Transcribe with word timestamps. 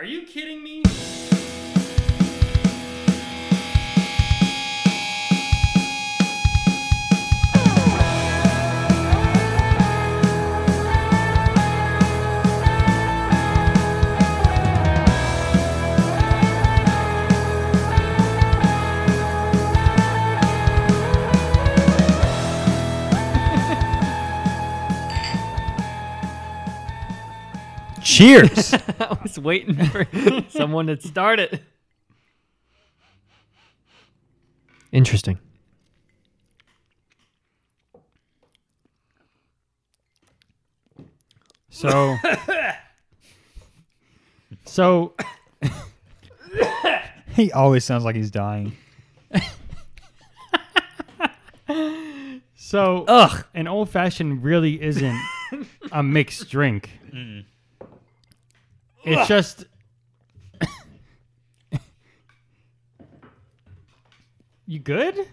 Are 0.00 0.06
you 0.06 0.22
kidding 0.22 0.62
me? 0.62 0.82
Cheers. 28.20 28.74
I 29.00 29.16
was 29.22 29.38
waiting 29.38 29.74
for 29.86 30.06
someone 30.50 30.88
to 30.88 31.00
start 31.00 31.40
it. 31.40 31.62
Interesting. 34.92 35.38
So, 41.70 42.18
so 44.66 45.14
he 47.30 47.50
always 47.52 47.86
sounds 47.86 48.04
like 48.04 48.16
he's 48.16 48.30
dying. 48.30 48.76
So, 52.54 53.06
Ugh. 53.08 53.46
an 53.54 53.66
old 53.66 53.88
fashioned 53.88 54.44
really 54.44 54.80
isn't 54.82 55.18
a 55.90 56.02
mixed 56.02 56.50
drink. 56.50 56.90
It's 59.04 59.28
just. 59.28 59.64
you 64.66 64.78
good? 64.78 65.26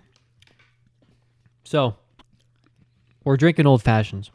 So, 1.64 1.96
we're 3.24 3.38
drinking 3.38 3.68
old 3.68 3.84
fashions. 3.84 4.32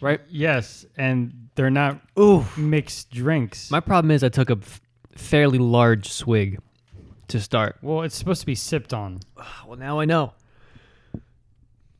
Right? 0.00 0.20
Yes, 0.28 0.84
and 0.96 1.48
they're 1.54 1.70
not 1.70 2.00
Ooh. 2.18 2.44
mixed 2.56 3.10
drinks. 3.10 3.70
My 3.70 3.78
problem 3.80 4.10
is 4.10 4.24
I 4.24 4.28
took 4.28 4.50
a 4.50 4.58
f- 4.60 4.80
fairly 5.16 5.58
large 5.58 6.08
swig 6.08 6.58
to 7.28 7.40
start. 7.40 7.76
well, 7.82 8.02
it's 8.02 8.16
supposed 8.16 8.40
to 8.40 8.46
be 8.46 8.54
sipped 8.56 8.92
on. 8.92 9.20
Well, 9.66 9.78
now 9.78 10.00
I 10.00 10.04
know. 10.04 10.34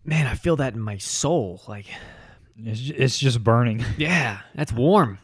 Man, 0.05 0.27
I 0.27 0.35
feel 0.35 0.57
that 0.57 0.75
in 0.75 0.81
my 0.81 0.99
soul. 0.99 1.63
Like, 1.69 1.87
It's, 2.59 2.81
ju- 2.81 2.95
it's 2.97 3.19
just 3.19 3.43
burning. 3.43 3.85
yeah, 3.99 4.41
that's 4.55 4.73
warm. 4.73 5.19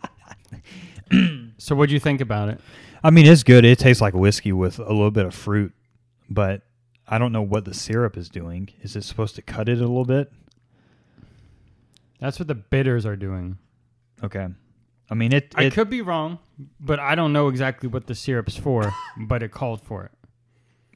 So, 1.60 1.74
what 1.74 1.88
do 1.88 1.94
you 1.94 2.00
think 2.00 2.20
about 2.20 2.50
it? 2.50 2.60
I 3.02 3.10
mean, 3.10 3.26
it's 3.26 3.42
good. 3.42 3.64
It 3.64 3.78
tastes 3.80 4.00
like 4.00 4.14
whiskey 4.14 4.52
with 4.52 4.78
a 4.78 4.84
little 4.92 5.10
bit 5.10 5.26
of 5.26 5.34
fruit, 5.34 5.72
but 6.30 6.62
I 7.06 7.18
don't 7.18 7.32
know 7.32 7.42
what 7.42 7.64
the 7.64 7.74
syrup 7.74 8.16
is 8.16 8.28
doing. 8.28 8.68
Is 8.82 8.94
it 8.94 9.02
supposed 9.02 9.34
to 9.36 9.42
cut 9.42 9.68
it 9.68 9.78
a 9.78 9.80
little 9.80 10.04
bit? 10.04 10.30
That's 12.20 12.38
what 12.38 12.46
the 12.48 12.54
bitters 12.54 13.06
are 13.06 13.16
doing. 13.16 13.58
Okay. 14.22 14.46
I 15.10 15.14
mean, 15.14 15.32
it. 15.32 15.52
I 15.56 15.64
it 15.64 15.72
could 15.72 15.90
be 15.90 16.02
wrong, 16.02 16.38
but 16.78 17.00
I 17.00 17.14
don't 17.14 17.32
know 17.32 17.48
exactly 17.48 17.88
what 17.88 18.06
the 18.06 18.14
syrup's 18.14 18.56
for, 18.56 18.92
but 19.16 19.42
it 19.42 19.50
called 19.50 19.82
for 19.82 20.04
it. 20.04 20.12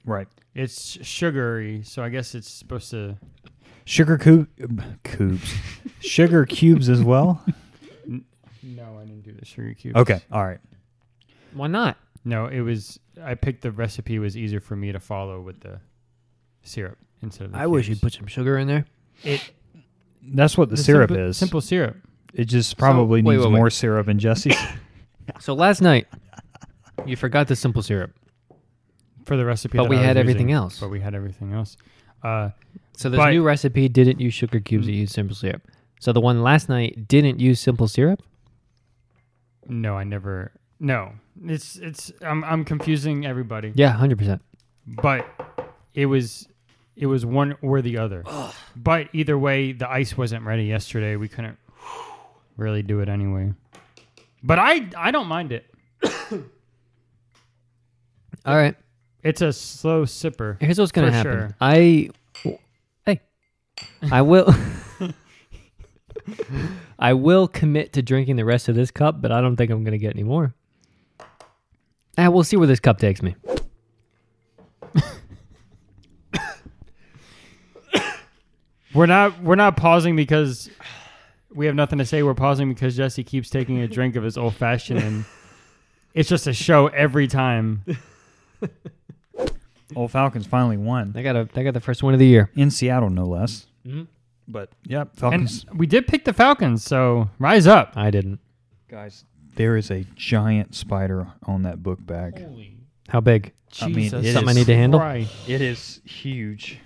right. 0.05 0.29
It's 0.55 0.99
sugary, 1.05 1.83
so 1.83 2.03
I 2.05 2.11
guess 2.11 2.35
it's 2.35 2.49
supposed 2.49 2.91
to. 2.91 3.17
Sugar 3.85 4.17
cube, 4.19 4.49
cubes, 5.05 5.55
sugar 6.01 6.47
cubes 6.47 6.89
as 6.89 7.03
well. 7.03 7.45
No, 8.63 8.99
I 8.99 9.05
didn't 9.05 9.23
do 9.23 9.33
the 9.33 9.45
sugar 9.45 9.75
cubes. 9.75 9.97
Okay. 9.97 10.21
All 10.31 10.45
right. 10.45 10.61
Why 11.53 11.67
not? 11.67 11.97
No, 12.25 12.47
it 12.47 12.61
was. 12.61 12.99
I 13.23 13.35
picked 13.35 13.63
the 13.63 13.73
recipe 13.73 14.19
was 14.19 14.37
easier 14.37 14.61
for 14.61 14.77
me 14.77 14.93
to 14.93 15.01
follow 15.01 15.41
with 15.41 15.61
the 15.61 15.81
syrup 16.63 16.99
instead 17.23 17.47
of. 17.47 17.53
The 17.53 17.59
I 17.59 17.67
wish 17.67 17.89
you'd 17.89 18.01
put 18.01 18.13
some 18.13 18.27
sugar 18.27 18.57
in 18.59 18.69
there. 18.69 18.87
it. 19.25 19.51
That's 20.25 20.57
what 20.57 20.71
the, 20.71 20.77
syrup 20.77 21.11
simple, 21.11 21.27
is. 21.29 21.37
Simple 21.37 21.61
syrup. 21.61 21.97
It 22.33 22.45
just 22.45 22.79
probably 22.79 23.23
wait, 23.23 23.33
needs 23.35 23.45
wait, 23.45 23.53
wait. 23.53 23.59
more 23.59 23.71
syrup 23.71 24.09
in 24.09 24.19
Jesse's. 24.19 24.57
So 25.41 25.55
last 25.55 25.81
night, 25.81 26.07
you 27.07 27.17
forgot 27.17 27.47
the 27.49 27.55
simple 27.57 27.81
syrup. 27.83 28.13
for 29.25 29.37
the 29.37 29.45
recipe. 29.45 29.79
But 29.79 29.85
that 29.85 29.91
we 29.91 29.97
I 29.97 30.01
was 30.01 30.07
had 30.07 30.17
everything 30.17 30.49
using, 30.49 30.55
else. 30.63 30.81
But 30.81 30.91
we 30.91 31.01
had 31.01 31.15
everything 31.15 31.53
else. 31.53 31.77
Uh, 32.23 32.51
So 32.95 33.09
this 33.09 33.19
But- 33.19 33.31
new 33.31 33.43
recipe 33.43 33.89
didn't 33.89 34.21
use 34.21 34.35
sugar 34.35 34.61
cubes; 34.61 34.87
it 34.87 34.93
used 34.93 35.13
simple 35.15 35.35
syrup. 35.35 35.63
So 35.99 36.13
the 36.13 36.21
one 36.21 36.43
last 36.43 36.69
night 36.69 37.09
didn't 37.09 37.41
use 37.41 37.59
simple 37.61 37.89
syrup. 37.89 38.23
no, 39.69 39.97
I 39.97 40.05
never. 40.05 40.53
No, 40.79 41.13
it's 41.45 41.77
it's. 41.77 42.13
I'm 42.23 42.45
I'm 42.45 42.65
confusing 42.65 43.25
everybody. 43.27 43.73
Yeah, 43.75 43.91
hundred 43.93 44.19
percent. 44.19 44.43
But 44.87 45.27
it 45.95 46.07
was 46.07 46.49
it 46.97 47.07
was 47.07 47.25
one 47.25 47.57
or 47.63 47.81
the 47.83 47.99
other. 47.99 48.25
but 48.77 49.09
either 49.13 49.39
way, 49.39 49.73
the 49.73 49.89
ice 49.91 50.17
wasn't 50.17 50.45
ready 50.45 50.65
yesterday. 50.65 51.17
We 51.17 51.29
couldn't 51.29 51.57
really 52.57 52.83
do 52.83 53.01
it 53.01 53.09
anyway. 53.09 53.55
But 54.43 54.59
I 54.59 54.89
I 54.97 55.11
don't 55.13 55.29
mind 55.29 55.53
it. 55.53 55.67
All 58.45 58.57
right. 58.57 58.75
It's 59.23 59.41
a 59.41 59.53
slow 59.53 60.05
sipper. 60.05 60.61
Here's 60.61 60.79
what's 60.79 60.93
gonna 60.93 61.13
happen. 61.13 61.33
sure. 61.33 61.57
I, 61.61 62.11
hey, 63.07 63.21
I 64.11 64.23
will. 64.23 64.53
I 66.99 67.15
will 67.15 67.49
commit 67.49 67.93
to 67.95 68.03
drinking 68.03 68.37
the 68.37 68.45
rest 68.45 68.69
of 68.69 68.75
this 68.75 68.91
cup, 68.91 69.23
but 69.23 69.33
I 69.33 69.41
don't 69.41 69.57
think 69.57 69.71
I'm 69.71 69.85
gonna 69.85 69.99
get 69.99 70.15
any 70.15 70.25
more. 70.25 70.55
Ah, 72.19 72.29
we'll 72.31 72.45
see 72.45 72.57
where 72.57 72.67
this 72.67 72.81
cup 72.81 72.99
takes 72.99 73.23
me. 73.23 73.35
We're 78.95 79.07
not 79.07 79.43
we're 79.43 79.55
not 79.57 79.79
pausing 79.79 80.17
because 80.17 80.69
we 81.55 81.65
have 81.67 81.75
nothing 81.75 81.99
to 81.99 82.05
say. 82.05 82.23
We're 82.23 82.35
pausing 82.35 82.69
because 82.69 82.95
Jesse 82.97 83.25
keeps 83.25 83.49
taking 83.49 83.79
a 83.79 83.89
drink 83.89 84.17
of 84.17 84.23
his 84.23 84.37
old 84.37 84.55
fashioned 84.55 85.01
and 85.01 85.25
it's 86.13 86.29
just 86.29 86.47
a 86.47 86.53
show 86.53 86.89
every 86.89 87.27
time. 87.27 87.85
Old 89.97 90.11
Falcons 90.11 90.47
finally 90.47 90.77
won 90.77 91.13
They 91.13 91.23
got 91.23 91.37
a 91.37 91.49
they 91.53 91.63
got 91.65 91.75
the 91.75 91.81
first 91.81 92.03
win 92.03 92.15
of 92.15 92.19
the 92.21 92.27
year. 92.27 92.51
in 92.55 92.71
Seattle, 92.71 93.11
no 93.11 93.25
less. 93.25 93.67
Mhm. 93.87 94.07
But 94.49 94.71
yep, 94.85 95.11
And 95.13 95.19
Falcons 95.19 95.67
we 95.75 95.87
did 95.87 96.07
pick 96.07 96.25
the 96.25 96.33
Falcons, 96.33 96.85
so 96.85 97.31
rise 97.39 97.67
up. 97.67 97.93
I 97.97 98.11
didn't. 98.11 98.41
guys. 98.89 99.25
There 99.57 99.77
is 99.77 99.91
a 99.91 100.05
giant 100.17 100.75
spider 100.75 101.29
on 101.45 101.63
that 101.63 101.83
book 101.83 102.05
bag. 102.07 102.39
Holy 102.43 102.77
How 103.09 103.21
big? 103.21 103.53
I 103.81 103.87
mean, 103.87 103.95
Jesus 103.97 104.25
it 104.27 104.33
Something 104.33 104.49
I 104.51 104.53
need 104.55 104.67
to 104.67 104.75
handle. 104.75 105.01
Christ. 105.01 105.33
It 105.49 105.61
is 105.61 106.01
huge. 106.05 106.79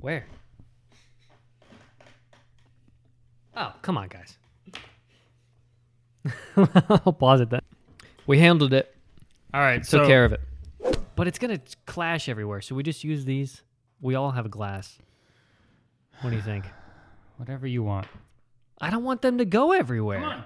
Where? 0.00 0.24
Oh, 3.56 3.72
come 3.82 3.98
on, 3.98 4.08
guys. 4.08 4.38
I'll 7.04 7.12
pause 7.12 7.40
it 7.40 7.50
then. 7.50 7.60
We 8.26 8.38
handled 8.38 8.72
it. 8.72 8.94
All 9.54 9.60
right, 9.60 9.78
Took 9.82 9.86
so 10.02 10.06
care 10.06 10.24
of 10.24 10.32
it. 10.32 10.40
But 11.16 11.26
it's 11.26 11.38
gonna 11.38 11.60
clash 11.86 12.28
everywhere. 12.28 12.60
So 12.60 12.74
we 12.74 12.82
just 12.82 13.02
use 13.04 13.24
these. 13.24 13.62
We 14.00 14.14
all 14.14 14.30
have 14.30 14.46
a 14.46 14.48
glass. 14.50 14.98
What 16.20 16.30
do 16.30 16.36
you 16.36 16.42
think? 16.42 16.64
whatever 17.36 17.66
you 17.66 17.82
want. 17.82 18.06
I 18.80 18.90
don't 18.90 19.04
want 19.04 19.22
them 19.22 19.38
to 19.38 19.44
go 19.44 19.72
everywhere. 19.72 20.20
Come 20.20 20.28
on. 20.28 20.44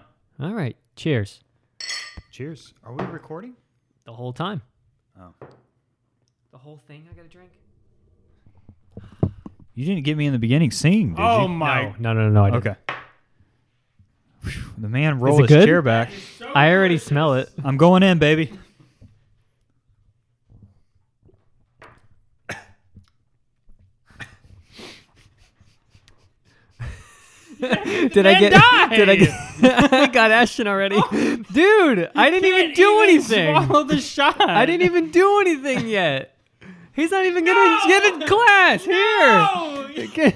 All 0.50 0.54
right. 0.54 0.76
Cheers. 0.96 1.40
Cheers. 2.30 2.72
Are 2.84 2.92
we 2.94 3.04
recording? 3.04 3.54
The 4.04 4.12
whole 4.12 4.32
time. 4.32 4.62
Oh. 5.20 5.34
The 6.52 6.58
whole 6.58 6.78
thing. 6.86 7.06
I 7.10 7.14
gotta 7.14 7.28
drink. 7.28 7.50
You 9.74 9.86
didn't 9.86 10.04
get 10.04 10.16
me 10.18 10.26
in 10.26 10.32
the 10.32 10.38
beginning 10.38 10.70
singing, 10.70 11.14
did 11.14 11.22
Oh 11.22 11.42
you? 11.42 11.48
my! 11.48 11.94
No, 11.98 12.12
no, 12.12 12.28
no, 12.28 12.30
no. 12.30 12.44
I 12.44 12.50
didn't. 12.50 12.66
Okay. 12.66 12.76
Phew, 14.42 14.62
The 14.76 14.88
man 14.88 15.18
rolled 15.18 15.40
his 15.40 15.48
good? 15.48 15.64
chair 15.64 15.80
back. 15.80 16.10
I 16.54 16.72
already 16.72 16.98
smell 16.98 17.34
it. 17.34 17.48
I'm 17.64 17.78
going 17.78 18.02
in, 18.02 18.18
baby. 18.18 18.52
Did 28.12 28.26
I 28.26 28.40
get? 28.40 28.52
died! 28.52 28.90
Did 28.96 29.08
I 29.08 29.16
get? 29.16 29.92
I 29.92 30.06
got 30.08 30.30
Ashton 30.30 30.66
already, 30.66 30.96
oh. 30.98 31.36
dude. 31.52 32.10
I 32.14 32.30
didn't 32.30 32.46
even 32.48 32.72
do 32.74 32.90
even 33.02 33.08
anything. 33.08 33.54
Swallow 33.66 33.84
the 33.84 34.00
shot. 34.00 34.40
I 34.40 34.66
didn't 34.66 34.84
even 34.86 35.10
do 35.10 35.40
anything 35.40 35.86
yet. 35.88 36.36
He's 36.94 37.10
not 37.10 37.24
even 37.24 37.44
gonna 37.44 37.78
get 37.86 38.22
a 38.22 38.26
glass 38.26 38.86
No! 38.86 39.86
here. 39.94 40.34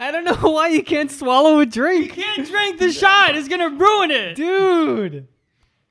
I 0.00 0.10
don't 0.10 0.24
know 0.24 0.34
why 0.50 0.68
you 0.68 0.82
can't 0.82 1.10
swallow 1.10 1.58
a 1.60 1.66
drink, 1.66 2.16
You 2.16 2.22
can't 2.22 2.48
drink 2.48 2.78
the 2.78 2.92
shot. 2.92 3.34
It's 3.36 3.48
gonna 3.48 3.68
ruin 3.70 4.10
it. 4.10 4.34
dude. 4.36 5.28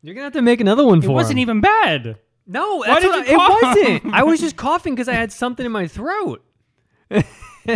You're 0.02 0.16
gonna 0.16 0.26
have 0.26 0.34
to 0.34 0.42
make 0.42 0.62
another 0.62 0.86
one 0.86 1.00
it 1.00 1.04
for 1.04 1.12
It 1.12 1.14
wasn't 1.14 1.40
him. 1.40 1.44
even 1.44 1.62
bad. 1.62 2.18
No, 2.46 2.84
that's 2.84 3.02
did 3.02 3.10
what 3.10 3.28
you 3.28 3.40
I- 3.40 3.48
cough? 3.48 3.78
it 3.78 3.86
wasn't. 4.04 4.14
I 4.14 4.24
was 4.24 4.40
just 4.40 4.56
coughing 4.66 4.96
because 4.96 5.08
I 5.10 5.14
had 5.14 5.32
something 5.32 5.66
in 5.66 5.72
my 5.72 5.88
throat. 5.88 6.44
and 7.10 7.26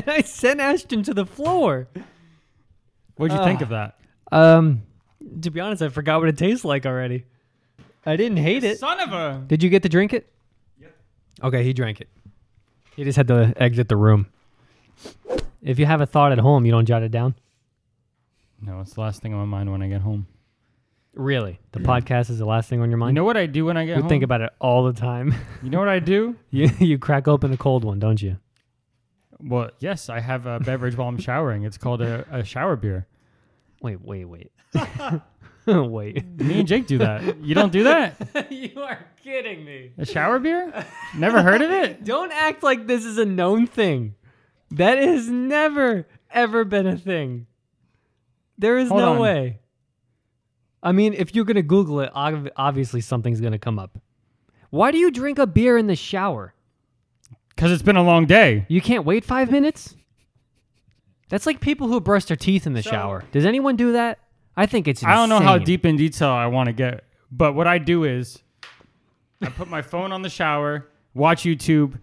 I 0.08 0.22
sent 0.22 0.60
Ashton 0.62 1.04
to 1.04 1.14
the 1.14 1.26
floor. 1.26 1.88
What'd 3.22 3.38
you 3.38 3.44
think 3.44 3.62
of 3.62 3.70
that? 3.70 4.00
Um, 4.32 4.82
to 5.42 5.52
be 5.52 5.60
honest, 5.60 5.82
I 5.84 5.90
forgot 5.90 6.20
what 6.20 6.30
it 6.30 6.38
tastes 6.38 6.66
like 6.66 6.86
already. 6.88 7.26
I 8.06 8.16
didn't 8.16 8.38
hate 8.38 8.64
it. 8.64 8.80
Son 8.80 9.00
of 9.00 9.14
a. 9.14 9.44
Did 9.46 9.62
you 9.62 9.70
get 9.70 9.84
to 9.84 9.90
drink 9.90 10.12
it? 10.14 10.28
Yep. 10.80 10.96
Okay, 11.44 11.64
he 11.64 11.74
drank 11.74 12.02
it. 12.02 12.10
He 12.96 13.04
just 13.04 13.18
had 13.18 13.28
to 13.28 13.54
exit 13.58 13.90
the 13.90 13.96
room. 13.96 14.28
If 15.62 15.78
you 15.78 15.86
have 15.86 16.02
a 16.02 16.08
thought 16.08 16.32
at 16.32 16.40
home, 16.40 16.66
you 16.66 16.72
don't 16.72 16.86
jot 16.86 17.04
it 17.04 17.12
down. 17.12 17.36
No, 18.60 18.80
it's 18.80 18.94
the 18.94 19.02
last 19.02 19.22
thing 19.22 19.34
on 19.34 19.40
my 19.40 19.46
mind 19.58 19.72
when 19.72 19.84
I 19.84 19.88
get 19.88 20.02
home. 20.02 20.26
Really, 21.14 21.60
the 21.74 21.80
podcast 21.80 22.30
is 22.30 22.40
the 22.40 22.46
last 22.46 22.70
thing 22.70 22.80
on 22.80 22.90
your 22.90 22.98
mind? 22.98 23.10
You 23.10 23.10
mind. 23.10 23.16
know 23.18 23.24
what 23.26 23.38
I 23.38 23.46
do 23.46 23.66
when 23.66 23.78
I 23.78 23.86
get 23.86 23.98
you 23.98 24.02
home? 24.02 24.10
think 24.10 24.24
about 24.24 24.42
it 24.42 24.50
all 24.60 24.86
the 24.86 24.94
time. 24.94 25.36
You 25.62 25.70
know 25.70 25.80
what 25.80 25.90
I 25.90 26.00
do? 26.00 26.38
you 26.50 26.70
you 26.80 26.98
crack 26.98 27.28
open 27.28 27.52
a 27.52 27.58
cold 27.58 27.84
one, 27.84 28.00
don't 28.00 28.22
you? 28.22 28.38
Well, 29.40 29.72
yes, 29.80 30.10
I 30.10 30.20
have 30.22 30.46
a 30.46 30.60
beverage 30.60 30.96
while 30.96 31.08
I'm 31.08 31.20
showering. 31.20 31.64
It's 31.64 31.78
called 31.78 32.02
a, 32.02 32.26
a 32.32 32.44
shower 32.44 32.76
beer. 32.76 33.08
Wait, 33.82 34.02
wait, 34.02 34.26
wait. 34.26 34.52
wait. 35.68 36.40
Me 36.40 36.60
and 36.60 36.68
Jake 36.68 36.88
do 36.88 36.98
that. 37.00 37.44
You 37.44 37.54
don't 37.56 37.72
do 37.72 37.84
that? 37.84 38.52
you 38.52 38.82
are 38.82 39.00
kidding 39.24 39.64
me. 39.64 39.92
A 39.98 40.06
shower 40.06 40.40
beer? 40.40 40.86
Never 41.16 41.42
heard 41.42 41.62
of 41.62 41.72
it? 41.72 42.04
Don't 42.04 42.32
act 42.32 42.64
like 42.64 42.88
this 42.88 43.06
is 43.06 43.18
a 43.18 43.26
known 43.26 43.68
thing. 43.68 44.16
That 44.72 44.98
has 44.98 45.30
never 45.30 46.08
ever 46.32 46.64
been 46.64 46.88
a 46.88 46.98
thing. 46.98 47.48
There 48.58 48.78
is 48.78 48.90
Hold 48.90 49.02
no 49.02 49.14
on. 49.14 49.20
way. 49.20 49.60
I 50.84 50.92
mean, 50.94 51.14
if 51.14 51.36
you're 51.36 51.46
gonna 51.46 51.62
Google 51.62 52.00
it, 52.02 52.12
ob- 52.16 52.50
obviously 52.56 53.02
something's 53.02 53.42
gonna 53.42 53.60
come 53.60 53.78
up. 53.78 54.00
Why 54.72 54.92
do 54.92 54.98
you 54.98 55.12
drink 55.12 55.38
a 55.38 55.46
beer 55.46 55.78
in 55.78 55.88
the 55.88 55.96
shower? 55.96 56.54
Because 57.50 57.72
it's 57.72 57.84
been 57.84 57.98
a 57.98 58.04
long 58.04 58.26
day. 58.26 58.66
You 58.70 58.82
can't 58.82 59.06
wait 59.06 59.26
five 59.26 59.52
minutes. 59.52 59.96
That's 61.32 61.46
like 61.46 61.62
people 61.62 61.88
who 61.88 62.02
brush 62.02 62.26
their 62.26 62.36
teeth 62.36 62.68
in 62.68 62.74
the 62.74 62.84
So- 62.84 62.92
shower. 62.92 63.24
Does 63.32 63.46
anyone 63.46 63.78
do 63.78 63.94
that? 63.94 64.20
I 64.58 64.66
think 64.66 64.86
it's. 64.90 65.02
I 65.02 65.14
don't 65.16 65.30
know 65.30 65.40
how 65.40 65.58
deep 65.58 65.86
in 65.86 65.96
detail 65.96 66.28
I 66.30 66.46
want 66.48 66.68
to 66.68 66.74
get, 66.74 67.06
but 67.32 67.54
what 67.54 67.68
I 67.68 67.78
do 67.78 68.04
is 68.04 68.44
I 69.42 69.48
put 69.48 69.70
my 69.70 69.82
phone 69.82 70.12
on 70.12 70.24
the 70.24 70.30
shower, 70.30 70.90
watch 71.14 71.44
YouTube, 71.44 71.98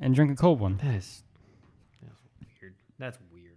and 0.00 0.16
drink 0.16 0.32
a 0.32 0.34
cold 0.34 0.58
one. 0.58 0.78
That 0.78 0.96
is. 0.96 1.22
That's 2.02 2.20
weird. 2.60 2.74
That's 2.98 3.18
weird. 3.32 3.56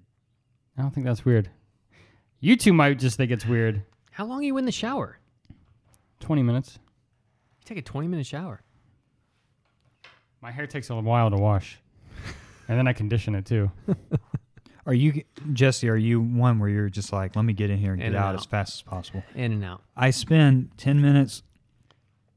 I 0.78 0.84
don't 0.84 0.92
think 0.94 1.08
that's 1.08 1.26
weird. 1.26 1.50
You 2.40 2.56
two 2.56 2.72
might 2.74 3.00
just 3.00 3.18
think 3.18 3.32
it's 3.32 3.48
weird. 3.48 3.82
How 4.12 4.26
long 4.26 4.42
are 4.42 4.44
you 4.44 4.58
in 4.58 4.66
the 4.66 4.72
shower? 4.72 5.18
20 6.20 6.44
minutes. 6.44 6.78
You 7.62 7.66
take 7.66 7.78
a 7.80 7.82
20 7.82 8.08
minute 8.08 8.28
shower. 8.28 8.62
My 10.40 10.52
hair 10.52 10.68
takes 10.68 10.92
a 10.92 10.96
while 10.96 11.32
to 11.32 11.38
wash. 11.38 11.80
And 12.72 12.78
then 12.80 12.88
I 12.88 12.94
condition 12.94 13.36
it 13.36 13.46
too. 13.46 13.70
Are 14.86 14.94
you 14.94 15.24
Jesse? 15.52 15.90
Are 15.90 15.98
you 15.98 16.22
one 16.22 16.58
where 16.58 16.70
you're 16.70 16.88
just 16.88 17.12
like, 17.12 17.36
let 17.36 17.44
me 17.44 17.52
get 17.52 17.70
in 17.70 17.78
here 17.78 17.92
and 17.92 18.02
In 18.02 18.14
get 18.14 18.16
and 18.16 18.24
out 18.24 18.30
out. 18.30 18.40
as 18.40 18.46
fast 18.46 18.76
as 18.76 18.82
possible? 18.82 19.24
In 19.36 19.52
and 19.52 19.66
out. 19.66 19.82
I 19.98 20.12
spend 20.12 20.70
ten 20.78 21.02
minutes 21.02 21.44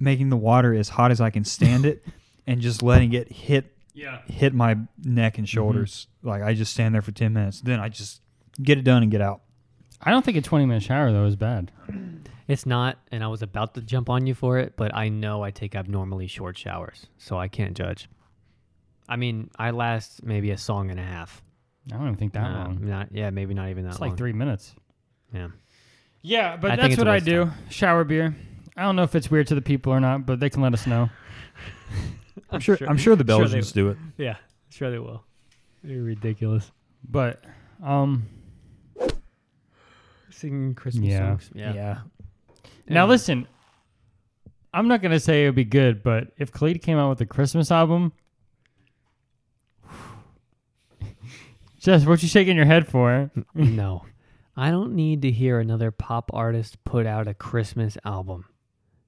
making 0.00 0.30
the 0.30 0.36
water 0.36 0.74
as 0.74 0.88
hot 0.88 1.12
as 1.12 1.20
I 1.20 1.30
can 1.30 1.44
stand 1.44 1.86
it, 1.86 2.04
and 2.48 2.60
just 2.60 2.82
letting 2.82 3.12
it 3.12 3.30
hit 3.30 3.76
Yeah. 3.94 4.22
hit 4.26 4.52
my 4.52 4.76
neck 5.04 5.38
and 5.38 5.46
mm-hmm. 5.46 5.54
shoulders. 5.54 6.08
Like 6.24 6.42
I 6.42 6.52
just 6.54 6.72
stand 6.72 6.96
there 6.96 7.02
for 7.02 7.12
ten 7.12 7.32
minutes, 7.32 7.60
then 7.60 7.78
I 7.78 7.88
just 7.88 8.20
get 8.60 8.76
it 8.76 8.82
done 8.82 9.04
and 9.04 9.12
get 9.12 9.20
out. 9.20 9.42
I 10.02 10.10
don't 10.10 10.24
think 10.24 10.36
a 10.36 10.42
20 10.42 10.66
minute 10.66 10.82
shower 10.82 11.12
though 11.12 11.26
is 11.26 11.36
bad. 11.36 11.70
It's 12.48 12.66
not, 12.66 12.98
and 13.12 13.22
I 13.22 13.28
was 13.28 13.40
about 13.40 13.74
to 13.74 13.80
jump 13.82 14.10
on 14.10 14.26
you 14.26 14.34
for 14.34 14.58
it, 14.58 14.74
but 14.76 14.92
I 14.96 15.10
know 15.10 15.44
I 15.44 15.52
take 15.52 15.76
abnormally 15.76 16.26
short 16.26 16.58
showers, 16.58 17.06
so 17.18 17.38
I 17.38 17.46
can't 17.46 17.74
judge. 17.76 18.08
I 19.08 19.16
mean, 19.16 19.50
I 19.58 19.70
last 19.70 20.22
maybe 20.22 20.50
a 20.50 20.58
song 20.58 20.90
and 20.90 20.98
a 20.98 21.02
half. 21.02 21.42
I 21.92 21.96
don't 21.96 22.02
even 22.06 22.16
think 22.16 22.32
that 22.32 22.46
Uh, 22.50 22.54
long. 22.64 22.78
Not, 22.88 23.08
yeah, 23.12 23.30
maybe 23.30 23.52
not 23.54 23.68
even 23.68 23.84
that 23.84 23.90
It's 23.92 24.00
long. 24.00 24.10
like 24.10 24.18
three 24.18 24.32
minutes. 24.32 24.74
Yeah. 25.32 25.48
Yeah, 26.22 26.56
but 26.56 26.70
I 26.70 26.74
think 26.76 26.80
that's 26.82 26.92
it's 26.94 26.98
what 26.98 27.08
I 27.08 27.12
waste 27.16 27.28
of 27.28 27.48
do. 27.48 27.54
Shower 27.70 28.04
beer. 28.04 28.34
I 28.76 28.82
don't 28.82 28.96
know 28.96 29.02
if 29.02 29.14
it's 29.14 29.30
weird 29.30 29.46
to 29.48 29.54
the 29.54 29.60
people 29.62 29.92
or 29.92 30.00
not, 30.00 30.24
but 30.24 30.40
they 30.40 30.48
can 30.48 30.62
let 30.62 30.72
us 30.72 30.86
know. 30.86 31.10
I'm 32.50 32.60
sure. 32.60 32.78
I'm 32.88 32.96
sure 32.96 33.14
the 33.14 33.24
sure 33.28 33.38
they- 33.38 33.44
Belgians 33.44 33.72
do 33.72 33.90
it. 33.90 33.98
Yeah, 34.16 34.36
sure 34.70 34.90
they 34.90 34.98
will. 34.98 35.22
They're 35.82 36.02
ridiculous. 36.02 36.72
But 37.08 37.44
um 37.82 38.24
Singing 40.30 40.74
Christmas 40.74 41.08
Yeah. 41.10 41.18
songs. 41.30 41.50
Yeah. 41.54 41.72
now 41.72 42.02
Yeah. 42.88 43.04
listen, 43.04 43.46
I'm 44.72 44.88
not 44.88 45.00
gonna 45.02 45.20
say 45.20 45.44
it 45.44 45.48
would 45.48 45.54
be 45.54 45.64
good, 45.64 46.02
but 46.02 46.32
if 46.38 46.50
Khalid 46.50 46.82
came 46.82 46.98
out 46.98 47.10
with 47.10 47.20
a 47.20 47.26
Christmas 47.26 47.70
album, 47.70 48.12
Jess, 51.84 52.06
what 52.06 52.22
you 52.22 52.28
shaking 52.28 52.56
your 52.56 52.64
head 52.64 52.88
for? 52.88 53.30
no. 53.54 54.06
I 54.56 54.70
don't 54.70 54.94
need 54.94 55.20
to 55.22 55.30
hear 55.30 55.58
another 55.58 55.90
pop 55.90 56.30
artist 56.32 56.82
put 56.84 57.04
out 57.06 57.28
a 57.28 57.34
Christmas 57.34 57.98
album. 58.06 58.46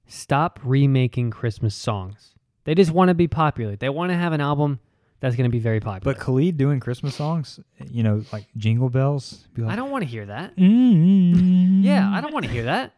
Stop 0.05 0.59
remaking 0.63 1.31
Christmas 1.31 1.73
songs. 1.73 2.35
They 2.65 2.75
just 2.75 2.91
want 2.91 3.09
to 3.09 3.15
be 3.15 3.27
popular. 3.27 3.75
They 3.75 3.89
want 3.89 4.11
to 4.11 4.15
have 4.15 4.31
an 4.31 4.41
album 4.41 4.79
that's 5.21 5.35
going 5.35 5.49
to 5.49 5.51
be 5.51 5.57
very 5.57 5.79
popular. 5.79 6.13
But 6.13 6.21
Khalid 6.21 6.55
doing 6.57 6.79
Christmas 6.79 7.15
songs, 7.15 7.59
you 7.89 8.03
know, 8.03 8.23
like 8.31 8.45
Jingle 8.57 8.91
Bells. 8.91 9.47
Be 9.55 9.63
like, 9.63 9.73
I 9.73 9.75
don't 9.75 9.89
want 9.89 10.03
to 10.03 10.07
hear 10.09 10.27
that. 10.27 10.55
Mm, 10.57 11.83
Yeah, 11.83 12.07
I 12.13 12.21
don't 12.21 12.31
want 12.33 12.45
to 12.45 12.51
hear 12.51 12.65
that. 12.65 12.93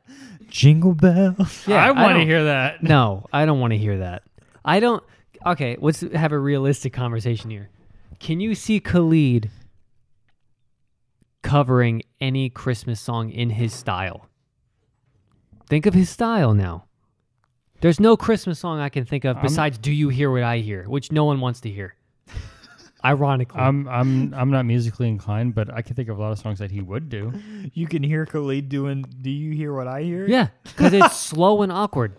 Jingle 0.49 0.93
Bells. 0.93 1.65
Yeah, 1.67 1.85
I 1.85 1.91
want 1.91 2.17
to 2.17 2.25
hear 2.25 2.43
that. 2.45 2.83
No, 2.83 3.27
I 3.31 3.45
don't 3.45 3.61
want 3.61 3.71
to 3.71 3.77
hear 3.77 3.99
that. 3.99 4.23
I 4.65 4.81
don't. 4.81 5.01
Okay, 5.45 5.77
let's 5.79 6.01
have 6.01 6.33
a 6.33 6.37
realistic 6.39 6.91
conversation 6.91 7.49
here. 7.49 7.69
Can 8.19 8.41
you 8.41 8.55
see 8.55 8.81
Khalid 8.81 9.49
covering 11.41 12.01
any 12.19 12.49
Christmas 12.49 12.99
song 12.99 13.29
in 13.29 13.51
his 13.51 13.73
style? 13.73 14.27
Think 15.67 15.85
of 15.85 15.93
his 15.93 16.09
style 16.09 16.53
now. 16.53 16.85
There's 17.81 17.99
no 17.99 18.17
Christmas 18.17 18.59
song 18.59 18.79
I 18.79 18.89
can 18.89 19.05
think 19.05 19.23
of 19.23 19.37
I'm- 19.37 19.45
besides 19.45 19.77
"Do 19.77 19.91
You 19.91 20.09
Hear 20.09 20.31
What 20.31 20.43
I 20.43 20.57
Hear," 20.59 20.83
which 20.89 21.11
no 21.11 21.23
one 21.25 21.39
wants 21.39 21.61
to 21.61 21.69
hear. 21.69 21.95
Ironically, 23.05 23.59
I'm 23.61 23.87
I'm 23.87 24.33
I'm 24.33 24.51
not 24.51 24.65
musically 24.65 25.07
inclined, 25.07 25.55
but 25.55 25.73
I 25.73 25.81
can 25.81 25.95
think 25.95 26.09
of 26.09 26.17
a 26.17 26.21
lot 26.21 26.31
of 26.33 26.39
songs 26.39 26.59
that 26.59 26.71
he 26.71 26.81
would 26.81 27.07
do. 27.09 27.31
You 27.73 27.87
can 27.87 28.01
hear 28.03 28.25
Khalid 28.25 28.67
doing. 28.67 29.03
Do 29.21 29.29
you 29.29 29.53
hear 29.53 29.73
what 29.73 29.87
I 29.87 30.01
hear? 30.01 30.27
yeah, 30.27 30.47
because 30.63 30.91
it's 30.91 31.15
slow 31.29 31.61
and 31.61 31.71
awkward. 31.71 32.13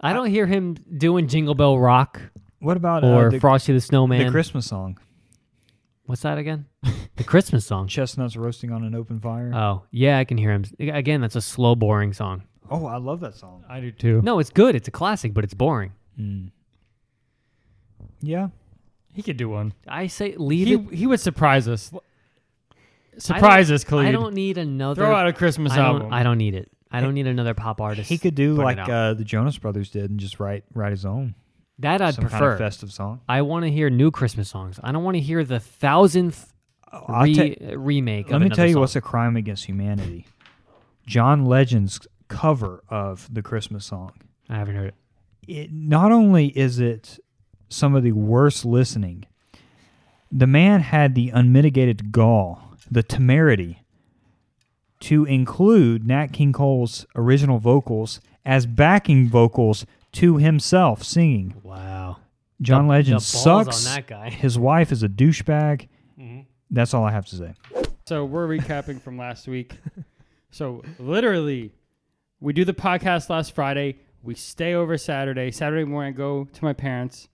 I 0.00 0.12
don't 0.12 0.26
hear 0.28 0.46
him 0.46 0.76
doing 0.96 1.26
"Jingle 1.26 1.54
Bell 1.54 1.78
Rock" 1.78 2.20
What 2.60 2.76
about 2.76 3.02
or 3.02 3.26
uh, 3.26 3.30
the, 3.30 3.40
"Frosty 3.40 3.72
the 3.72 3.80
Snowman." 3.80 4.26
the 4.26 4.30
Christmas 4.30 4.66
song? 4.66 4.98
What's 6.06 6.22
that 6.22 6.38
again? 6.38 6.66
The 7.16 7.24
Christmas 7.24 7.64
song. 7.64 7.86
Chestnuts 7.88 8.36
roasting 8.36 8.70
on 8.72 8.84
an 8.84 8.94
open 8.94 9.20
fire. 9.20 9.50
Oh, 9.54 9.84
yeah, 9.90 10.18
I 10.18 10.24
can 10.24 10.36
hear 10.36 10.52
him. 10.52 10.66
Again, 10.78 11.22
that's 11.22 11.34
a 11.34 11.40
slow, 11.40 11.74
boring 11.74 12.12
song. 12.12 12.42
oh, 12.70 12.84
I 12.84 12.98
love 12.98 13.20
that 13.20 13.34
song. 13.34 13.64
I 13.70 13.80
do 13.80 13.90
too. 13.90 14.20
No, 14.20 14.38
it's 14.38 14.50
good. 14.50 14.74
It's 14.74 14.86
a 14.86 14.90
classic, 14.90 15.32
but 15.32 15.42
it's 15.42 15.54
boring. 15.54 15.92
Mm. 16.20 16.50
Yeah. 18.20 18.48
He 19.14 19.22
could 19.22 19.38
do 19.38 19.48
one. 19.48 19.72
I 19.88 20.08
say 20.08 20.34
leave 20.36 20.66
He 20.66 20.74
it. 20.74 20.92
he 20.92 21.06
would 21.06 21.20
surprise 21.20 21.68
us. 21.68 21.90
Surprise 23.16 23.70
us, 23.70 23.82
Khalid. 23.82 24.06
I 24.08 24.12
don't 24.12 24.34
need 24.34 24.58
another. 24.58 25.00
Throw 25.06 25.14
out 25.14 25.26
a 25.26 25.32
Christmas 25.32 25.72
I 25.72 25.76
don't, 25.76 25.84
album. 25.86 26.12
I 26.12 26.22
don't 26.22 26.36
need 26.38 26.54
it. 26.54 26.70
I 26.90 27.00
don't 27.00 27.14
need 27.14 27.26
another 27.26 27.54
pop 27.54 27.80
artist. 27.80 28.10
He 28.10 28.18
could 28.18 28.34
do 28.34 28.56
putting 28.56 28.64
like 28.76 28.78
out. 28.78 28.90
uh, 28.90 29.14
the 29.14 29.24
Jonas 29.24 29.56
Brothers 29.56 29.88
did 29.90 30.10
and 30.10 30.20
just 30.20 30.38
write 30.38 30.64
write 30.74 30.90
his 30.90 31.06
own. 31.06 31.34
That. 31.78 32.00
I'd 32.02 32.14
some 32.14 32.22
prefer. 32.22 32.38
kind 32.38 32.52
of 32.52 32.58
festive 32.58 32.92
song. 32.92 33.20
I 33.28 33.42
want 33.42 33.64
to 33.64 33.70
hear 33.70 33.90
new 33.90 34.10
Christmas 34.10 34.48
songs. 34.48 34.78
I 34.82 34.92
don't 34.92 35.04
want 35.04 35.16
to 35.16 35.20
hear 35.20 35.44
the 35.44 35.60
thousandth 35.60 36.52
oh, 36.92 37.04
I'll 37.08 37.24
re- 37.24 37.54
ta- 37.54 37.74
remake. 37.76 38.30
let 38.30 38.40
me 38.40 38.48
tell 38.48 38.66
you 38.66 38.74
song. 38.74 38.80
what's 38.80 38.96
a 38.96 39.00
crime 39.00 39.36
against 39.36 39.64
humanity. 39.66 40.26
John 41.06 41.44
Legend's 41.44 42.00
cover 42.28 42.82
of 42.88 43.32
the 43.32 43.42
Christmas 43.42 43.86
song. 43.86 44.12
I 44.48 44.56
haven't 44.56 44.76
heard 44.76 44.88
it. 44.88 44.94
It 45.48 45.72
not 45.72 46.10
only 46.10 46.48
is 46.58 46.80
it 46.80 47.18
some 47.68 47.94
of 47.94 48.02
the 48.02 48.12
worst 48.12 48.64
listening, 48.64 49.26
the 50.32 50.46
man 50.46 50.80
had 50.80 51.14
the 51.14 51.30
unmitigated 51.30 52.10
gall, 52.10 52.74
the 52.90 53.02
temerity, 53.02 53.82
to 55.00 55.24
include 55.24 56.06
Nat 56.06 56.28
King 56.28 56.52
Cole's 56.52 57.06
original 57.14 57.58
vocals 57.58 58.20
as 58.44 58.66
backing 58.66 59.28
vocals 59.28 59.86
to 60.16 60.36
himself 60.38 61.02
singing. 61.02 61.54
Wow. 61.62 62.18
John 62.60 62.86
The- 62.86 62.90
Legend 62.90 63.16
the 63.18 63.24
sucks. 63.24 63.86
on 63.86 63.94
that 63.94 64.06
guy. 64.06 64.30
His 64.30 64.58
wife 64.58 64.92
is 64.92 65.02
a 65.02 65.08
douchebag. 65.08 65.88
Mm-hmm. 66.18 66.40
That's 66.70 66.94
all 66.94 67.04
I 67.04 67.10
have 67.12 67.26
to 67.26 67.36
say. 67.36 67.54
So 68.06 68.24
we're 68.24 68.46
recapping 68.48 69.00
from 69.00 69.18
last 69.18 69.46
week. 69.48 69.72
So 70.50 70.82
literally, 70.98 71.72
we 72.40 72.52
do 72.52 72.64
the 72.64 72.72
podcast 72.74 73.28
last 73.30 73.54
Friday. 73.54 73.98
We 74.22 74.34
stay 74.34 74.74
over 74.74 74.96
Saturday. 74.96 75.50
Saturday 75.50 75.84
morning, 75.84 76.14
I 76.14 76.16
go 76.16 76.44
to 76.44 76.64
my 76.64 76.72
parents. 76.72 77.28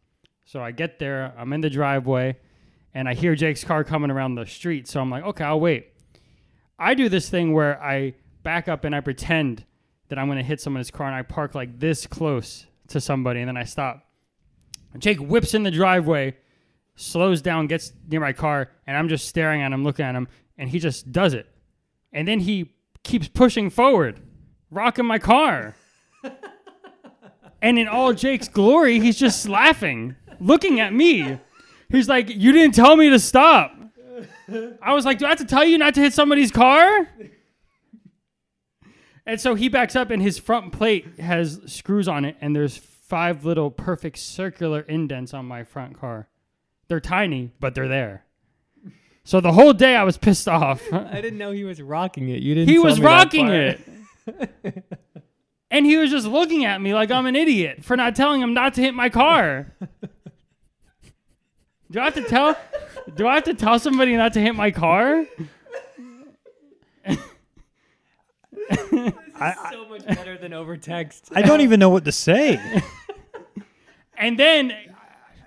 So 0.45 0.61
I 0.63 0.71
get 0.73 0.99
there. 0.99 1.33
I'm 1.39 1.53
in 1.53 1.61
the 1.61 1.71
driveway, 1.71 2.37
and 2.95 3.09
I 3.09 3.15
hear 3.15 3.35
Jake's 3.35 3.65
car 3.65 3.85
coming 3.85 4.11
around 4.11 4.35
the 4.35 4.45
street. 4.47 4.89
So 4.89 5.01
I'm 5.01 5.11
like, 5.11 5.25
okay, 5.25 5.45
I'll 5.45 5.61
wait. 5.61 5.89
I 6.79 6.95
do 6.95 7.09
this 7.09 7.31
thing 7.31 7.53
where 7.53 7.81
I 7.83 8.15
back 8.43 8.67
up 8.69 8.85
and 8.85 8.95
I 8.95 9.01
pretend 9.01 9.65
that 10.09 10.19
I'm 10.19 10.27
going 10.27 10.39
to 10.39 10.45
hit 10.45 10.61
someone's 10.61 10.91
car, 10.91 11.07
and 11.07 11.15
I 11.17 11.23
park 11.23 11.55
like 11.55 11.79
this 11.79 12.07
close 12.07 12.67
to 12.93 13.01
somebody, 13.01 13.41
and 13.41 13.49
then 13.49 13.57
I 13.57 13.65
stop. 13.65 14.07
Jake 14.99 15.19
whips 15.21 15.55
in 15.55 15.63
the 15.63 15.71
driveway, 15.71 16.37
slows 16.97 17.43
down, 17.43 17.67
gets 17.67 17.93
near 18.09 18.21
my 18.21 18.33
car, 18.33 18.71
and 18.87 18.97
I'm 18.97 19.09
just 19.09 19.27
staring 19.27 19.63
at 19.63 19.73
him, 19.73 19.85
looking 19.85 20.05
at 20.05 20.15
him, 20.15 20.29
and 20.59 20.69
he 20.69 20.79
just 20.79 21.13
does 21.13 21.35
it. 21.35 21.47
And 22.13 22.29
then 22.29 22.41
he 22.41 22.75
keeps 23.03 23.29
pushing 23.29 23.71
forward, 23.71 24.21
rocking 24.71 25.07
my 25.07 25.19
car. 25.19 25.75
and 27.63 27.79
in 27.79 27.89
all 27.89 28.13
Jake's 28.13 28.49
glory, 28.49 29.01
he's 29.01 29.19
just 29.19 29.49
laughing, 29.49 30.17
looking 30.41 30.81
at 30.81 30.93
me. 30.93 31.39
He's 31.89 32.09
like, 32.09 32.29
You 32.29 32.53
didn't 32.53 32.75
tell 32.75 32.97
me 32.97 33.11
to 33.11 33.19
stop. 33.19 33.75
I 34.83 34.93
was 34.93 35.05
like, 35.05 35.19
Do 35.19 35.27
I 35.27 35.31
have 35.31 35.39
to 35.39 35.45
tell 35.45 35.65
you 35.65 35.79
not 35.79 35.95
to 35.95 36.01
hit 36.01 36.13
somebody's 36.13 36.51
car? 36.51 37.09
And 39.25 39.41
so 39.41 39.55
he 39.55 39.69
backs 39.69 39.95
up, 39.95 40.11
and 40.11 40.21
his 40.21 40.39
front 40.39 40.73
plate 40.73 41.21
has 41.21 41.61
screws 41.67 42.09
on 42.09 42.25
it, 42.25 42.37
and 42.41 42.57
there's 42.57 42.77
five 42.77 43.45
little 43.45 43.71
perfect 43.71 44.19
circular 44.19 44.81
indents 44.81 45.35
on 45.35 45.47
my 45.47 45.65
front 45.65 45.99
car. 45.99 46.29
They're 46.89 47.01
tiny, 47.01 47.53
but 47.61 47.75
they're 47.75 47.89
there. 47.89 48.25
So 49.25 49.41
the 49.41 49.53
whole 49.53 49.73
day 49.73 49.95
I 49.95 50.03
was 50.03 50.19
pissed 50.19 50.49
off. 50.49 50.83
I 50.93 51.21
didn't 51.21 51.39
know 51.39 51.53
he 51.53 51.65
was 51.65 51.81
rocking 51.81 52.29
it. 52.29 52.43
You 52.43 52.55
didn't. 52.55 52.69
he 52.69 52.79
was 52.79 53.01
rocking 53.01 53.49
it. 53.49 53.81
and 55.71 55.87
he 55.87 55.97
was 55.97 56.11
just 56.11 56.27
looking 56.27 56.65
at 56.65 56.81
me 56.81 56.95
like 56.95 57.11
I'm 57.11 57.27
an 57.27 57.37
idiot 57.37 57.85
for 57.85 57.97
not 57.97 58.17
telling 58.17 58.41
him 58.41 58.55
not 58.55 58.75
to 58.75 58.81
hit 58.81 58.95
my 58.95 59.09
car. 59.09 59.73
Do 61.91 62.01
I 62.01 62.05
have 62.05 62.15
to 62.15 62.23
tell 62.23 62.57
do 63.15 63.27
I 63.27 63.35
have 63.35 63.45
to 63.45 63.55
tell 63.55 63.79
somebody 63.79 64.17
not 64.17 64.33
to 64.33 64.41
hit 64.41 64.55
my 64.55 64.71
car? 64.71 65.27
so 69.71 69.89
much 69.89 70.07
better 70.07 70.39
than 70.39 70.53
over 70.53 70.77
text. 70.77 71.31
I 71.35 71.43
don't 71.43 71.61
even 71.61 71.81
know 71.81 71.91
what 71.91 72.05
to 72.05 72.13
say. 72.13 72.83
And 74.23 74.39
then 74.39 74.71
uh, 74.71 74.77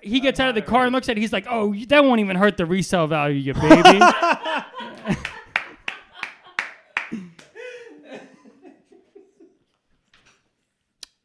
he 0.02 0.20
gets 0.20 0.38
out 0.38 0.50
of 0.50 0.54
the 0.54 0.62
car 0.62 0.84
and 0.84 0.92
looks 0.92 1.08
at 1.08 1.16
it. 1.16 1.20
He's 1.20 1.32
like, 1.32 1.46
"Oh, 1.48 1.74
that 1.88 2.04
won't 2.04 2.20
even 2.20 2.36
hurt 2.36 2.58
the 2.58 2.66
resale 2.66 3.06
value, 3.06 3.38
you 3.38 3.54
baby." 3.54 4.00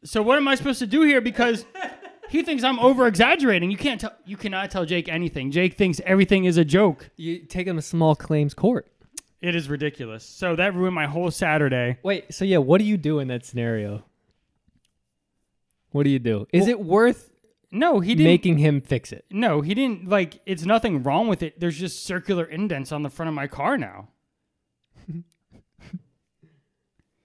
so 0.04 0.22
what 0.22 0.38
am 0.38 0.48
I 0.48 0.54
supposed 0.54 0.78
to 0.78 0.86
do 0.86 1.02
here? 1.02 1.20
Because 1.20 1.66
he 2.30 2.42
thinks 2.42 2.64
I'm 2.64 2.78
over 2.78 3.06
exaggerating. 3.06 3.70
You 3.70 3.76
can't 3.76 4.00
tell. 4.00 4.14
You 4.24 4.36
cannot 4.36 4.70
tell 4.70 4.86
Jake 4.86 5.08
anything. 5.08 5.50
Jake 5.50 5.74
thinks 5.74 6.00
everything 6.06 6.46
is 6.46 6.56
a 6.56 6.64
joke. 6.64 7.10
You 7.16 7.40
take 7.40 7.66
him 7.66 7.76
to 7.76 7.82
small 7.82 8.14
claims 8.14 8.54
court. 8.54 8.90
It 9.42 9.54
is 9.56 9.68
ridiculous. 9.68 10.24
So 10.24 10.54
that 10.56 10.74
ruined 10.74 10.94
my 10.94 11.06
whole 11.06 11.30
Saturday. 11.30 11.98
Wait, 12.02 12.32
so 12.32 12.44
yeah, 12.44 12.58
what 12.58 12.78
do 12.78 12.84
you 12.84 12.96
do 12.96 13.18
in 13.18 13.28
that 13.28 13.44
scenario? 13.44 14.04
What 15.90 16.04
do 16.04 16.10
you 16.10 16.18
do? 16.20 16.46
Is 16.52 16.68
it 16.68 16.80
worth 16.80 17.30
No, 17.70 18.00
he 18.00 18.14
didn't. 18.14 18.30
making 18.30 18.58
him 18.58 18.80
fix 18.80 19.12
it? 19.12 19.24
no, 19.30 19.60
he 19.60 19.74
didn't. 19.74 20.08
Like, 20.08 20.40
it's 20.46 20.64
nothing 20.64 21.02
wrong 21.02 21.26
with 21.28 21.42
it. 21.42 21.58
There's 21.60 21.76
just 21.78 22.04
circular 22.04 22.44
indents 22.44 22.92
on 22.92 23.02
the 23.02 23.10
front 23.10 23.28
of 23.28 23.34
my 23.34 23.46
car 23.48 23.76
now. 23.76 24.08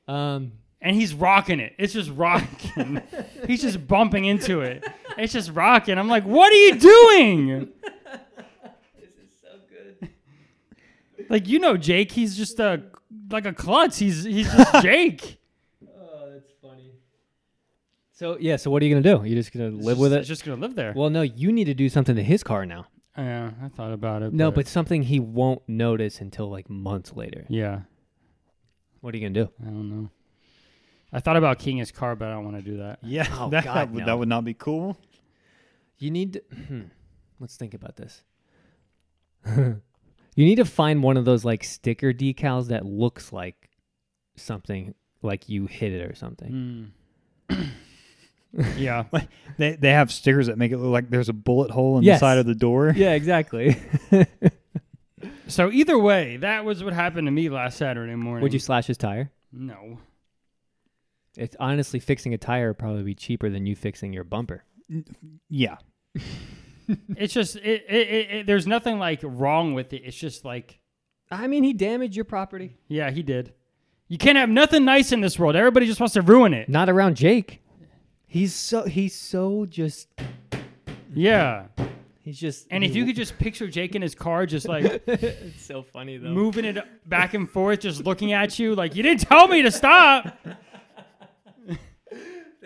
Um, 0.07 0.53
and 0.79 0.95
he's 0.95 1.13
rocking 1.13 1.59
it. 1.59 1.73
It's 1.77 1.91
just 1.91 2.09
rocking. 2.11 3.01
he's 3.45 3.61
just 3.61 3.85
bumping 3.87 4.23
into 4.23 4.61
it. 4.61 4.85
It's 5.17 5.33
just 5.33 5.51
rocking. 5.51 5.97
I'm 5.97 6.07
like, 6.07 6.23
what 6.23 6.49
are 6.49 6.55
you 6.55 6.75
doing? 6.79 7.57
this 8.97 9.09
is 9.09 9.29
so 9.41 9.49
good. 9.69 10.09
Like 11.29 11.47
you 11.47 11.59
know, 11.59 11.77
Jake. 11.77 12.11
He's 12.11 12.35
just 12.37 12.59
a 12.59 12.83
like 13.31 13.45
a 13.45 13.53
klutz. 13.53 13.97
He's 13.97 14.23
he's 14.23 14.51
just 14.51 14.73
Jake. 14.83 15.39
Oh, 15.99 16.29
that's 16.31 16.51
funny. 16.61 16.93
So 18.13 18.37
yeah, 18.39 18.55
so 18.55 18.71
what 18.71 18.81
are 18.81 18.85
you 18.85 18.95
gonna 18.95 19.17
do? 19.17 19.25
You're 19.27 19.35
just 19.37 19.51
gonna 19.53 19.69
live 19.69 19.99
with 19.99 20.13
It's 20.13 20.25
it? 20.27 20.29
just 20.29 20.45
gonna 20.45 20.61
live 20.61 20.75
there. 20.75 20.93
Well, 20.95 21.09
no, 21.09 21.21
you 21.21 21.51
need 21.51 21.65
to 21.65 21.73
do 21.73 21.89
something 21.89 22.15
to 22.15 22.23
his 22.23 22.43
car 22.43 22.65
now. 22.65 22.87
yeah, 23.17 23.51
I 23.63 23.67
thought 23.69 23.91
about 23.93 24.21
it. 24.23 24.33
No, 24.33 24.51
but 24.51 24.67
something 24.67 25.03
he 25.03 25.19
won't 25.19 25.61
notice 25.67 26.21
until 26.21 26.49
like 26.49 26.69
months 26.69 27.13
later. 27.13 27.45
yeah, 27.49 27.81
What 29.01 29.13
are 29.13 29.17
you 29.17 29.27
gonna 29.29 29.45
do? 29.45 29.51
I 29.61 29.65
don't 29.65 29.89
know. 29.89 30.09
I 31.13 31.19
thought 31.21 31.37
about 31.37 31.57
keying 31.59 31.77
his 31.77 31.91
car, 31.91 32.15
but 32.15 32.27
I 32.27 32.31
don't 32.33 32.43
want 32.43 32.57
to 32.57 32.61
do 32.61 32.77
that. 32.77 32.99
Yeah, 33.01 33.27
Oh, 33.39 33.49
that, 33.51 33.63
God, 33.63 33.75
that 33.75 33.91
would, 33.91 33.99
no. 34.01 34.05
that 34.07 34.19
would 34.19 34.27
not 34.27 34.43
be 34.43 34.53
cool. 34.53 34.97
You 35.99 36.11
need 36.11 36.33
to. 36.33 36.39
hmm, 36.67 36.81
Let's 37.39 37.55
think 37.55 37.73
about 37.73 37.95
this. 37.95 38.23
you 40.37 40.45
need 40.45 40.55
to 40.55 40.65
find 40.65 41.03
one 41.03 41.17
of 41.17 41.25
those 41.25 41.43
like 41.43 41.63
sticker 41.65 42.13
decals 42.13 42.67
that 42.67 42.85
looks 42.85 43.33
like 43.33 43.69
something 44.37 44.93
like 45.21 45.49
you 45.49 45.65
hit 45.65 45.91
it 45.91 46.09
or 46.09 46.15
something. 46.15 46.91
Mm. 47.49 47.67
yeah, 48.77 49.03
They 49.57 49.75
they 49.75 49.91
have 49.91 50.11
stickers 50.11 50.47
that 50.47 50.57
make 50.57 50.71
it 50.71 50.77
look 50.77 50.91
like 50.91 51.09
there's 51.09 51.29
a 51.29 51.33
bullet 51.33 51.71
hole 51.71 51.97
in 51.97 52.03
Yes. 52.03 52.19
the 52.19 52.25
side 52.25 52.37
of 52.37 52.45
the 52.45 52.55
door. 52.55 52.93
Yeah, 52.95 53.11
exactly. 53.13 53.75
So 55.47 55.71
either 55.71 55.97
way, 55.97 56.37
that 56.37 56.65
was 56.65 56.83
what 56.83 56.93
happened 56.93 57.25
to 57.27 57.31
me 57.31 57.49
last 57.49 57.77
Saturday 57.77 58.15
morning. 58.15 58.43
Would 58.43 58.53
you 58.53 58.59
slash 58.59 58.85
his 58.87 58.97
tire? 58.97 59.31
No. 59.51 59.97
It's 61.37 61.55
honestly 61.59 61.99
fixing 62.01 62.33
a 62.33 62.37
tire 62.37 62.67
would 62.69 62.77
probably 62.77 63.03
be 63.03 63.15
cheaper 63.15 63.49
than 63.49 63.65
you 63.65 63.73
fixing 63.75 64.11
your 64.13 64.25
bumper. 64.25 64.63
Yeah. 65.49 65.77
It's 67.15 67.33
just 67.33 67.55
it, 67.57 67.85
it, 67.89 68.07
it, 68.07 68.31
it. 68.31 68.45
There's 68.47 68.65
nothing 68.67 68.97
like 68.99 69.19
wrong 69.23 69.73
with 69.73 69.91
it. 69.93 70.03
It's 70.05 70.17
just 70.17 70.45
like 70.45 70.79
I 71.29 71.47
mean, 71.47 71.63
he 71.63 71.73
damaged 71.73 72.15
your 72.15 72.25
property. 72.25 72.77
yeah, 72.87 73.11
he 73.11 73.21
did. 73.23 73.53
You 74.07 74.17
can't 74.17 74.37
have 74.37 74.49
nothing 74.49 74.85
nice 74.85 75.11
in 75.11 75.19
this 75.19 75.37
world. 75.37 75.55
Everybody 75.57 75.85
just 75.85 75.99
wants 75.99 76.13
to 76.13 76.21
ruin 76.21 76.53
it. 76.53 76.69
Not 76.69 76.87
around 76.89 77.17
Jake. 77.17 77.61
He's 78.25 78.53
so 78.53 78.83
he's 78.83 79.13
so 79.15 79.65
just 79.65 80.07
Yeah. 81.13 81.65
he's 82.21 82.39
just 82.39 82.67
And 82.71 82.83
if 82.83 82.95
you 82.95 83.05
could 83.05 83.15
just 83.15 83.37
picture 83.37 83.67
Jake 83.67 83.95
in 83.95 84.01
his 84.01 84.15
car, 84.15 84.45
just 84.45 84.67
like 84.67 85.01
it's 85.07 85.63
so 85.65 85.83
funny 85.83 86.17
though. 86.17 86.29
moving 86.29 86.65
it 86.65 86.77
back 87.09 87.33
and 87.33 87.49
forth, 87.49 87.81
just 87.81 88.05
looking 88.05 88.31
at 88.33 88.57
you, 88.59 88.75
like 88.75 88.95
you 88.95 89.03
didn't 89.03 89.21
tell 89.21 89.47
me 89.47 89.61
to 89.63 89.71
stop. 89.71 90.37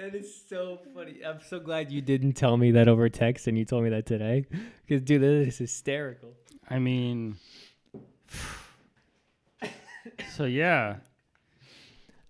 That 0.01 0.15
is 0.15 0.33
so 0.49 0.79
funny. 0.95 1.17
I'm 1.23 1.39
so 1.47 1.59
glad 1.59 1.91
you 1.91 2.01
didn't 2.01 2.33
tell 2.33 2.57
me 2.57 2.71
that 2.71 2.87
over 2.87 3.07
text 3.07 3.45
and 3.45 3.55
you 3.55 3.65
told 3.65 3.83
me 3.83 3.91
that 3.91 4.07
today. 4.07 4.47
Because 4.87 5.03
dude, 5.03 5.21
that 5.21 5.27
is 5.27 5.59
hysterical. 5.59 6.33
I 6.67 6.79
mean, 6.79 7.35
so 10.35 10.45
yeah, 10.45 10.95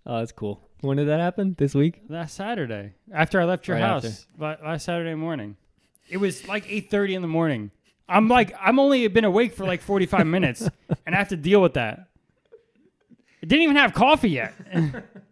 Oh, 0.04 0.18
that's 0.18 0.32
cool. 0.32 0.60
When 0.82 0.98
did 0.98 1.08
that 1.08 1.18
happen? 1.20 1.54
This 1.56 1.74
week? 1.74 2.02
last 2.10 2.34
Saturday 2.34 2.92
after 3.10 3.40
I 3.40 3.44
left 3.44 3.66
your 3.66 3.78
Right 3.78 3.84
house, 3.84 4.26
la- 4.38 4.56
last 4.62 4.84
Saturday 4.84 5.14
morning, 5.14 5.56
it 6.10 6.18
was 6.18 6.46
like 6.46 6.66
eight 6.68 6.90
thirty 6.90 7.14
in 7.14 7.22
the 7.22 7.28
morning. 7.28 7.70
I'm 8.06 8.28
like, 8.28 8.54
I'm 8.60 8.78
only 8.80 9.08
been 9.08 9.24
awake 9.24 9.54
for 9.54 9.64
like 9.64 9.80
45 9.80 10.26
minutes, 10.26 10.68
and 11.06 11.14
I 11.14 11.18
have 11.18 11.28
to 11.28 11.36
deal 11.36 11.62
with 11.62 11.74
that. 11.74 12.08
I 13.42 13.46
didn't 13.46 13.62
even 13.62 13.76
have 13.76 13.94
coffee 13.94 14.28
yet. 14.28 14.52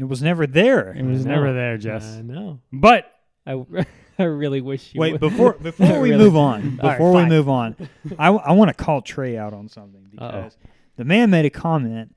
Man. 0.00 0.06
It 0.06 0.08
was 0.10 0.22
never 0.22 0.46
there. 0.46 0.92
It 0.92 1.04
was 1.04 1.24
never 1.26 1.52
there, 1.52 1.76
Jess. 1.78 2.04
I 2.18 2.22
know. 2.22 2.60
But 2.72 3.12
I, 3.46 3.64
I 4.18 4.24
really 4.24 4.60
wish 4.60 4.94
you 4.94 5.00
Wait, 5.00 5.12
would. 5.12 5.20
before 5.20 5.52
before 5.62 6.00
we 6.00 6.10
Really? 6.10 6.24
move 6.24 6.36
on, 6.36 6.78
All 6.82 6.88
right, 6.88 6.96
before 6.98 7.12
we 7.12 7.20
fine. 7.22 7.28
move 7.28 7.48
on, 7.48 7.76
I, 8.18 8.28
I 8.28 8.52
want 8.52 8.68
to 8.68 8.74
call 8.84 9.02
Trey 9.02 9.36
out 9.36 9.52
on 9.52 9.68
something 9.68 10.10
Uh-oh. 10.18 10.26
because 10.30 10.56
the 10.96 11.04
man 11.04 11.30
made 11.30 11.44
a 11.44 11.50
comment 11.50 12.14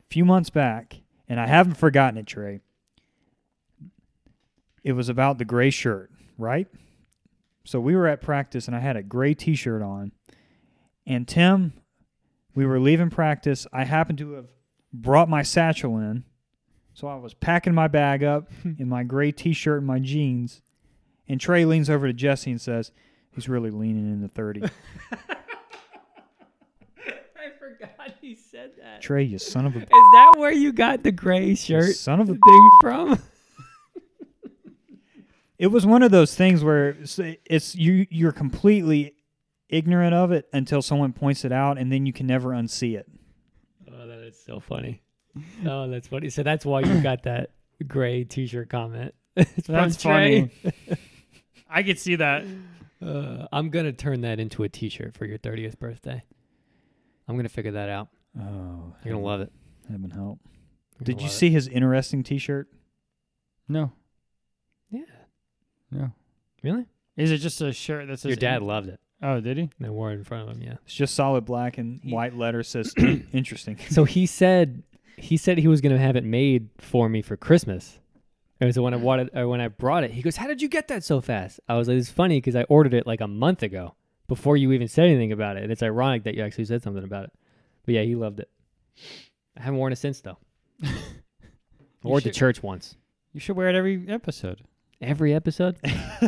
a 0.00 0.02
few 0.12 0.24
months 0.24 0.50
back, 0.50 1.00
and 1.28 1.38
I 1.40 1.46
haven't 1.46 1.74
forgotten 1.74 2.18
it, 2.18 2.26
Trey. 2.26 2.60
It 4.84 4.92
was 4.92 5.08
about 5.08 5.38
the 5.38 5.44
gray 5.44 5.70
shirt, 5.70 6.10
right? 6.38 6.66
So 7.64 7.78
we 7.80 7.94
were 7.94 8.08
at 8.08 8.20
practice, 8.20 8.66
and 8.66 8.74
I 8.76 8.80
had 8.80 8.96
a 8.96 9.02
gray 9.02 9.34
T-shirt 9.34 9.82
on, 9.82 10.10
and 11.06 11.28
Tim, 11.28 11.74
we 12.56 12.66
were 12.66 12.80
leaving 12.80 13.08
practice. 13.08 13.66
I 13.72 13.84
happened 13.84 14.18
to 14.18 14.32
have 14.32 14.46
brought 14.92 15.28
my 15.28 15.42
satchel 15.42 15.98
in, 15.98 16.24
so 16.94 17.08
I 17.08 17.16
was 17.16 17.34
packing 17.34 17.74
my 17.74 17.88
bag 17.88 18.22
up 18.22 18.50
in 18.64 18.88
my 18.88 19.02
gray 19.02 19.32
T-shirt 19.32 19.78
and 19.78 19.86
my 19.86 19.98
jeans. 19.98 20.60
And 21.28 21.40
Trey 21.40 21.64
leans 21.64 21.88
over 21.88 22.06
to 22.06 22.12
Jesse 22.12 22.50
and 22.50 22.60
says, 22.60 22.92
He's 23.34 23.48
really 23.48 23.70
leaning 23.70 24.12
into 24.12 24.28
30. 24.28 24.62
I 24.64 24.68
forgot 27.58 28.14
he 28.20 28.34
said 28.34 28.72
that. 28.78 29.00
Trey, 29.00 29.22
you 29.22 29.38
son 29.38 29.64
of 29.64 29.74
a 29.74 29.78
Is 29.82 29.86
that 29.88 30.34
where 30.36 30.52
you 30.52 30.72
got 30.72 31.02
the 31.02 31.12
gray 31.12 31.54
shirt 31.54 31.94
son 31.96 32.20
of 32.20 32.28
a 32.28 32.34
thing 32.34 32.70
from? 32.80 33.18
It 35.62 35.70
was 35.70 35.86
one 35.86 36.02
of 36.02 36.10
those 36.10 36.34
things 36.34 36.64
where 36.64 36.88
it's, 36.88 37.20
it's 37.20 37.76
you 37.76 38.08
you're 38.10 38.32
completely 38.32 39.14
ignorant 39.68 40.12
of 40.12 40.32
it 40.32 40.48
until 40.52 40.82
someone 40.82 41.12
points 41.12 41.44
it 41.44 41.52
out 41.52 41.78
and 41.78 41.92
then 41.92 42.04
you 42.04 42.12
can 42.12 42.26
never 42.26 42.48
unsee 42.48 42.98
it. 42.98 43.08
Oh, 43.88 44.08
that 44.08 44.18
is 44.18 44.36
so 44.44 44.58
funny. 44.58 45.02
Oh, 45.66 45.88
that's 45.88 46.08
funny. 46.08 46.30
So 46.30 46.42
that's 46.42 46.64
why 46.66 46.80
you 46.80 47.00
got 47.02 47.22
that 47.24 47.50
gray 47.86 48.24
T-shirt 48.24 48.68
comment. 48.68 49.14
That's 49.66 50.02
funny. 50.02 50.50
I 51.70 51.82
could 51.82 51.98
see 51.98 52.16
that. 52.16 52.44
Uh, 53.04 53.48
I'm 53.50 53.70
gonna 53.70 53.90
turn 53.92 54.20
that 54.20 54.38
into 54.38 54.62
a 54.62 54.68
T-shirt 54.68 55.16
for 55.16 55.24
your 55.26 55.36
30th 55.36 55.76
birthday. 55.80 56.22
I'm 57.26 57.34
gonna 57.34 57.48
figure 57.48 57.72
that 57.72 57.88
out. 57.88 58.06
Oh, 58.38 58.94
You're 59.04 59.14
gonna 59.14 59.24
love 59.26 59.40
it. 59.40 59.50
Heaven 59.90 60.08
help. 60.08 60.38
You're 61.00 61.06
Did 61.06 61.16
you 61.16 61.22
love 61.26 61.32
it. 61.32 61.36
see 61.36 61.50
his 61.50 61.66
interesting 61.66 62.22
T-shirt? 62.22 62.68
No, 63.68 63.90
Yeah. 64.88 65.00
no. 65.90 66.12
Really? 66.62 66.86
Is 67.16 67.32
it 67.32 67.38
just 67.38 67.60
a 67.60 67.72
shirt 67.72 68.06
that 68.06 68.20
says 68.20 68.28
Your 68.28 68.36
dad 68.36 68.58
in- 68.62 68.68
loved 68.68 68.88
it. 68.88 69.00
Oh, 69.20 69.40
did 69.40 69.56
he? 69.56 69.68
They 69.80 69.88
wore 69.88 70.12
it 70.12 70.14
in 70.14 70.22
front 70.24 70.48
of 70.48 70.54
him. 70.56 70.62
Yeah. 70.62 70.76
It's 70.84 70.94
just 70.94 71.16
solid 71.16 71.44
black 71.44 71.78
and 71.78 72.00
He- 72.04 72.12
white 72.12 72.36
letters 72.36 72.68
says 72.68 72.94
interesting. 73.32 73.78
So 73.90 74.04
he 74.04 74.26
said 74.26 74.84
he 75.16 75.36
said 75.36 75.58
he 75.58 75.68
was 75.68 75.80
gonna 75.80 75.98
have 75.98 76.16
it 76.16 76.24
made 76.24 76.68
for 76.78 77.08
me 77.08 77.22
for 77.22 77.36
Christmas. 77.36 77.98
And 78.60 78.72
so 78.72 78.82
when 78.82 78.94
I 78.94 78.96
wanted, 78.96 79.30
or 79.34 79.42
uh, 79.42 79.48
when 79.48 79.60
I 79.60 79.68
brought 79.68 80.04
it, 80.04 80.12
he 80.12 80.22
goes, 80.22 80.36
"How 80.36 80.46
did 80.46 80.62
you 80.62 80.68
get 80.68 80.88
that 80.88 81.02
so 81.02 81.20
fast?" 81.20 81.60
I 81.68 81.76
was 81.76 81.88
like, 81.88 81.96
"It's 81.96 82.10
funny 82.10 82.38
because 82.38 82.54
I 82.56 82.62
ordered 82.64 82.94
it 82.94 83.06
like 83.06 83.20
a 83.20 83.26
month 83.26 83.62
ago 83.62 83.96
before 84.28 84.56
you 84.56 84.70
even 84.72 84.88
said 84.88 85.06
anything 85.06 85.32
about 85.32 85.56
it, 85.56 85.64
and 85.64 85.72
it's 85.72 85.82
ironic 85.82 86.22
that 86.24 86.34
you 86.34 86.42
actually 86.42 86.66
said 86.66 86.82
something 86.82 87.02
about 87.04 87.24
it." 87.24 87.32
But 87.84 87.94
yeah, 87.94 88.02
he 88.02 88.14
loved 88.14 88.40
it. 88.40 88.48
I 89.56 89.62
haven't 89.62 89.78
worn 89.78 89.92
it 89.92 89.96
since 89.96 90.20
though. 90.20 90.38
Wore 92.02 92.18
it 92.18 92.22
to 92.22 92.30
church 92.30 92.62
once. 92.62 92.96
You 93.32 93.40
should 93.40 93.56
wear 93.56 93.68
it 93.68 93.74
every 93.74 94.04
episode. 94.08 94.62
Every 95.00 95.34
episode? 95.34 95.76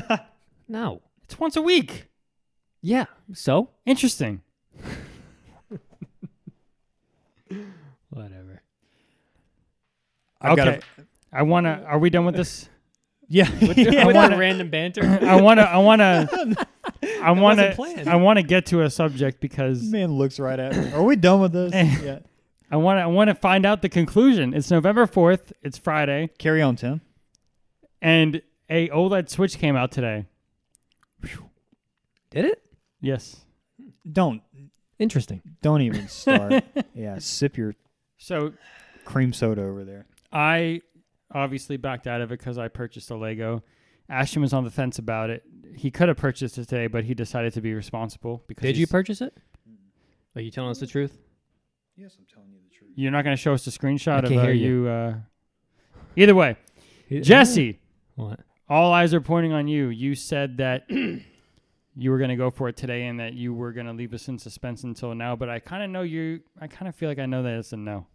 no. 0.69 1.03
It's 1.23 1.39
once 1.39 1.57
a 1.57 1.63
week. 1.63 2.09
Yeah. 2.81 3.07
So 3.33 3.71
Interesting. 3.87 4.43
whatever. 8.11 8.63
I've 10.51 10.57
got 10.57 10.69
okay. 10.69 10.81
I 11.33 11.43
wanna. 11.43 11.85
Are 11.87 11.99
we 11.99 12.11
done 12.11 12.25
with 12.25 12.37
this? 12.37 12.69
Yeah. 13.27 13.51
With, 13.59 13.79
yeah. 13.79 14.07
I 14.07 14.13
wanna- 14.13 14.37
random 14.37 14.69
banter. 14.69 15.03
I 15.23 15.41
wanna. 15.41 15.63
I 15.63 15.79
wanna. 15.79 16.29
I 17.23 17.31
wanna. 17.31 17.75
I 18.07 18.17
wanna 18.17 18.43
get 18.43 18.67
to 18.67 18.83
a 18.83 18.91
subject 18.91 19.41
because 19.41 19.83
Man 19.83 20.13
looks 20.19 20.39
right 20.39 20.59
at 20.61 20.77
me. 20.77 20.93
Are 20.93 21.03
we 21.03 21.17
done 21.17 21.41
with 21.41 21.53
this? 21.53 21.73
Eh. 21.73 21.97
yeah. 22.05 22.19
I 22.71 22.77
wanna. 22.77 23.01
I 23.01 23.07
wanna 23.07 23.35
find 23.35 23.65
out 23.65 23.81
the 23.81 23.89
conclusion. 23.89 24.53
It's 24.53 24.71
November 24.71 25.07
fourth. 25.07 25.55
It's 25.63 25.79
Friday, 25.79 26.29
Carry 26.39 26.61
on, 26.61 26.77
Tim. 26.77 27.01
and 28.03 28.43
a 28.69 28.89
OLED 28.91 29.31
Switch 29.31 29.57
came 29.59 29.75
out 29.75 29.91
today. 29.91 30.27
Did 32.31 32.45
it? 32.45 32.63
Yes. 33.01 33.37
Don't 34.11 34.43
Interesting. 34.99 35.41
don't 35.63 35.81
even 35.81 36.09
start. 36.09 36.63
yeah, 36.95 37.17
sip 37.19 37.57
your 37.57 37.75
So 38.19 38.53
cream 39.07 39.33
soda 39.33 39.63
over 39.63 39.83
there. 39.85 40.05
I 40.35 40.81
obviously 41.33 41.77
backed 41.77 42.07
out 42.07 42.21
of 42.21 42.33
it 42.33 42.39
because 42.39 42.59
I 42.59 42.69
purchased 42.69 43.11
a 43.11 43.17
Lego. 43.17 43.63
Ashton 44.09 44.43
was 44.43 44.53
on 44.53 44.65
the 44.65 44.71
fence 44.71 44.99
about 44.99 45.31
it. 45.31 45.43
He 45.77 45.91
could 45.91 46.09
have 46.09 46.17
purchased 46.19 46.59
it 46.59 46.69
today, 46.69 46.89
but 46.89 47.05
he 47.05 47.15
decided 47.15 47.53
to 47.55 47.61
be 47.61 47.73
responsible 47.73 48.43
because 48.47 48.63
Did 48.63 48.77
you 48.77 48.81
he's- 48.83 48.91
purchase 48.91 49.21
it? 49.21 49.35
Are 50.37 50.41
you 50.43 50.51
telling 50.51 50.71
us 50.73 50.81
the 50.81 50.87
truth? 50.87 51.17
Yes, 51.97 52.17
I'm 52.19 52.27
telling 52.33 52.51
you 52.51 52.59
the 52.69 52.75
truth. 52.77 52.91
You're 52.97 53.13
not 53.13 53.23
going 53.23 53.37
to 53.37 53.41
show 53.41 53.55
us 53.55 53.65
a 53.69 53.71
screenshot 53.71 54.15
I 54.15 54.19
of 54.19 54.25
can't 54.31 54.41
uh, 54.41 54.43
hear 54.43 54.53
you. 54.53 54.83
you. 54.85 54.89
Uh... 54.89 55.15
Either 56.17 56.35
way, 56.35 56.57
Jesse, 57.09 57.79
What? 58.17 58.41
all 58.69 58.93
eyes 58.93 59.15
are 59.15 59.21
pointing 59.21 59.53
on 59.53 59.69
you. 59.69 59.89
You 59.89 60.17
said 60.17 60.57
that 60.57 60.87
you 61.97 62.11
were 62.11 62.19
going 62.19 62.31
to 62.31 62.37
go 62.37 62.51
for 62.51 62.69
it 62.69 62.77
today 62.77 63.07
and 63.07 63.21
that 63.21 63.35
you 63.35 63.55
were 63.55 63.73
going 63.73 63.87
to 63.87 63.93
leave 63.93 64.13
us 64.13 64.27
in 64.27 64.39
suspense 64.39 64.83
until 64.83 65.15
now, 65.15 65.37
but 65.37 65.49
I 65.49 65.61
kind 65.61 65.85
of 65.85 65.91
know 65.91 66.03
you. 66.03 66.41
I 66.61 66.67
kind 66.67 66.89
of 66.89 66.97
feel 66.97 67.09
like 67.09 67.21
I 67.21 67.27
know 67.27 67.45
that 67.45 67.55
it's 67.55 67.73
a 67.73 67.77
no. 67.77 68.07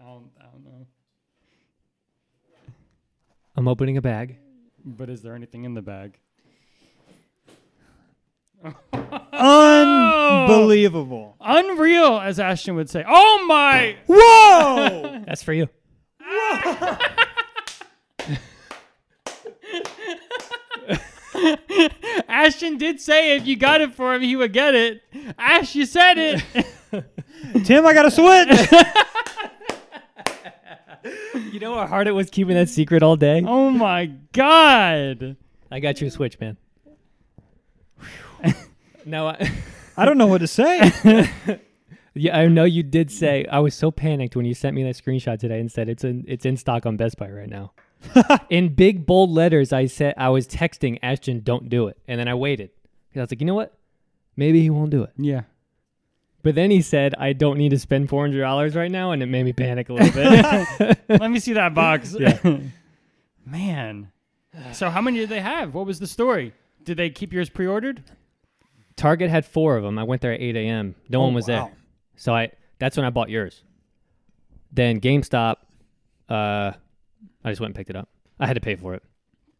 I 0.00 0.04
don't, 0.04 0.30
I 0.40 0.44
don't 0.44 0.64
know. 0.64 0.86
I'm 3.56 3.68
opening 3.68 3.98
a 3.98 4.02
bag. 4.02 4.38
But 4.84 5.10
is 5.10 5.20
there 5.20 5.34
anything 5.34 5.64
in 5.64 5.74
the 5.74 5.82
bag? 5.82 6.18
Unbelievable. 9.32 11.36
Unreal, 11.40 12.18
as 12.18 12.40
Ashton 12.40 12.76
would 12.76 12.88
say. 12.88 13.04
Oh 13.06 13.44
my! 13.46 13.96
Whoa! 14.06 15.22
That's 15.26 15.42
for 15.42 15.52
you. 15.52 15.68
Ashton 22.28 22.76
did 22.78 23.00
say 23.00 23.36
if 23.36 23.46
you 23.46 23.56
got 23.56 23.80
it 23.80 23.94
for 23.94 24.14
him, 24.14 24.22
he 24.22 24.36
would 24.36 24.52
get 24.52 24.74
it. 24.74 25.02
Ash, 25.38 25.74
you 25.74 25.86
said 25.86 26.18
it. 26.18 26.42
Tim, 27.64 27.86
I 27.86 27.94
got 27.94 28.06
a 28.06 28.10
switch. 28.10 28.48
You 31.52 31.60
know 31.60 31.74
how 31.74 31.86
hard 31.86 32.06
it 32.06 32.12
was 32.12 32.30
keeping 32.30 32.54
that 32.54 32.68
secret 32.68 33.02
all 33.02 33.16
day? 33.16 33.42
oh 33.46 33.70
my 33.70 34.06
god! 34.32 35.36
I 35.70 35.80
got 35.80 36.00
you 36.00 36.08
a 36.08 36.10
switch, 36.10 36.38
man. 36.40 36.56
no, 39.04 39.28
I, 39.28 39.50
I 39.96 40.04
don't 40.04 40.18
know 40.18 40.26
what 40.26 40.38
to 40.38 40.46
say. 40.46 40.92
yeah, 42.14 42.36
I 42.36 42.46
know 42.46 42.64
you 42.64 42.82
did 42.82 43.10
say 43.10 43.46
I 43.50 43.60
was 43.60 43.74
so 43.74 43.90
panicked 43.90 44.36
when 44.36 44.46
you 44.46 44.54
sent 44.54 44.74
me 44.74 44.82
that 44.84 44.96
screenshot 44.96 45.38
today 45.38 45.60
and 45.60 45.70
said 45.70 45.88
it's 45.88 46.04
in 46.04 46.24
it's 46.26 46.44
in 46.44 46.56
stock 46.56 46.86
on 46.86 46.96
Best 46.96 47.16
Buy 47.16 47.30
right 47.30 47.48
now. 47.48 47.72
in 48.50 48.74
big 48.74 49.06
bold 49.06 49.30
letters, 49.30 49.72
I 49.72 49.86
said 49.86 50.14
I 50.16 50.30
was 50.30 50.46
texting 50.46 50.98
Ashton, 51.02 51.40
"Don't 51.42 51.68
do 51.68 51.88
it," 51.88 51.98
and 52.08 52.18
then 52.18 52.28
I 52.28 52.34
waited 52.34 52.70
because 53.08 53.20
I 53.20 53.22
was 53.24 53.30
like, 53.30 53.40
you 53.40 53.46
know 53.46 53.54
what? 53.54 53.74
Maybe 54.36 54.62
he 54.62 54.70
won't 54.70 54.90
do 54.90 55.02
it. 55.02 55.12
Yeah. 55.16 55.42
But 56.42 56.54
then 56.54 56.70
he 56.70 56.80
said, 56.82 57.14
"I 57.18 57.32
don't 57.34 57.58
need 57.58 57.68
to 57.70 57.78
spend 57.78 58.08
four 58.08 58.22
hundred 58.22 58.40
dollars 58.40 58.74
right 58.74 58.90
now," 58.90 59.12
and 59.12 59.22
it 59.22 59.26
made 59.26 59.42
me 59.44 59.52
panic 59.52 59.88
a 59.90 59.92
little 59.94 60.10
bit. 60.12 60.98
Let 61.20 61.30
me 61.30 61.38
see 61.40 61.52
that 61.54 61.74
box. 61.74 62.14
Yeah. 62.18 62.38
Man. 63.46 64.10
So 64.72 64.90
how 64.90 65.00
many 65.00 65.18
did 65.18 65.28
they 65.28 65.40
have? 65.40 65.74
What 65.74 65.86
was 65.86 65.98
the 65.98 66.06
story? 66.06 66.52
Did 66.84 66.96
they 66.96 67.10
keep 67.10 67.32
yours 67.32 67.48
pre-ordered? 67.48 68.02
Target 68.96 69.30
had 69.30 69.44
four 69.46 69.76
of 69.76 69.82
them. 69.82 69.98
I 69.98 70.02
went 70.04 70.20
there 70.22 70.32
at 70.32 70.40
eight 70.40 70.56
a.m. 70.56 70.94
No 71.08 71.20
Oh, 71.20 71.24
one 71.24 71.34
was 71.34 71.46
wow. 71.48 71.66
there, 71.66 71.76
so 72.16 72.34
I 72.34 72.50
that's 72.78 72.96
when 72.96 73.06
I 73.06 73.10
bought 73.10 73.28
yours. 73.30 73.62
Then 74.72 75.00
GameStop, 75.00 75.56
uh, 76.28 76.72
I 77.44 77.48
just 77.50 77.60
went 77.60 77.70
and 77.70 77.74
picked 77.74 77.90
it 77.90 77.96
up. 77.96 78.08
I 78.38 78.46
had 78.46 78.54
to 78.54 78.60
pay 78.60 78.76
for 78.76 78.94
it. 78.94 79.02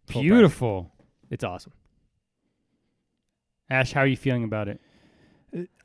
Beautiful. 0.07 0.93
It's 1.31 1.43
awesome. 1.45 1.73
Ash, 3.69 3.93
how 3.93 4.01
are 4.01 4.07
you 4.07 4.17
feeling 4.17 4.45
about 4.45 4.69
it? 4.69 4.81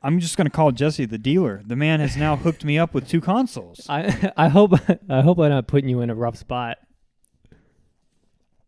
I'm 0.02 0.20
just 0.20 0.36
going 0.36 0.46
to 0.46 0.50
call 0.50 0.70
Jesse 0.72 1.06
the 1.06 1.18
dealer. 1.18 1.62
The 1.66 1.76
man 1.76 2.00
has 2.00 2.16
now 2.16 2.36
hooked 2.36 2.64
me 2.64 2.78
up 2.78 2.94
with 2.94 3.08
two 3.08 3.20
consoles. 3.20 3.86
I 3.88 4.32
I 4.36 4.48
hope 4.48 4.72
I 5.08 5.20
hope 5.22 5.38
I'm 5.38 5.50
not 5.50 5.66
putting 5.66 5.88
you 5.88 6.00
in 6.00 6.10
a 6.10 6.14
rough 6.14 6.36
spot. 6.36 6.78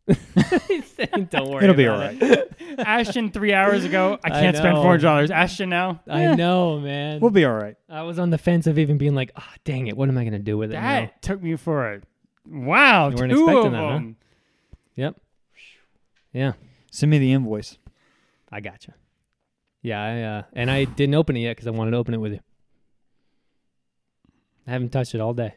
He's 0.06 0.86
saying, 0.96 1.28
Don't 1.30 1.50
worry. 1.50 1.64
It'll 1.64 1.76
be 1.76 1.84
about 1.84 2.22
all 2.22 2.28
right. 2.28 2.48
Ashton 2.78 3.30
three 3.30 3.52
hours 3.52 3.84
ago. 3.84 4.18
I 4.24 4.28
I 4.28 4.40
can't 4.40 4.56
spend 4.56 4.74
know. 4.74 4.82
four 4.82 4.92
hundred 4.92 5.02
dollars. 5.02 5.30
Ashton 5.30 5.68
now. 5.68 6.00
I 6.08 6.34
know, 6.34 6.80
man. 6.80 7.20
We'll 7.20 7.30
be 7.30 7.44
all 7.44 7.54
right. 7.54 7.76
I 7.88 8.02
was 8.02 8.18
on 8.18 8.30
the 8.30 8.38
fence 8.38 8.66
of 8.66 8.78
even 8.78 8.96
being 8.96 9.14
like, 9.14 9.32
ah, 9.36 9.52
dang 9.64 9.86
it, 9.86 9.96
what 9.96 10.08
am 10.08 10.16
I 10.16 10.24
gonna 10.24 10.38
do 10.38 10.56
with 10.56 10.70
it 10.70 10.74
now? 10.74 10.80
That 11.00 11.22
took 11.22 11.42
me 11.42 11.56
for 11.56 11.92
a 11.92 12.00
wow. 12.46 13.10
You 13.10 13.16
weren't 13.16 13.32
two 13.32 13.44
expecting 13.44 13.66
of 13.66 13.72
that, 13.72 13.78
huh? 13.78 13.92
them. 13.92 14.16
Yep. 14.96 15.16
Yeah, 16.32 16.52
Send 16.90 17.10
me 17.10 17.18
the 17.18 17.32
invoice. 17.32 17.78
I 18.50 18.60
gotcha. 18.60 18.94
Yeah, 19.88 20.02
I 20.02 20.22
uh, 20.22 20.42
and 20.52 20.70
I 20.70 20.84
didn't 20.84 21.14
open 21.14 21.36
it 21.36 21.40
yet 21.40 21.56
because 21.56 21.66
I 21.66 21.70
wanted 21.70 21.92
to 21.92 21.96
open 21.96 22.14
it 22.14 22.18
with 22.18 22.32
you. 22.32 22.40
I 24.66 24.72
haven't 24.72 24.90
touched 24.90 25.14
it 25.14 25.20
all 25.20 25.34
day. 25.34 25.54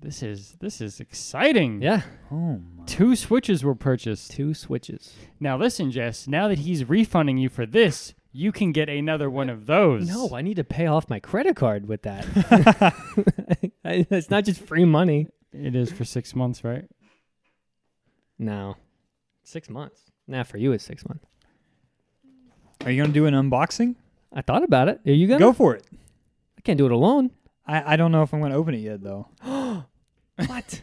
This 0.00 0.22
is 0.22 0.56
this 0.60 0.80
is 0.80 1.00
exciting. 1.00 1.80
Yeah, 1.80 2.02
Oh 2.30 2.60
my. 2.76 2.84
Two 2.86 3.16
switches 3.16 3.64
were 3.64 3.74
purchased. 3.74 4.30
two 4.32 4.52
switches. 4.52 5.14
Now 5.40 5.56
listen, 5.56 5.90
Jess. 5.90 6.26
Now 6.28 6.48
that 6.48 6.58
he's 6.58 6.84
refunding 6.88 7.38
you 7.38 7.48
for 7.48 7.64
this, 7.66 8.14
you 8.32 8.52
can 8.52 8.72
get 8.72 8.88
another 8.88 9.30
one 9.30 9.48
of 9.48 9.66
those. 9.66 10.08
No, 10.08 10.34
I 10.34 10.42
need 10.42 10.56
to 10.56 10.64
pay 10.64 10.86
off 10.86 11.08
my 11.08 11.18
credit 11.20 11.56
card 11.56 11.86
with 11.88 12.02
that. 12.02 12.26
I- 13.84 14.06
it's 14.10 14.28
not 14.30 14.44
just 14.44 14.60
free 14.60 14.84
money. 14.84 15.28
it 15.52 15.74
is 15.74 15.90
for 15.92 16.04
six 16.04 16.34
months, 16.34 16.62
right? 16.64 16.84
No, 18.38 18.76
six 19.44 19.70
months. 19.70 20.10
Nah, 20.28 20.42
for 20.42 20.58
you 20.58 20.72
it's 20.72 20.84
six 20.84 21.06
months. 21.08 21.24
Are 22.84 22.90
you 22.90 23.02
going 23.02 23.12
to 23.12 23.14
do 23.14 23.26
an 23.26 23.34
unboxing? 23.34 23.94
I 24.32 24.42
thought 24.42 24.62
about 24.62 24.88
it. 24.88 25.00
Are 25.06 25.12
you 25.12 25.26
gonna? 25.26 25.38
Go 25.40 25.52
for 25.52 25.74
it. 25.74 25.84
I 26.58 26.60
can't 26.62 26.78
do 26.78 26.86
it 26.86 26.92
alone. 26.92 27.30
I, 27.66 27.94
I 27.94 27.96
don't 27.96 28.12
know 28.12 28.22
if 28.22 28.32
I'm 28.32 28.40
going 28.40 28.52
to 28.52 28.58
open 28.58 28.74
it 28.74 28.78
yet, 28.78 29.02
though. 29.02 29.28
What? 30.46 30.82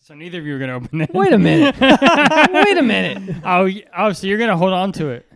So 0.00 0.12
neither 0.14 0.38
of 0.38 0.44
you 0.44 0.54
are 0.54 0.58
gonna 0.58 0.74
open 0.76 1.00
it. 1.00 1.14
Wait 1.14 1.32
a 1.32 1.38
minute. 1.38 1.74
Wait 1.80 2.76
a 2.76 2.82
minute. 2.82 3.36
oh, 3.42 3.64
y- 3.64 3.84
oh, 3.96 4.12
so 4.12 4.26
you're 4.26 4.36
gonna 4.36 4.54
hold 4.58 4.74
on 4.74 4.92
to 4.92 5.08
it? 5.08 5.26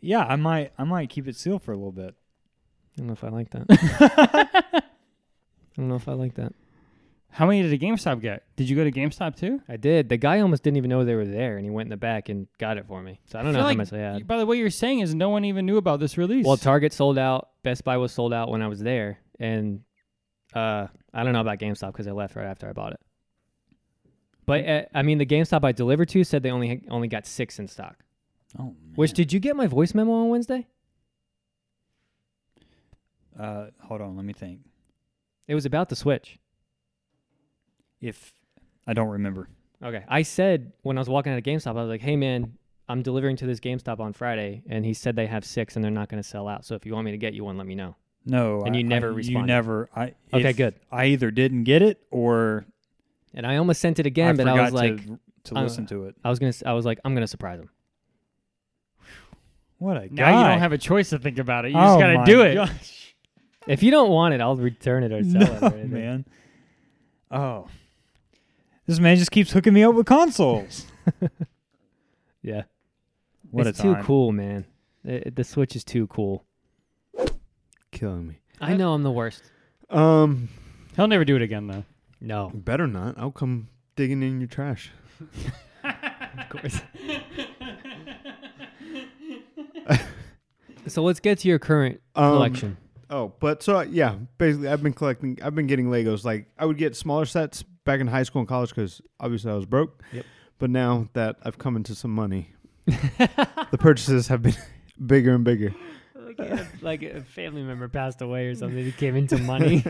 Yeah, 0.00 0.20
I 0.24 0.36
might 0.36 0.72
I 0.78 0.84
might 0.84 1.10
keep 1.10 1.28
it 1.28 1.36
sealed 1.36 1.62
for 1.62 1.72
a 1.72 1.76
little 1.76 1.92
bit. 1.92 2.14
I 2.14 2.96
don't 2.96 3.08
know 3.08 3.12
if 3.12 3.22
I 3.22 3.28
like 3.28 3.50
that. 3.50 3.66
I 4.82 4.82
don't 5.76 5.88
know 5.88 5.96
if 5.96 6.08
I 6.08 6.12
like 6.14 6.36
that. 6.36 6.54
How 7.32 7.46
many 7.46 7.62
did 7.62 7.72
a 7.72 7.78
GameStop 7.78 8.20
get? 8.20 8.44
Did 8.56 8.68
you 8.68 8.76
go 8.76 8.84
to 8.84 8.92
GameStop 8.92 9.36
too? 9.36 9.62
I 9.66 9.78
did. 9.78 10.10
The 10.10 10.18
guy 10.18 10.40
almost 10.40 10.62
didn't 10.62 10.76
even 10.76 10.90
know 10.90 11.02
they 11.02 11.14
were 11.14 11.24
there, 11.24 11.56
and 11.56 11.64
he 11.64 11.70
went 11.70 11.86
in 11.86 11.90
the 11.90 11.96
back 11.96 12.28
and 12.28 12.46
got 12.58 12.76
it 12.76 12.86
for 12.86 13.00
me. 13.02 13.20
So 13.24 13.38
I 13.38 13.42
don't 13.42 13.54
know 13.54 13.60
how 13.60 13.64
like 13.66 13.78
much 13.78 13.90
I 13.90 13.98
had. 13.98 14.26
By 14.26 14.36
the 14.36 14.44
way, 14.44 14.58
you're 14.58 14.68
saying 14.68 15.00
is 15.00 15.14
no 15.14 15.30
one 15.30 15.46
even 15.46 15.64
knew 15.64 15.78
about 15.78 15.98
this 15.98 16.18
release. 16.18 16.44
Well, 16.44 16.58
Target 16.58 16.92
sold 16.92 17.16
out. 17.16 17.48
Best 17.62 17.84
Buy 17.84 17.96
was 17.96 18.12
sold 18.12 18.34
out 18.34 18.50
when 18.50 18.60
I 18.60 18.68
was 18.68 18.80
there, 18.80 19.18
and 19.40 19.80
uh, 20.54 20.88
I 21.14 21.24
don't 21.24 21.32
know 21.32 21.40
about 21.40 21.58
GameStop 21.58 21.92
because 21.92 22.06
I 22.06 22.12
left 22.12 22.36
right 22.36 22.44
after 22.46 22.68
I 22.68 22.74
bought 22.74 22.92
it. 22.92 23.00
But 24.44 24.68
uh, 24.68 24.82
I 24.94 25.02
mean, 25.02 25.16
the 25.16 25.24
GameStop 25.24 25.64
I 25.64 25.72
delivered 25.72 26.10
to 26.10 26.24
said 26.24 26.42
they 26.42 26.50
only 26.50 26.84
only 26.90 27.08
got 27.08 27.26
six 27.26 27.58
in 27.58 27.66
stock. 27.66 27.96
Oh, 28.58 28.74
Which 28.94 29.14
did 29.14 29.32
you 29.32 29.40
get 29.40 29.56
my 29.56 29.66
voice 29.66 29.94
memo 29.94 30.12
on 30.12 30.28
Wednesday? 30.28 30.66
uh 33.40 33.68
hold 33.80 34.02
on, 34.02 34.16
let 34.16 34.26
me 34.26 34.34
think. 34.34 34.60
It 35.48 35.54
was 35.54 35.64
about 35.64 35.88
the 35.88 35.96
Switch. 35.96 36.38
If 38.02 38.34
I 38.86 38.92
don't 38.92 39.08
remember. 39.08 39.48
Okay. 39.82 40.04
I 40.08 40.22
said 40.22 40.72
when 40.82 40.98
I 40.98 41.00
was 41.00 41.08
walking 41.08 41.32
out 41.32 41.38
of 41.38 41.44
GameStop, 41.44 41.70
I 41.70 41.82
was 41.82 41.88
like, 41.88 42.02
"Hey 42.02 42.16
man, 42.16 42.58
I'm 42.88 43.00
delivering 43.02 43.36
to 43.36 43.46
this 43.46 43.60
GameStop 43.60 43.98
on 44.00 44.12
Friday," 44.12 44.62
and 44.68 44.84
he 44.84 44.92
said 44.92 45.16
they 45.16 45.26
have 45.26 45.44
six 45.44 45.76
and 45.76 45.82
they're 45.84 45.90
not 45.90 46.08
going 46.10 46.22
to 46.22 46.28
sell 46.28 46.46
out. 46.48 46.64
So 46.66 46.74
if 46.74 46.84
you 46.84 46.92
want 46.92 47.04
me 47.06 47.12
to 47.12 47.18
get 47.18 47.32
you 47.32 47.44
one, 47.44 47.56
let 47.56 47.66
me 47.66 47.74
know. 47.74 47.96
No, 48.26 48.60
And 48.62 48.74
I- 48.74 48.78
you 48.78 48.84
never 48.84 49.08
I, 49.08 49.10
You 49.10 49.16
responded. 49.16 49.46
never. 49.46 49.88
I 49.96 50.14
Okay, 50.32 50.52
good. 50.52 50.74
I 50.92 51.06
either 51.06 51.30
didn't 51.32 51.64
get 51.64 51.82
it 51.82 52.00
or 52.10 52.64
And 53.34 53.46
I 53.46 53.56
almost 53.56 53.80
sent 53.80 53.98
it 53.98 54.06
again, 54.06 54.34
I 54.40 54.44
but 54.44 54.48
I 54.48 54.60
was 54.62 54.72
like, 54.72 55.04
to, 55.06 55.18
to 55.44 55.56
uh, 55.56 55.62
listen 55.62 55.86
to 55.86 56.04
it. 56.04 56.14
I 56.24 56.30
was 56.30 56.38
gonna, 56.38 56.50
s- 56.50 56.62
I 56.66 56.72
was 56.74 56.84
like, 56.84 57.00
I'm 57.04 57.14
gonna 57.14 57.26
surprise 57.26 57.58
him. 57.58 57.70
What 59.78 59.96
a 59.96 60.14
Now 60.14 60.30
guy! 60.30 60.38
you 60.42 60.48
don't 60.50 60.60
have 60.60 60.72
a 60.72 60.78
choice 60.78 61.10
to 61.10 61.18
think 61.18 61.38
about 61.38 61.64
it. 61.64 61.72
You 61.72 61.78
oh 61.78 61.80
just 61.80 61.98
got 61.98 62.24
to 62.24 62.32
do 62.32 62.42
it. 62.42 62.54
gosh. 62.54 63.14
If 63.66 63.82
you 63.82 63.90
don't 63.90 64.10
want 64.10 64.34
it, 64.34 64.40
I'll 64.40 64.56
return 64.56 65.02
it 65.02 65.12
or 65.12 65.22
sell 65.24 65.42
it. 65.42 65.48
No, 65.62 65.68
or 65.68 65.72
anything. 65.72 65.90
man. 65.90 66.24
Oh, 67.30 67.66
this 68.86 68.98
man 68.98 69.16
just 69.16 69.30
keeps 69.30 69.52
hooking 69.52 69.72
me 69.74 69.82
up 69.84 69.94
with 69.94 70.06
consoles. 70.06 70.86
Yeah. 72.44 72.62
What 73.52 73.68
it's 73.68 73.78
a 73.78 73.82
too 73.82 73.94
time. 73.94 74.04
cool, 74.04 74.32
man. 74.32 74.64
It- 75.04 75.36
the 75.36 75.44
Switch 75.44 75.76
is 75.76 75.84
too 75.84 76.08
cool. 76.08 76.44
Killing 77.92 78.26
me. 78.26 78.40
I 78.60 78.74
know 78.74 78.94
I'm 78.94 79.04
the 79.04 79.12
worst. 79.12 79.44
Um, 79.90 80.48
He'll 80.96 81.06
never 81.06 81.24
do 81.24 81.36
it 81.36 81.42
again, 81.42 81.68
though. 81.68 81.84
No, 82.20 82.50
better 82.52 82.88
not. 82.88 83.16
I'll 83.16 83.30
come 83.30 83.68
digging 83.94 84.22
in 84.24 84.40
your 84.40 84.48
trash. 84.48 84.90
of 85.84 86.48
course. 86.48 86.80
so 90.86 91.02
let's 91.02 91.20
get 91.20 91.38
to 91.40 91.48
your 91.48 91.58
current 91.58 92.00
Um, 92.14 92.32
collection. 92.32 92.76
Oh, 93.10 93.32
but 93.40 93.62
so 93.62 93.76
uh, 93.78 93.82
yeah, 93.82 94.16
basically, 94.38 94.68
I've 94.68 94.82
been 94.82 94.94
collecting. 94.94 95.38
I've 95.42 95.54
been 95.54 95.66
getting 95.66 95.86
Legos. 95.90 96.24
Like 96.24 96.46
I 96.58 96.64
would 96.64 96.78
get 96.78 96.96
smaller 96.96 97.26
sets 97.26 97.62
back 97.84 98.00
in 98.00 98.06
high 98.06 98.22
school 98.22 98.40
and 98.40 98.48
college 98.48 98.70
because 98.70 99.00
obviously 99.20 99.50
I 99.50 99.54
was 99.54 99.66
broke. 99.66 100.02
Yep. 100.12 100.24
But 100.58 100.70
now 100.70 101.08
that 101.14 101.36
I've 101.42 101.58
come 101.58 101.76
into 101.76 101.94
some 101.94 102.12
money, 102.12 102.52
the 102.86 103.78
purchases 103.78 104.28
have 104.28 104.42
been 104.42 104.54
bigger 105.06 105.34
and 105.34 105.44
bigger. 105.44 105.74
like, 106.14 106.38
a, 106.38 106.68
like 106.80 107.02
a 107.02 107.20
family 107.22 107.62
member 107.62 107.88
passed 107.88 108.22
away 108.22 108.46
or 108.46 108.54
something. 108.54 108.78
It 108.86 108.96
came 108.96 109.16
into 109.16 109.38
money. 109.38 109.84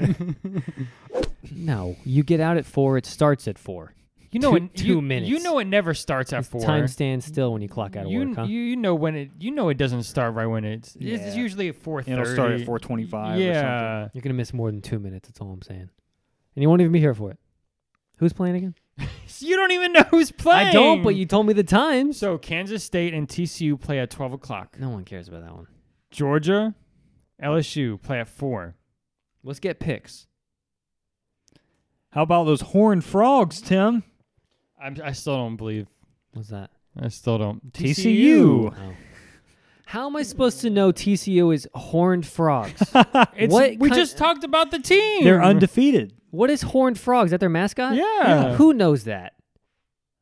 no, 1.52 1.96
you 2.04 2.22
get 2.22 2.40
out 2.40 2.56
at 2.56 2.64
four. 2.66 2.96
It 2.96 3.06
starts 3.06 3.46
at 3.48 3.58
four. 3.58 3.94
You 4.30 4.40
know, 4.40 4.52
Two- 4.56 4.64
it, 4.64 4.74
two 4.74 4.86
you, 4.86 5.02
minutes. 5.02 5.28
You 5.30 5.40
know, 5.40 5.58
it 5.58 5.66
never 5.66 5.92
starts 5.92 6.32
at 6.32 6.40
It's 6.40 6.48
four. 6.48 6.62
Time 6.62 6.88
stands 6.88 7.26
still 7.26 7.52
when 7.52 7.60
you 7.60 7.68
clock 7.68 7.96
out 7.96 8.06
of 8.06 8.10
you, 8.10 8.28
work, 8.28 8.36
huh? 8.38 8.42
you 8.44 8.60
you 8.62 8.76
know 8.76 8.94
when 8.94 9.14
it 9.14 9.30
you 9.38 9.50
know 9.50 9.68
it 9.68 9.76
doesn't 9.76 10.04
start 10.04 10.34
right 10.34 10.46
when 10.46 10.64
it's 10.64 10.96
it's 10.96 11.22
Yeah. 11.26 11.34
usually 11.34 11.68
at 11.68 11.76
four 11.76 12.02
thirty. 12.02 12.12
It'll 12.18 12.32
start 12.32 12.52
at 12.52 12.64
425 12.64 13.36
or 13.36 13.38
Yeah, 13.38 14.08
You're 14.14 14.22
gonna 14.22 14.32
miss 14.32 14.54
more 14.54 14.70
than 14.70 14.80
two 14.80 14.98
minutes. 14.98 15.28
That's 15.28 15.38
all 15.42 15.52
I'm 15.52 15.60
saying. 15.60 15.90
And 16.54 16.62
you 16.62 16.68
won't 16.68 16.80
even 16.80 16.92
be 16.92 17.00
here 17.00 17.12
for 17.14 17.30
it. 17.30 17.38
Who's 18.22 18.32
playing 18.32 18.54
again? 18.54 18.74
you 19.40 19.56
don't 19.56 19.72
even 19.72 19.92
know 19.94 20.04
who's 20.08 20.30
playing. 20.30 20.68
I 20.68 20.72
don't, 20.72 21.02
but 21.02 21.16
you 21.16 21.26
told 21.26 21.44
me 21.44 21.54
the 21.54 21.64
times. 21.64 22.16
So 22.18 22.38
Kansas 22.38 22.84
State 22.84 23.14
and 23.14 23.26
TCU 23.26 23.80
play 23.80 23.98
at 23.98 24.10
twelve 24.10 24.32
o'clock. 24.32 24.76
no 24.78 24.90
one 24.90 25.04
cares 25.04 25.26
about 25.26 25.42
that 25.42 25.52
one. 25.52 25.66
Georgia, 26.12 26.72
LSU 27.42 28.00
play 28.00 28.20
at 28.20 28.28
four. 28.28 28.76
Let's 29.42 29.58
get 29.58 29.80
picks. 29.80 30.28
How 32.10 32.22
about 32.22 32.44
those 32.44 32.60
horned 32.60 33.04
frogs, 33.04 33.60
Tim? 33.60 34.04
I'm, 34.80 34.96
I 35.02 35.10
still 35.10 35.34
don't 35.34 35.56
believe. 35.56 35.88
What's 36.32 36.50
that? 36.50 36.70
I 36.96 37.08
still 37.08 37.38
don't. 37.38 37.72
TCU. 37.72 38.72
Oh. 38.72 38.92
How 39.86 40.06
am 40.06 40.14
I 40.14 40.22
supposed 40.22 40.60
to 40.60 40.70
know 40.70 40.92
TCU 40.92 41.52
is 41.52 41.68
horned 41.74 42.24
frogs? 42.24 42.80
It's, 43.34 43.52
What 43.52 43.78
we 43.78 43.88
kind- 43.88 43.94
just 43.98 44.16
talked 44.16 44.44
about 44.44 44.70
the 44.70 44.78
team. 44.78 45.24
They're 45.24 45.42
undefeated. 45.42 46.14
What 46.32 46.50
is 46.50 46.62
horned 46.62 46.98
frogs? 46.98 47.28
Is 47.28 47.30
that 47.30 47.38
their 47.40 47.48
mascot? 47.48 47.94
Yeah. 47.94 48.56
Who 48.56 48.72
knows 48.74 49.04
that? 49.04 49.34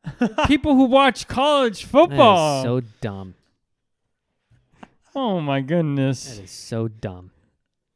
People 0.46 0.75
who 0.77 0.85
watch 0.85 1.27
college 1.29 1.83
That 1.83 1.88
football. 1.88 2.59
is 2.59 2.64
so 2.64 2.81
dumb. 3.01 3.35
oh 5.14 5.40
my 5.40 5.61
goodness. 5.62 6.37
That 6.37 6.44
is 6.44 6.51
so 6.51 6.88
dumb. 6.88 7.31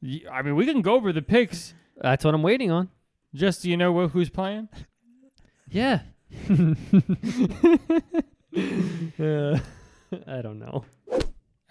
Y- 0.02 0.20
I 0.30 0.40
mean, 0.42 0.54
we 0.56 0.64
can 0.66 0.80
go 0.82 0.94
over 0.94 1.12
the 1.12 1.22
picks. 1.22 1.74
That's 2.00 2.24
what 2.24 2.34
I'm 2.34 2.42
waiting 2.42 2.70
on. 2.70 2.88
Just 3.34 3.62
so 3.62 3.68
you 3.68 3.76
know 3.76 4.06
wh- 4.06 4.10
who's 4.10 4.30
playing. 4.30 4.68
Yeah. 5.70 6.00
Uh, 9.18 9.58
I 10.28 10.42
don't 10.42 10.60
know. 10.60 10.84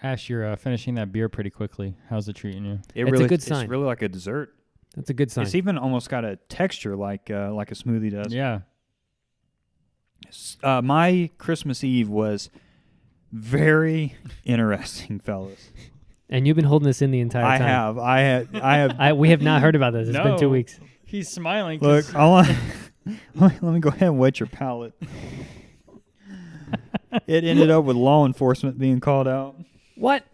Ash, 0.02 0.28
you're 0.30 0.46
uh, 0.52 0.56
finishing 0.58 0.96
that 0.96 1.14
beer 1.14 1.30
pretty 1.30 1.50
quickly. 1.50 1.96
How's 2.10 2.28
it 2.28 2.36
treating 2.36 2.66
you? 2.66 2.74
It 2.94 3.04
It's 3.04 3.10
a 3.10 3.12
really, 3.12 3.28
good 3.28 3.42
sign. 3.42 3.62
It's 3.64 3.70
really 3.70 3.86
like 3.86 4.02
a 4.02 4.10
dessert. 4.10 4.54
That's 4.96 5.10
a 5.10 5.14
good 5.14 5.32
sign. 5.32 5.46
It's 5.46 5.56
even 5.56 5.78
almost 5.78 6.10
got 6.10 6.24
a 6.24 6.36
texture 6.50 6.96
like 6.96 7.32
uh, 7.32 7.54
like 7.54 7.72
a 7.72 7.76
smoothie 7.76 8.12
does. 8.12 8.34
Yeah. 8.34 8.60
Uh, 10.64 10.82
my 10.82 11.30
Christmas 11.38 11.84
Eve 11.84 12.10
was 12.10 12.50
very 13.32 14.16
interesting, 14.46 15.20
fellas. 15.20 15.72
and 16.30 16.48
you've 16.48 16.56
been 16.56 16.66
holding 16.66 16.88
this 16.88 17.02
in 17.02 17.12
the 17.12 17.20
entire 17.20 17.46
I 17.46 17.58
time. 17.58 17.68
have, 17.68 17.98
I 17.98 18.20
have, 18.20 18.56
I 18.56 18.76
have. 18.78 18.96
I, 19.00 19.14
we 19.14 19.30
have 19.30 19.42
not 19.42 19.62
heard 19.62 19.76
about 19.76 19.94
this. 19.94 20.08
It's 20.10 20.18
been 20.18 20.40
two 20.40 20.50
weeks. 20.50 20.80
He's 21.06 21.30
smiling. 21.30 21.80
Look, 21.80 22.16
I 22.16 22.26
want. 22.28 22.48
let, 23.36 23.52
me, 23.54 23.60
let 23.62 23.74
me 23.74 23.80
go 23.80 23.90
ahead 23.90 24.10
and 24.10 24.20
wet 24.20 24.40
your 24.40 24.48
palate. 24.48 24.94
it 27.28 27.44
ended 27.44 27.70
up 27.70 27.84
with 27.84 27.96
law 27.96 28.26
enforcement 28.26 28.80
being 28.80 29.00
called 29.00 29.28
out. 29.28 29.56
What? 29.96 30.26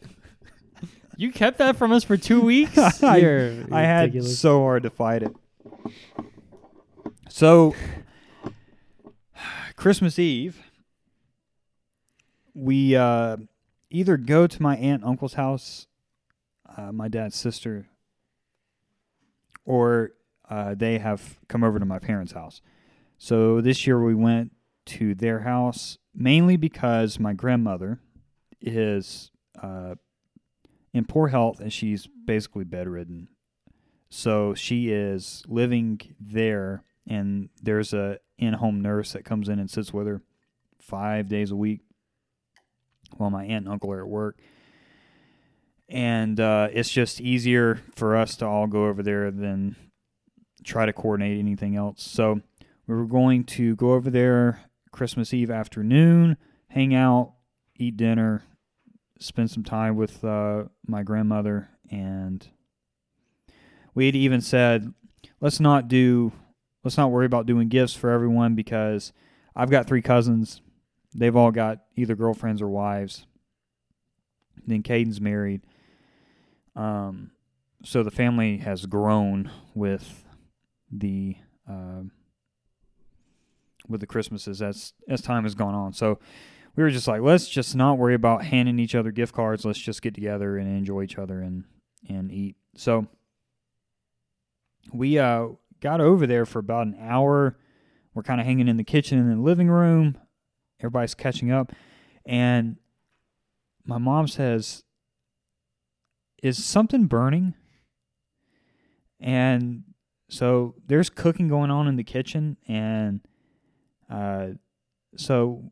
You 1.19 1.33
kept 1.33 1.57
that 1.57 1.75
from 1.75 1.91
us 1.91 2.05
for 2.05 2.15
two 2.15 2.39
weeks. 2.39 2.77
I, 3.03 3.17
You're 3.17 3.65
I 3.73 3.81
had 3.81 4.13
ridiculous. 4.13 4.39
so 4.39 4.61
hard 4.61 4.83
to 4.83 4.89
fight 4.89 5.21
it. 5.21 5.35
So, 7.27 7.75
Christmas 9.75 10.17
Eve, 10.17 10.63
we 12.53 12.95
uh, 12.95 13.35
either 13.89 14.15
go 14.15 14.47
to 14.47 14.61
my 14.61 14.77
aunt 14.77 15.01
and 15.01 15.11
uncle's 15.11 15.33
house, 15.33 15.87
uh, 16.77 16.93
my 16.93 17.09
dad's 17.09 17.35
sister, 17.35 17.89
or 19.65 20.11
uh, 20.49 20.73
they 20.73 20.99
have 20.99 21.37
come 21.49 21.65
over 21.65 21.79
to 21.79 21.85
my 21.85 21.99
parents' 21.99 22.31
house. 22.31 22.61
So 23.17 23.59
this 23.59 23.85
year 23.85 24.01
we 24.01 24.15
went 24.15 24.53
to 24.85 25.13
their 25.15 25.41
house 25.41 25.97
mainly 26.15 26.55
because 26.55 27.19
my 27.19 27.33
grandmother 27.33 27.99
is 28.61 29.31
uh, 29.61 29.95
in 30.93 31.05
poor 31.05 31.27
health 31.27 31.59
and 31.59 31.71
she's 31.71 32.07
basically 32.25 32.63
bedridden. 32.63 33.27
So 34.09 34.55
she 34.55 34.89
is 34.89 35.43
living 35.47 36.01
there, 36.19 36.83
and 37.07 37.49
there's 37.61 37.93
a 37.93 38.17
in-home 38.39 38.81
nurse 38.81 39.13
that 39.13 39.23
comes 39.25 39.49
in 39.49 39.59
and 39.59 39.69
sits 39.69 39.93
with 39.93 40.07
her 40.07 40.21
five 40.79 41.29
days 41.29 41.51
a 41.51 41.55
week 41.55 41.81
while 43.17 43.29
my 43.29 43.43
aunt 43.43 43.65
and 43.65 43.69
uncle 43.69 43.91
are 43.91 44.01
at 44.01 44.07
work. 44.07 44.39
And 45.87 46.39
uh, 46.39 46.69
it's 46.71 46.89
just 46.89 47.21
easier 47.21 47.81
for 47.95 48.15
us 48.15 48.35
to 48.37 48.47
all 48.47 48.67
go 48.67 48.85
over 48.85 49.03
there 49.03 49.31
than 49.31 49.75
try 50.63 50.85
to 50.85 50.93
coordinate 50.93 51.39
anything 51.39 51.75
else. 51.75 52.03
So 52.03 52.41
we 52.87 52.95
were 52.95 53.05
going 53.05 53.43
to 53.45 53.75
go 53.75 53.93
over 53.93 54.09
there 54.09 54.61
Christmas 54.91 55.33
Eve 55.33 55.51
afternoon, 55.51 56.37
hang 56.67 56.95
out, 56.95 57.33
eat 57.75 57.97
dinner, 57.97 58.43
spend 59.19 59.51
some 59.51 59.63
time 59.63 59.95
with 59.95 60.23
uh, 60.23 60.63
my 60.87 61.03
grandmother, 61.03 61.69
and 61.91 62.47
we 63.93 64.05
had 64.05 64.15
even 64.15 64.41
said, 64.41 64.93
let's 65.41 65.59
not 65.59 65.87
do, 65.87 66.31
let's 66.83 66.97
not 66.97 67.11
worry 67.11 67.25
about 67.25 67.45
doing 67.45 67.67
gifts 67.67 67.93
for 67.93 68.09
everyone 68.09 68.55
because 68.55 69.13
I've 69.55 69.69
got 69.69 69.87
three 69.87 70.01
cousins. 70.01 70.61
They've 71.13 71.35
all 71.35 71.51
got 71.51 71.79
either 71.95 72.15
girlfriends 72.15 72.61
or 72.61 72.69
wives. 72.69 73.25
Then 74.65 74.83
Caden's 74.83 75.19
married. 75.19 75.61
Um, 76.75 77.31
so 77.83 78.03
the 78.03 78.11
family 78.11 78.57
has 78.57 78.85
grown 78.85 79.51
with 79.73 80.25
the 80.91 81.35
uh, 81.69 82.03
with 83.87 84.01
the 84.01 84.07
Christmases 84.07 84.61
as 84.61 84.93
as 85.07 85.21
time 85.21 85.43
has 85.43 85.55
gone 85.55 85.73
on. 85.73 85.93
So 85.93 86.19
we 86.75 86.83
were 86.83 86.89
just 86.89 87.07
like, 87.07 87.21
let's 87.21 87.49
just 87.49 87.75
not 87.75 87.97
worry 87.97 88.13
about 88.13 88.45
handing 88.45 88.79
each 88.79 88.95
other 88.95 89.11
gift 89.11 89.33
cards. 89.33 89.65
Let's 89.65 89.79
just 89.79 90.01
get 90.01 90.13
together 90.13 90.57
and 90.57 90.67
enjoy 90.67 91.03
each 91.03 91.17
other 91.17 91.41
and 91.41 91.65
and 92.07 92.31
eat. 92.31 92.55
So 92.75 93.07
we 94.93 95.19
uh 95.19 95.49
got 95.81 96.01
over 96.01 96.25
there 96.27 96.45
for 96.45 96.59
about 96.59 96.87
an 96.87 96.97
hour. 96.99 97.57
We're 98.13 98.23
kind 98.23 98.39
of 98.39 98.47
hanging 98.47 98.67
in 98.67 98.77
the 98.77 98.83
kitchen 98.83 99.19
and 99.19 99.31
the 99.31 99.41
living 99.41 99.69
room. 99.69 100.17
Everybody's 100.79 101.15
catching 101.15 101.51
up, 101.51 101.73
and 102.25 102.77
my 103.85 103.97
mom 103.97 104.27
says, 104.27 104.83
"Is 106.41 106.63
something 106.63 107.05
burning?" 107.07 107.53
And 109.19 109.83
so 110.29 110.75
there's 110.87 111.09
cooking 111.09 111.49
going 111.49 111.71
on 111.71 111.87
in 111.87 111.97
the 111.97 112.03
kitchen, 112.03 112.57
and 112.67 113.19
uh, 114.09 114.49
so 115.17 115.71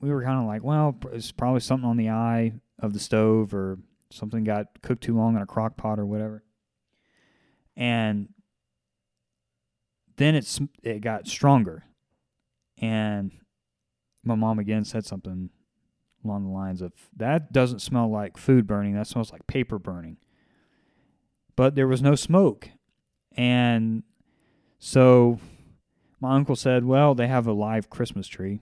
we 0.00 0.10
were 0.10 0.22
kind 0.22 0.40
of 0.40 0.46
like, 0.46 0.62
well, 0.62 0.96
it's 1.12 1.32
probably 1.32 1.60
something 1.60 1.88
on 1.88 1.96
the 1.96 2.10
eye 2.10 2.52
of 2.78 2.92
the 2.92 2.98
stove, 2.98 3.54
or 3.54 3.78
something 4.10 4.44
got 4.44 4.82
cooked 4.82 5.02
too 5.02 5.16
long 5.16 5.36
in 5.36 5.42
a 5.42 5.46
crock 5.46 5.76
pot, 5.76 5.98
or 5.98 6.06
whatever. 6.06 6.44
And 7.76 8.28
then 10.16 10.34
it's 10.34 10.60
it 10.82 11.00
got 11.00 11.26
stronger, 11.26 11.84
and 12.78 13.32
my 14.24 14.34
mom 14.34 14.58
again 14.58 14.84
said 14.84 15.04
something 15.04 15.50
along 16.24 16.44
the 16.44 16.50
lines 16.50 16.82
of 16.82 16.92
that 17.16 17.52
doesn't 17.52 17.80
smell 17.80 18.10
like 18.10 18.36
food 18.36 18.66
burning. 18.66 18.94
That 18.94 19.06
smells 19.06 19.32
like 19.32 19.46
paper 19.46 19.78
burning. 19.78 20.16
But 21.54 21.74
there 21.74 21.88
was 21.88 22.02
no 22.02 22.14
smoke. 22.14 22.68
And 23.36 24.02
so 24.78 25.38
my 26.20 26.34
uncle 26.34 26.56
said 26.56 26.84
well 26.84 27.14
they 27.14 27.26
have 27.26 27.46
a 27.46 27.52
live 27.52 27.90
christmas 27.90 28.26
tree 28.26 28.60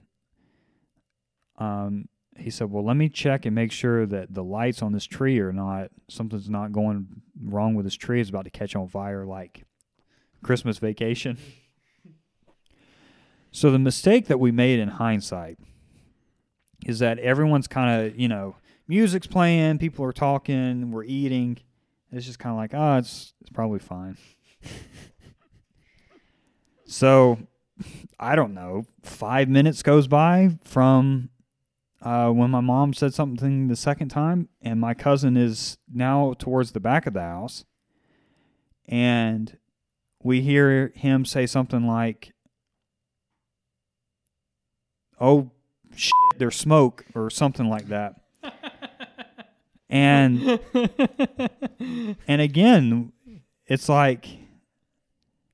um, 1.57 2.07
he 2.37 2.49
said 2.49 2.69
well 2.69 2.83
let 2.83 2.97
me 2.97 3.09
check 3.09 3.45
and 3.45 3.55
make 3.55 3.71
sure 3.71 4.05
that 4.05 4.33
the 4.33 4.43
lights 4.43 4.81
on 4.81 4.91
this 4.91 5.05
tree 5.05 5.39
are 5.39 5.53
not 5.53 5.89
something's 6.09 6.49
not 6.49 6.71
going 6.71 7.07
wrong 7.43 7.75
with 7.75 7.85
this 7.85 7.95
tree 7.95 8.19
it's 8.19 8.29
about 8.29 8.45
to 8.45 8.51
catch 8.51 8.75
on 8.75 8.87
fire 8.87 9.25
like 9.25 9.63
christmas 10.43 10.77
vacation 10.77 11.37
so 13.51 13.71
the 13.71 13.79
mistake 13.79 14.27
that 14.27 14.39
we 14.39 14.51
made 14.51 14.79
in 14.79 14.89
hindsight 14.89 15.57
is 16.85 16.99
that 16.99 17.19
everyone's 17.19 17.67
kind 17.67 18.05
of, 18.05 18.19
you 18.19 18.27
know, 18.27 18.55
music's 18.87 19.27
playing, 19.27 19.79
people 19.79 20.05
are 20.05 20.13
talking, 20.13 20.91
we're 20.91 21.03
eating. 21.03 21.57
It's 22.11 22.25
just 22.25 22.39
kind 22.39 22.53
of 22.53 22.57
like, 22.57 22.73
oh, 22.73 22.97
it's 22.97 23.33
it's 23.41 23.49
probably 23.49 23.79
fine. 23.79 24.17
so, 26.85 27.39
I 28.19 28.35
don't 28.35 28.53
know. 28.53 28.85
Five 29.01 29.49
minutes 29.49 29.83
goes 29.83 30.07
by 30.07 30.57
from 30.63 31.29
uh, 32.05 32.29
when 32.29 32.51
my 32.51 32.61
mom 32.61 32.93
said 32.93 33.15
something 33.15 33.67
the 33.67 33.75
second 33.75 34.09
time, 34.09 34.47
and 34.61 34.79
my 34.79 34.93
cousin 34.93 35.35
is 35.35 35.79
now 35.91 36.35
towards 36.37 36.71
the 36.71 36.79
back 36.79 37.07
of 37.07 37.13
the 37.13 37.21
house, 37.21 37.65
and 38.87 39.57
we 40.21 40.41
hear 40.41 40.93
him 40.95 41.25
say 41.25 41.47
something 41.47 41.87
like, 41.87 42.33
"Oh 45.19 45.49
shit, 45.95 46.13
there's 46.37 46.55
smoke," 46.55 47.05
or 47.15 47.31
something 47.31 47.67
like 47.67 47.87
that. 47.87 48.21
and 49.89 50.59
and 52.27 52.41
again, 52.41 53.13
it's 53.65 53.89
like 53.89 54.27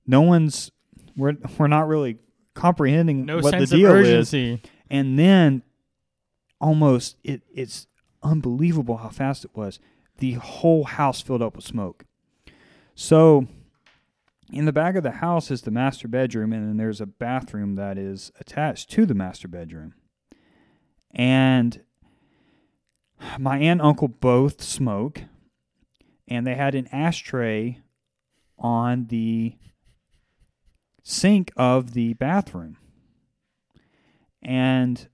no 0.06 0.20
one's 0.20 0.70
we're 1.16 1.38
we're 1.58 1.68
not 1.68 1.88
really 1.88 2.18
comprehending 2.56 3.26
No 3.26 3.38
what 3.38 3.52
sense 3.52 3.70
the 3.70 3.78
deal 3.78 3.96
of 3.96 4.06
is. 4.06 4.34
And 4.90 5.18
then 5.18 5.64
almost 6.62 7.18
it 7.24 7.42
it's 7.54 7.88
unbelievable 8.24 8.98
how 8.98 9.10
fast 9.10 9.44
it 9.44 9.52
was. 9.54 9.80
The 10.20 10.34
whole 10.34 10.86
house 10.86 11.20
filled 11.20 11.42
up 11.42 11.56
with 11.56 11.66
smoke. 11.66 12.06
So 12.96 13.48
in 14.54 14.66
the 14.66 14.72
back 14.72 14.96
of 14.96 15.04
the 15.04 15.12
house 15.12 15.50
is 15.50 15.64
the 15.64 15.72
master 15.72 16.08
bedroom 16.08 16.54
and 16.54 16.68
then 16.68 16.78
there's 16.78 17.02
a 17.02 17.06
bathroom 17.06 17.76
that 17.76 17.98
is 17.98 18.32
attached 18.40 18.92
to 18.92 19.06
the 19.06 19.16
master 19.16 19.48
bedroom. 19.48 19.96
And 21.14 21.82
my 23.40 23.58
aunt 23.58 23.80
and 23.80 23.82
uncle 23.82 24.08
both 24.08 24.62
smoke 24.62 25.24
and 26.28 26.46
they 26.46 26.56
had 26.56 26.76
an 26.76 26.88
ashtray 26.92 27.80
on 28.58 29.08
the 29.08 29.56
sink 31.04 31.52
of 31.58 31.94
the 31.94 32.14
bathroom. 32.14 32.78
And 34.42 35.08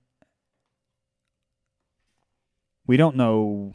we 2.88 2.96
don't 2.96 3.14
know 3.14 3.74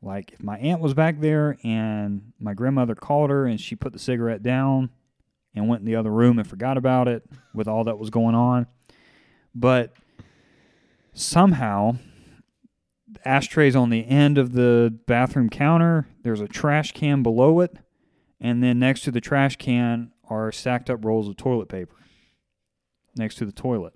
like 0.00 0.32
if 0.32 0.42
my 0.42 0.58
aunt 0.58 0.80
was 0.80 0.94
back 0.94 1.20
there 1.20 1.56
and 1.62 2.32
my 2.40 2.54
grandmother 2.54 2.96
called 2.96 3.30
her 3.30 3.46
and 3.46 3.60
she 3.60 3.76
put 3.76 3.92
the 3.92 3.98
cigarette 4.00 4.42
down 4.42 4.90
and 5.54 5.68
went 5.68 5.80
in 5.80 5.86
the 5.86 5.94
other 5.94 6.10
room 6.10 6.40
and 6.40 6.48
forgot 6.48 6.76
about 6.76 7.06
it 7.06 7.22
with 7.54 7.68
all 7.68 7.84
that 7.84 7.98
was 7.98 8.10
going 8.10 8.34
on. 8.34 8.66
But 9.54 9.92
somehow 11.12 11.98
ashtrays 13.24 13.76
on 13.76 13.90
the 13.90 14.06
end 14.06 14.38
of 14.38 14.54
the 14.54 14.98
bathroom 15.06 15.50
counter, 15.50 16.08
there's 16.22 16.40
a 16.40 16.48
trash 16.48 16.92
can 16.92 17.22
below 17.22 17.60
it, 17.60 17.76
and 18.40 18.62
then 18.62 18.78
next 18.78 19.02
to 19.02 19.10
the 19.10 19.20
trash 19.20 19.56
can 19.56 20.10
are 20.28 20.50
stacked 20.50 20.88
up 20.88 21.04
rolls 21.04 21.28
of 21.28 21.36
toilet 21.36 21.68
paper 21.68 21.96
next 23.14 23.34
to 23.36 23.44
the 23.44 23.52
toilet. 23.52 23.92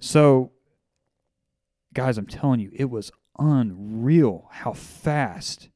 So, 0.00 0.52
guys, 1.98 2.16
I'm 2.16 2.26
telling 2.26 2.60
you, 2.60 2.70
it 2.72 2.90
was 2.90 3.10
unreal 3.40 4.46
how 4.52 4.72
fast 4.72 5.68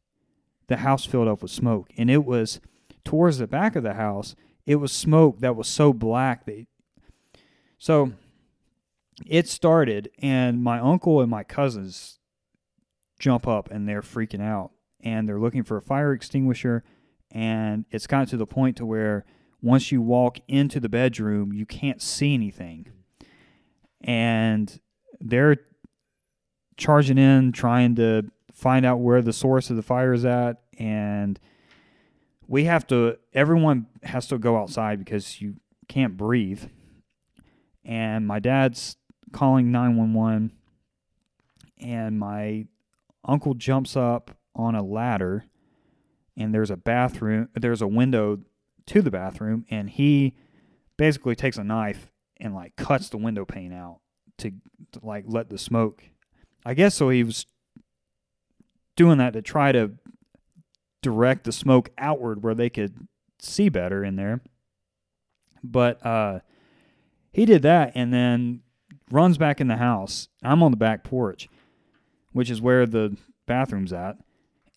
the 0.68 0.76
house 0.76 1.04
filled 1.04 1.26
up 1.26 1.42
with 1.42 1.50
smoke. 1.50 1.90
And 1.98 2.08
it 2.08 2.24
was 2.24 2.60
towards 3.04 3.38
the 3.38 3.48
back 3.48 3.74
of 3.74 3.82
the 3.82 3.94
house, 3.94 4.36
it 4.64 4.76
was 4.76 4.92
smoke 4.92 5.40
that 5.40 5.56
was 5.56 5.66
so 5.66 5.92
black 5.92 6.46
that. 6.46 6.68
So, 7.76 8.12
it 9.26 9.48
started, 9.48 10.10
and 10.20 10.62
my 10.62 10.78
uncle 10.78 11.20
and 11.20 11.28
my 11.28 11.42
cousins 11.42 12.20
jump 13.18 13.48
up 13.48 13.68
and 13.72 13.88
they're 13.88 14.00
freaking 14.00 14.40
out. 14.40 14.70
And 15.00 15.28
they're 15.28 15.40
looking 15.40 15.64
for 15.64 15.76
a 15.76 15.82
fire 15.82 16.12
extinguisher. 16.12 16.84
And 17.32 17.84
it's 17.90 18.06
gotten 18.06 18.28
to 18.28 18.36
the 18.36 18.46
point 18.46 18.76
to 18.76 18.86
where 18.86 19.24
once 19.60 19.90
you 19.90 20.00
walk 20.00 20.38
into 20.46 20.78
the 20.78 20.88
bedroom, 20.88 21.52
you 21.52 21.66
can't 21.66 22.00
see 22.00 22.32
anything. 22.32 22.86
And 24.02 24.78
they're 25.20 25.56
charging 26.82 27.18
in, 27.18 27.52
trying 27.52 27.94
to 27.96 28.24
find 28.52 28.84
out 28.84 28.98
where 28.98 29.22
the 29.22 29.32
source 29.32 29.70
of 29.70 29.76
the 29.76 29.82
fire 29.82 30.12
is 30.12 30.24
at. 30.24 30.62
And 30.78 31.38
we 32.46 32.64
have 32.64 32.86
to, 32.88 33.18
everyone 33.32 33.86
has 34.02 34.26
to 34.28 34.38
go 34.38 34.56
outside 34.56 34.98
because 34.98 35.40
you 35.40 35.54
can't 35.88 36.16
breathe. 36.16 36.64
And 37.84 38.26
my 38.26 38.38
dad's 38.38 38.96
calling 39.32 39.70
911. 39.70 40.52
And 41.78 42.18
my 42.18 42.66
uncle 43.24 43.54
jumps 43.54 43.96
up 43.96 44.36
on 44.54 44.74
a 44.74 44.82
ladder. 44.82 45.46
And 46.36 46.54
there's 46.54 46.70
a 46.70 46.76
bathroom, 46.76 47.48
there's 47.54 47.82
a 47.82 47.88
window 47.88 48.40
to 48.86 49.02
the 49.02 49.10
bathroom 49.10 49.64
and 49.70 49.88
he 49.88 50.34
basically 50.96 51.34
takes 51.34 51.56
a 51.56 51.64
knife 51.64 52.10
and 52.38 52.54
like 52.54 52.74
cuts 52.76 53.08
the 53.08 53.16
window 53.16 53.44
pane 53.44 53.72
out 53.72 54.00
to, 54.38 54.50
to 54.92 55.00
like 55.02 55.24
let 55.26 55.48
the 55.48 55.58
smoke 55.58 56.02
i 56.64 56.74
guess 56.74 56.94
so 56.94 57.08
he 57.08 57.24
was 57.24 57.46
doing 58.96 59.18
that 59.18 59.32
to 59.32 59.42
try 59.42 59.72
to 59.72 59.92
direct 61.02 61.44
the 61.44 61.52
smoke 61.52 61.90
outward 61.98 62.42
where 62.42 62.54
they 62.54 62.70
could 62.70 63.08
see 63.40 63.68
better 63.68 64.04
in 64.04 64.16
there. 64.16 64.40
But 65.62 66.04
uh 66.04 66.40
he 67.32 67.44
did 67.44 67.62
that 67.62 67.92
and 67.94 68.12
then 68.12 68.60
runs 69.10 69.38
back 69.38 69.60
in 69.60 69.68
the 69.68 69.76
house. 69.76 70.28
I'm 70.42 70.62
on 70.62 70.70
the 70.70 70.76
back 70.76 71.04
porch 71.04 71.48
which 72.32 72.50
is 72.50 72.62
where 72.62 72.86
the 72.86 73.14
bathroom's 73.46 73.92
at. 73.92 74.16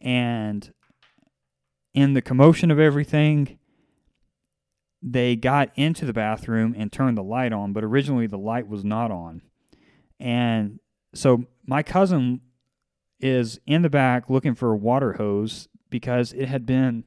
And 0.02 0.74
in 1.94 2.14
the 2.14 2.22
commotion 2.22 2.70
of 2.70 2.80
everything 2.80 3.60
they 5.02 5.36
got 5.36 5.70
into 5.76 6.06
the 6.06 6.14
bathroom 6.14 6.74
and 6.76 6.92
turned 6.92 7.16
the 7.16 7.24
light 7.24 7.54
on, 7.54 7.72
but 7.74 7.84
originally 7.84 8.26
the 8.26 8.40
light 8.40 8.68
was 8.68 8.84
not 8.84 9.12
on. 9.12 9.42
And 10.20 10.80
so 11.14 11.46
my 11.66 11.84
cousin 11.84 12.42
is 13.20 13.60
in 13.66 13.82
the 13.82 13.90
back 13.90 14.30
looking 14.30 14.56
for 14.56 14.72
a 14.72 14.78
water 14.78 15.14
hose 15.14 15.68
because 15.90 16.34
it 16.34 16.48
had 16.48 16.66
been 16.66 17.04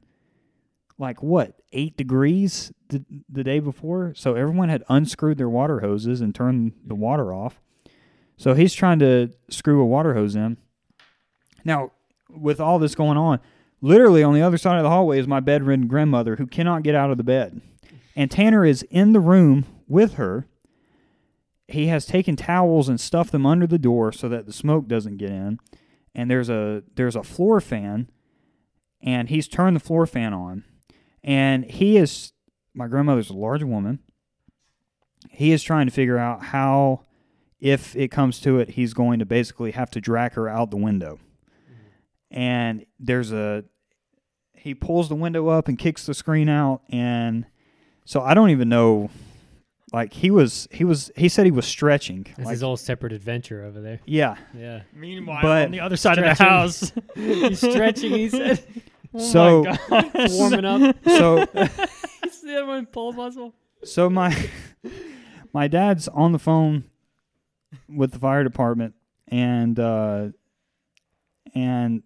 like 0.99 1.23
what, 1.23 1.61
eight 1.73 1.97
degrees 1.97 2.73
the, 2.89 3.05
the 3.29 3.45
day 3.45 3.61
before? 3.61 4.15
So 4.17 4.35
everyone 4.35 4.69
had 4.69 4.83
unscrewed 4.89 5.39
their 5.39 5.49
water 5.49 5.81
hoses 5.81 6.21
and 6.21 6.35
turned 6.35 6.73
the 6.85 6.95
mm-hmm. 6.95 7.03
water 7.03 7.33
off. 7.33 7.61
So 8.37 8.55
he's 8.55 8.75
trying 8.75 8.99
to 9.01 9.33
screw 9.49 9.81
a 9.81 9.87
water 9.87 10.15
hose 10.15 10.37
in. 10.37 10.57
Now, 11.65 11.93
with 12.31 12.61
all 12.61 12.79
this 12.79 12.95
going 12.95 13.17
on, 13.17 13.41
literally 13.81 14.23
on 14.23 14.35
the 14.35 14.43
other 14.43 14.59
side 14.59 14.77
of 14.77 14.83
the 14.83 14.91
hallway 14.91 15.19
is 15.19 15.27
my 15.27 15.41
bedridden 15.41 15.87
grandmother 15.89 16.37
who 16.37 16.47
cannot 16.47 16.83
get 16.83 16.95
out 16.95 17.11
of 17.11 17.17
the 17.17 17.25
bed 17.25 17.61
and 18.19 18.33
Tanner 18.33 18.65
is 18.65 18.83
in 18.91 19.13
the 19.13 19.21
room 19.21 19.65
with 19.87 20.15
her. 20.15 20.49
He 21.69 21.89
has 21.89 22.07
taken 22.07 22.35
towels 22.35 22.89
and 22.89 22.99
stuffed 22.99 23.31
them 23.31 23.45
under 23.47 23.67
the 23.67 23.79
door 23.79 24.11
so 24.11 24.29
that 24.31 24.47
the 24.47 24.53
smoke 24.53 24.89
doesn't 24.89 25.19
get 25.19 25.31
in. 25.31 25.59
And 26.15 26.31
there's 26.31 26.49
a 26.49 26.83
there's 26.97 27.15
a 27.15 27.23
floor 27.23 27.61
fan, 27.61 28.11
and 29.03 29.29
he's 29.29 29.47
turned 29.47 29.77
the 29.77 29.81
floor 29.81 30.07
fan 30.07 30.33
on, 30.33 30.65
and 31.23 31.65
he 31.65 31.97
is 31.97 32.33
my 32.75 32.89
grandmother's 32.89 33.31
a 33.31 33.35
large 33.35 33.63
woman. 33.63 34.01
He 35.31 35.53
is 35.53 35.63
trying 35.63 35.87
to 35.87 35.93
figure 35.93 36.19
out 36.19 36.45
how, 36.45 37.03
if 37.61 37.95
it 37.95 38.11
comes 38.11 38.41
to 38.41 38.59
it, 38.59 38.71
he's 38.71 38.95
going 38.95 39.19
to 39.19 39.27
basically 39.27 39.73
have 39.73 39.91
to 39.91 40.01
drag 40.01 40.33
her 40.33 40.49
out 40.49 40.71
the 40.71 40.77
window. 40.77 41.21
And 42.31 42.87
there's 42.99 43.31
a 43.31 43.65
he 44.55 44.75
pulls 44.75 45.09
the 45.09 45.15
window 45.15 45.49
up 45.49 45.69
and 45.69 45.79
kicks 45.79 46.07
the 46.07 46.15
screen 46.15 46.49
out 46.49 46.83
and 46.89 47.47
so 48.05 48.23
I 48.23 48.33
don't 48.35 48.51
even 48.51 48.69
know. 48.71 49.11
Like 49.93 50.13
he 50.13 50.31
was, 50.31 50.69
he 50.71 50.85
was, 50.85 51.11
he 51.17 51.29
said 51.29 51.47
he 51.47 51.51
was 51.53 51.67
stretching. 51.67 52.27
It's 52.31 52.39
Like, 52.41 52.49
his 52.51 52.61
whole 52.63 52.77
separate 52.77 53.13
adventure 53.13 53.65
over 53.65 53.81
there. 53.81 54.01
yeah. 54.07 54.37
Yeah. 54.57 54.83
Meanwhile, 54.95 55.41
But- 55.43 55.67
on 55.67 55.71
the 55.71 55.81
other 55.81 55.97
side 55.97 56.19
of 56.19 56.25
the 56.25 56.43
house, 56.45 56.93
He's 57.15 57.59
stretching, 57.59 58.13
he 58.13 58.29
said. 58.29 58.63
Oh 59.15 59.19
So- 59.21 59.65
my 59.65 59.79
gosh. 60.15 60.31
Warming 60.33 60.65
up. 60.67 60.97
So, 61.07 61.47
It's 62.23 62.41
the 62.43 62.57
other 62.57 62.67
one 62.67 62.85
pole 62.87 63.13
muscle. 63.15 63.55
so 63.85 64.11
my, 64.11 64.37
my 65.55 65.67
dad's 65.69 66.09
on 66.09 66.33
the 66.33 66.39
phone 66.39 66.85
with 67.89 68.13
the 68.13 68.19
fire 68.19 68.45
department, 68.45 68.95
and 69.29 69.79
uh, 69.81 70.29
and 71.55 72.03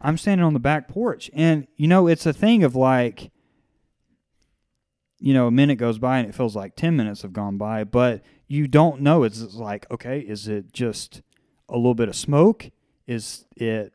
I'm 0.00 0.18
standing 0.18 0.44
on 0.44 0.52
the 0.52 0.58
back 0.60 0.88
porch, 0.88 1.30
and 1.34 1.66
you 1.76 1.86
know 1.86 2.06
it's 2.08 2.26
a 2.26 2.32
thing 2.32 2.64
of 2.64 2.74
like, 2.74 3.30
you 5.22 5.32
know, 5.32 5.46
a 5.46 5.52
minute 5.52 5.76
goes 5.76 5.98
by 5.98 6.18
and 6.18 6.28
it 6.28 6.34
feels 6.34 6.56
like 6.56 6.74
ten 6.74 6.96
minutes 6.96 7.22
have 7.22 7.32
gone 7.32 7.56
by, 7.56 7.84
but 7.84 8.22
you 8.48 8.66
don't 8.66 9.00
know. 9.00 9.22
It's 9.22 9.40
it's 9.40 9.54
like, 9.54 9.88
okay, 9.88 10.18
is 10.18 10.48
it 10.48 10.72
just 10.72 11.22
a 11.68 11.76
little 11.76 11.94
bit 11.94 12.08
of 12.08 12.16
smoke? 12.16 12.70
Is 13.06 13.46
it 13.56 13.92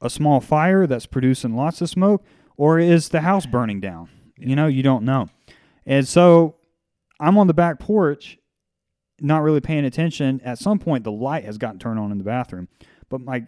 a 0.00 0.08
small 0.08 0.40
fire 0.40 0.86
that's 0.86 1.04
producing 1.04 1.54
lots 1.54 1.82
of 1.82 1.90
smoke, 1.90 2.24
or 2.56 2.78
is 2.78 3.10
the 3.10 3.20
house 3.20 3.44
burning 3.44 3.80
down? 3.80 4.08
You 4.38 4.56
know, 4.56 4.66
you 4.66 4.82
don't 4.82 5.04
know. 5.04 5.28
And 5.84 6.08
so 6.08 6.56
I'm 7.20 7.36
on 7.36 7.46
the 7.46 7.54
back 7.54 7.78
porch, 7.78 8.38
not 9.20 9.42
really 9.42 9.60
paying 9.60 9.84
attention. 9.84 10.40
At 10.46 10.58
some 10.58 10.78
point, 10.78 11.04
the 11.04 11.12
light 11.12 11.44
has 11.44 11.58
gotten 11.58 11.78
turned 11.78 11.98
on 11.98 12.10
in 12.10 12.16
the 12.16 12.24
bathroom, 12.24 12.68
but 13.10 13.20
my 13.20 13.46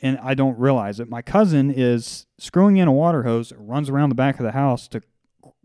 and 0.00 0.16
I 0.18 0.34
don't 0.34 0.58
realize 0.60 1.00
it. 1.00 1.08
My 1.08 1.22
cousin 1.22 1.72
is 1.72 2.26
screwing 2.38 2.76
in 2.76 2.86
a 2.86 2.92
water 2.92 3.24
hose, 3.24 3.52
runs 3.56 3.90
around 3.90 4.10
the 4.10 4.14
back 4.14 4.38
of 4.38 4.44
the 4.44 4.52
house 4.52 4.86
to 4.88 5.02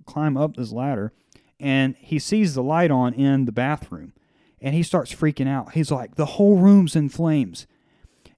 climb 0.09 0.37
up 0.37 0.55
this 0.55 0.71
ladder, 0.71 1.13
and 1.59 1.95
he 1.97 2.19
sees 2.19 2.55
the 2.55 2.63
light 2.63 2.91
on 2.91 3.13
in 3.13 3.45
the 3.45 3.51
bathroom, 3.51 4.13
and 4.61 4.75
he 4.75 4.83
starts 4.83 5.13
freaking 5.13 5.47
out. 5.47 5.73
He's 5.73 5.91
like, 5.91 6.15
"The 6.15 6.25
whole 6.25 6.57
room's 6.57 6.95
in 6.95 7.09
flames," 7.09 7.67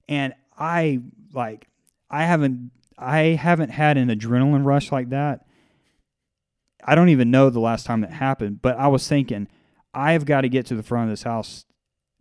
and 0.08 0.34
I 0.58 1.00
like, 1.32 1.68
I 2.10 2.24
haven't, 2.24 2.70
I 2.98 3.20
haven't 3.20 3.70
had 3.70 3.96
an 3.96 4.08
adrenaline 4.08 4.64
rush 4.64 4.92
like 4.92 5.10
that. 5.10 5.46
I 6.84 6.94
don't 6.94 7.08
even 7.08 7.30
know 7.30 7.48
the 7.48 7.60
last 7.60 7.86
time 7.86 8.00
that 8.00 8.10
happened, 8.10 8.60
but 8.60 8.76
I 8.76 8.88
was 8.88 9.06
thinking, 9.06 9.48
I've 9.94 10.24
got 10.24 10.42
to 10.42 10.48
get 10.48 10.66
to 10.66 10.74
the 10.74 10.82
front 10.82 11.04
of 11.04 11.12
this 11.12 11.22
house 11.22 11.64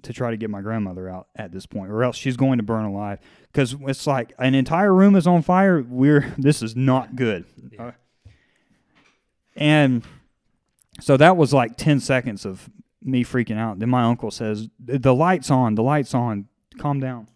to 0.03 0.13
try 0.13 0.31
to 0.31 0.37
get 0.37 0.49
my 0.49 0.61
grandmother 0.61 1.09
out 1.09 1.27
at 1.35 1.51
this 1.51 1.65
point, 1.65 1.91
or 1.91 2.03
else 2.03 2.15
she's 2.15 2.37
going 2.37 2.57
to 2.57 2.63
burn 2.63 2.85
alive. 2.85 3.19
Because 3.51 3.75
it's 3.81 4.07
like 4.07 4.33
an 4.39 4.55
entire 4.55 4.93
room 4.93 5.15
is 5.15 5.27
on 5.27 5.41
fire. 5.41 5.83
We're 5.87 6.33
this 6.37 6.61
is 6.61 6.75
not 6.75 7.15
good. 7.15 7.45
Yeah. 7.71 7.91
And 9.55 10.03
so 10.99 11.17
that 11.17 11.37
was 11.37 11.53
like 11.53 11.77
ten 11.77 11.99
seconds 11.99 12.45
of 12.45 12.69
me 13.03 13.23
freaking 13.23 13.57
out. 13.57 13.79
Then 13.79 13.89
my 13.89 14.03
uncle 14.03 14.31
says, 14.31 14.69
"The 14.79 15.13
lights 15.13 15.49
on. 15.51 15.75
The 15.75 15.83
lights 15.83 16.13
on. 16.13 16.47
Calm 16.77 16.99
down." 16.99 17.27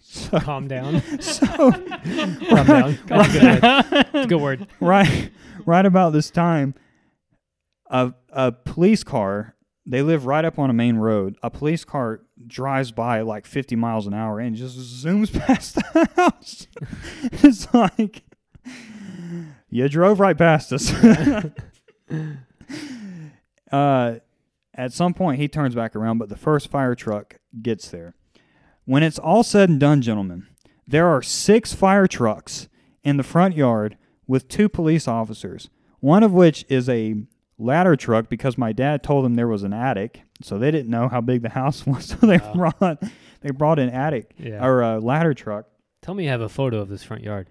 So, 0.00 0.40
Calm 0.40 0.66
down. 0.68 1.00
so 1.20 1.46
Calm 1.46 2.66
down. 2.66 2.98
A 3.10 3.36
good 3.46 4.10
word. 4.12 4.28
Good 4.28 4.40
word. 4.40 4.66
right 4.80 5.30
right 5.66 5.86
about 5.86 6.12
this 6.12 6.30
time 6.30 6.74
a 7.90 8.12
a 8.30 8.50
police 8.50 9.04
car 9.04 9.54
they 9.86 10.02
live 10.02 10.26
right 10.26 10.44
up 10.44 10.58
on 10.58 10.68
a 10.70 10.72
main 10.72 10.96
road 10.96 11.36
a 11.42 11.50
police 11.50 11.84
car 11.84 12.22
drives 12.46 12.90
by 12.92 13.20
like 13.20 13.46
50 13.46 13.76
miles 13.76 14.06
an 14.06 14.14
hour 14.14 14.40
and 14.40 14.56
just 14.56 14.76
zooms 15.04 15.30
past 15.38 15.74
the 15.76 16.08
house 16.16 16.66
it's 17.44 17.72
like 17.72 18.22
you 19.70 19.88
drove 19.88 20.20
right 20.20 20.36
past 20.36 20.72
us 20.72 20.92
uh 23.72 24.18
at 24.74 24.92
some 24.92 25.14
point 25.14 25.40
he 25.40 25.48
turns 25.48 25.74
back 25.74 25.96
around 25.96 26.18
but 26.18 26.28
the 26.28 26.36
first 26.36 26.70
fire 26.70 26.94
truck 26.94 27.36
gets 27.62 27.88
there 27.90 28.14
when 28.84 29.02
it's 29.02 29.18
all 29.18 29.42
said 29.42 29.68
and 29.68 29.80
done 29.80 30.00
gentlemen 30.02 30.46
there 30.86 31.06
are 31.08 31.22
six 31.22 31.72
fire 31.72 32.06
trucks 32.08 32.68
in 33.04 33.16
the 33.16 33.22
front 33.22 33.56
yard 33.56 33.96
with 34.26 34.48
two 34.48 34.68
police 34.68 35.06
officers, 35.08 35.70
one 36.00 36.22
of 36.24 36.32
which 36.32 36.64
is 36.68 36.88
a 36.88 37.14
ladder 37.58 37.94
truck 37.96 38.28
because 38.28 38.58
my 38.58 38.72
dad 38.72 39.00
told 39.02 39.24
them 39.24 39.34
there 39.34 39.46
was 39.48 39.62
an 39.62 39.72
attic, 39.72 40.22
so 40.42 40.58
they 40.58 40.70
didn't 40.72 40.90
know 40.90 41.08
how 41.08 41.20
big 41.20 41.42
the 41.42 41.48
house 41.50 41.86
was, 41.86 42.06
so 42.06 42.16
they 42.26 42.38
Wow. 42.38 42.52
brought 42.54 43.02
they 43.40 43.50
brought 43.52 43.78
an 43.78 43.88
attic 43.90 44.32
Yeah. 44.36 44.64
or 44.66 44.82
a 44.82 44.98
ladder 44.98 45.32
truck. 45.32 45.66
Tell 46.02 46.14
me 46.14 46.24
you 46.24 46.30
have 46.30 46.40
a 46.40 46.48
photo 46.48 46.80
of 46.80 46.88
this 46.88 47.04
front 47.04 47.22
yard. 47.22 47.48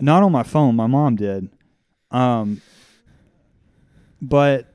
Not 0.00 0.22
on 0.22 0.32
my 0.32 0.42
phone, 0.42 0.76
my 0.76 0.86
mom 0.86 1.16
did. 1.16 1.50
Um 2.10 2.60
but 4.20 4.72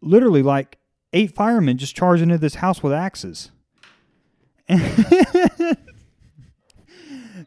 literally 0.00 0.42
like 0.42 0.78
eight 1.12 1.34
firemen 1.34 1.78
just 1.78 1.96
charged 1.96 2.22
into 2.22 2.38
this 2.38 2.56
house 2.56 2.82
with 2.82 2.92
axes. 2.92 3.50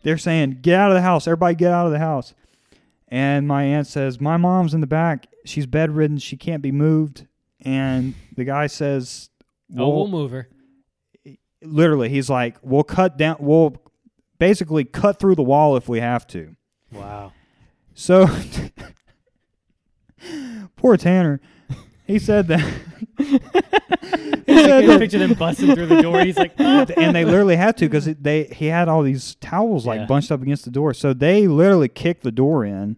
They're 0.04 0.18
saying, 0.18 0.60
"Get 0.62 0.80
out 0.80 0.92
of 0.92 0.96
the 0.96 1.02
house! 1.02 1.28
Everybody, 1.28 1.56
get 1.56 1.72
out 1.72 1.86
of 1.88 1.92
the 1.92 2.00
house!" 2.00 2.34
And 3.08 3.48
my 3.48 3.64
aunt 3.64 3.88
says, 3.88 4.22
"My 4.22 4.38
mom's 4.38 4.74
in 4.74 4.82
the 4.82 4.88
back. 4.88 5.28
She's 5.46 5.66
bedridden. 5.66 6.18
She 6.20 6.38
can't 6.38 6.62
be 6.62 6.72
moved." 6.72 7.26
And 7.62 8.14
the 8.36 8.44
guy 8.44 8.68
says, 8.68 9.30
oh, 9.76 9.90
"Well, 9.90 9.94
we'll 9.96 10.08
move 10.08 10.32
her. 10.32 10.48
literally, 11.64 12.10
he's 12.10 12.30
like, 12.30 12.58
"We'll 12.62 12.84
cut 12.84 13.18
down. 13.18 13.38
We'll 13.40 13.82
basically 14.40 14.86
cut 14.86 15.20
through 15.20 15.36
the 15.36 15.44
wall 15.44 15.76
if 15.78 15.88
we 15.90 16.00
have 16.00 16.26
to." 16.28 16.56
Wow. 16.92 17.34
So 17.94 18.28
poor 20.76 20.98
Tanner. 20.98 21.40
He 22.06 22.20
said 22.20 22.48
that. 22.48 22.62
he 23.18 23.26
I 23.26 23.40
said 24.46 24.82
can 24.82 24.88
that 24.88 25.00
picture 25.00 25.20
them 25.20 25.34
busting 25.34 25.76
through 25.76 25.88
the 25.88 26.02
door. 26.02 26.22
He's 26.24 26.38
like, 26.38 26.54
and 26.58 27.16
they 27.16 27.26
literally 27.26 27.58
had 27.58 27.76
to 27.78 27.86
because 27.86 28.06
they 28.06 28.46
he 28.46 28.68
had 28.68 28.88
all 28.88 29.04
these 29.04 29.36
towels 29.36 29.86
like 29.86 30.00
Yeah. 30.02 30.06
bunched 30.06 30.32
up 30.32 30.42
against 30.42 30.64
the 30.64 30.72
door. 30.72 30.94
So 30.94 31.14
they 31.14 31.48
literally 31.48 31.90
kick 31.90 32.22
the 32.22 32.32
door 32.32 32.64
in 32.64 32.96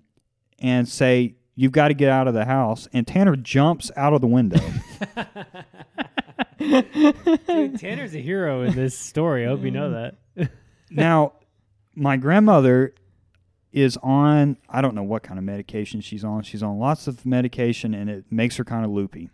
and 0.59 0.87
say, 0.87 1.35
"You've 1.55 1.71
got 1.71 1.87
to 1.87 1.95
get 1.95 2.11
out 2.11 2.27
of 2.27 2.35
the 2.35 2.45
house." 2.45 2.87
And 2.93 3.07
Tanner 3.07 3.35
jumps 3.35 3.89
out 3.95 4.13
of 4.13 4.21
the 4.21 4.27
window. 4.27 4.59
Dude, 6.59 7.79
Tanner's 7.79 8.13
a 8.13 8.21
hero 8.21 8.61
in 8.63 8.75
this 8.75 8.97
story. 8.97 9.45
I 9.45 9.49
hope 9.49 9.63
you 9.63 9.71
know 9.71 9.91
that. 9.91 10.15
Now, 10.89 11.33
my 11.95 12.17
grandmother 12.17 12.93
is 13.71 13.97
on 14.01 14.57
I 14.67 14.81
don't 14.81 14.95
know 14.95 15.03
what 15.03 15.21
kind 15.21 15.37
of 15.37 15.45
medication 15.45 16.01
she's 16.01 16.23
on. 16.23 16.43
She's 16.43 16.63
on 16.63 16.79
lots 16.79 17.07
of 17.07 17.25
medication 17.25 17.93
and 17.93 18.09
it 18.09 18.25
makes 18.31 18.57
her 18.57 18.63
kind 18.63 18.83
of 18.83 18.91
loopy. 18.91 19.29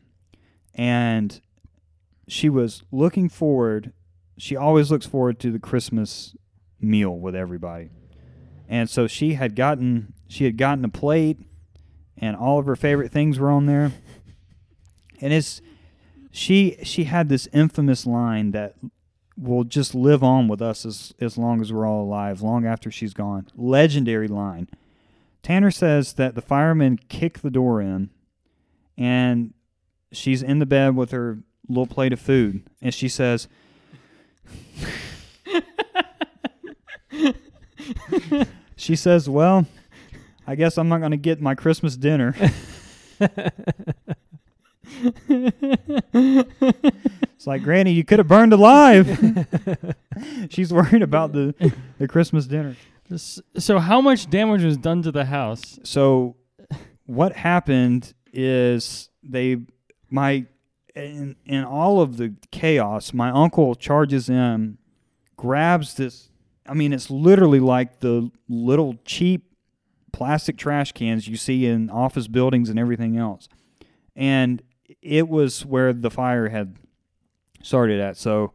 And 0.73 1.39
she 2.27 2.49
was 2.49 2.83
looking 2.91 3.29
forward 3.29 3.93
she 4.37 4.55
always 4.55 4.91
looks 4.91 5.05
forward 5.05 5.39
to 5.39 5.51
the 5.51 5.59
Christmas 5.59 6.35
meal 6.79 7.17
with 7.17 7.35
everybody. 7.35 7.89
And 8.67 8.89
so 8.89 9.07
she 9.07 9.33
had 9.33 9.55
gotten 9.55 10.13
she 10.27 10.45
had 10.45 10.57
gotten 10.57 10.83
a 10.83 10.89
plate 10.89 11.39
and 12.17 12.35
all 12.35 12.59
of 12.59 12.65
her 12.65 12.75
favorite 12.75 13.11
things 13.11 13.39
were 13.39 13.51
on 13.51 13.65
there. 13.65 13.91
And 15.21 15.31
it's 15.31 15.61
she 16.31 16.77
she 16.83 17.05
had 17.05 17.29
this 17.29 17.47
infamous 17.53 18.05
line 18.05 18.51
that 18.51 18.75
will 19.37 19.63
just 19.63 19.93
live 19.93 20.23
on 20.23 20.47
with 20.47 20.61
us 20.61 20.85
as 20.85 21.13
as 21.19 21.37
long 21.37 21.61
as 21.61 21.71
we're 21.71 21.87
all 21.87 22.03
alive, 22.03 22.41
long 22.41 22.65
after 22.65 22.91
she's 22.91 23.13
gone. 23.13 23.47
Legendary 23.55 24.27
line. 24.27 24.69
Tanner 25.43 25.71
says 25.71 26.13
that 26.13 26.35
the 26.35 26.41
firemen 26.41 26.99
kick 27.09 27.39
the 27.39 27.51
door 27.51 27.81
in 27.81 28.09
and 28.97 29.53
she's 30.11 30.41
in 30.41 30.59
the 30.59 30.65
bed 30.65 30.95
with 30.95 31.11
her 31.11 31.39
little 31.67 31.87
plate 31.87 32.13
of 32.13 32.19
food 32.19 32.63
and 32.81 32.93
she 32.93 33.07
says 33.07 33.47
She 38.75 38.95
says, 38.95 39.29
"Well, 39.29 39.65
I 40.45 40.55
guess 40.55 40.77
I'm 40.77 40.89
not 40.89 40.99
going 40.99 41.11
to 41.11 41.17
get 41.17 41.41
my 41.41 41.55
Christmas 41.55 41.97
dinner." 41.97 42.35
it's 47.45 47.47
like, 47.47 47.61
"Granny, 47.61 47.91
you 47.91 48.03
could 48.03 48.17
have 48.17 48.27
burned 48.27 48.53
alive." 48.53 49.05
She's 50.49 50.73
worried 50.73 51.03
about 51.03 51.31
the 51.31 51.53
the 51.99 52.07
Christmas 52.07 52.47
dinner. 52.47 52.75
S- 53.11 53.39
So 53.59 53.77
how 53.77 54.01
much 54.01 54.27
damage 54.31 54.63
was 54.63 54.77
done 54.77 55.03
to 55.03 55.11
the 55.11 55.25
house? 55.25 55.77
So 55.83 56.37
what 57.05 57.33
happened 57.33 58.13
is 58.33 59.09
they 59.21 59.57
my 60.09 60.47
in 60.95 61.35
in 61.45 61.63
all 61.63 62.01
of 62.01 62.17
the 62.17 62.33
chaos, 62.51 63.13
my 63.13 63.29
uncle 63.29 63.75
charges 63.75 64.27
in, 64.27 64.79
grabs 65.37 65.93
this 65.93 66.31
I 66.67 66.73
mean 66.73 66.93
it's 66.93 67.11
literally 67.11 67.59
like 67.59 67.99
the 67.99 68.31
little 68.49 68.95
cheap 69.05 69.51
plastic 70.13 70.57
trash 70.57 70.93
cans 70.93 71.27
you 71.27 71.37
see 71.37 71.67
in 71.67 71.91
office 71.91 72.27
buildings 72.27 72.69
and 72.69 72.79
everything 72.79 73.17
else. 73.17 73.47
And 74.15 74.63
it 75.01 75.27
was 75.29 75.63
where 75.63 75.93
the 75.93 76.09
fire 76.09 76.49
had 76.49 76.77
started 77.65 77.99
at. 77.99 78.17
So 78.17 78.53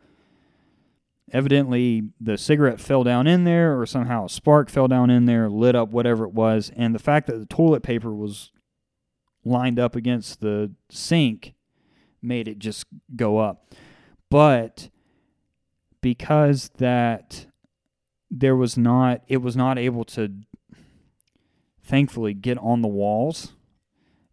evidently 1.32 2.02
the 2.20 2.36
cigarette 2.36 2.80
fell 2.80 3.04
down 3.04 3.26
in 3.26 3.44
there 3.44 3.78
or 3.78 3.86
somehow 3.86 4.24
a 4.24 4.28
spark 4.28 4.68
fell 4.68 4.88
down 4.88 5.10
in 5.10 5.26
there 5.26 5.48
lit 5.48 5.76
up 5.76 5.90
whatever 5.90 6.24
it 6.24 6.32
was 6.32 6.72
and 6.74 6.92
the 6.92 6.98
fact 6.98 7.28
that 7.28 7.38
the 7.38 7.46
toilet 7.46 7.84
paper 7.84 8.12
was 8.12 8.50
lined 9.44 9.78
up 9.78 9.94
against 9.94 10.40
the 10.40 10.72
sink 10.90 11.54
made 12.20 12.48
it 12.48 12.58
just 12.58 12.84
go 13.14 13.38
up 13.38 13.72
but 14.28 14.90
because 16.00 16.68
that 16.78 17.46
there 18.28 18.56
was 18.56 18.76
not 18.76 19.22
it 19.28 19.36
was 19.36 19.54
not 19.54 19.78
able 19.78 20.04
to 20.04 20.32
thankfully 21.80 22.34
get 22.34 22.58
on 22.58 22.82
the 22.82 22.88
walls 22.88 23.52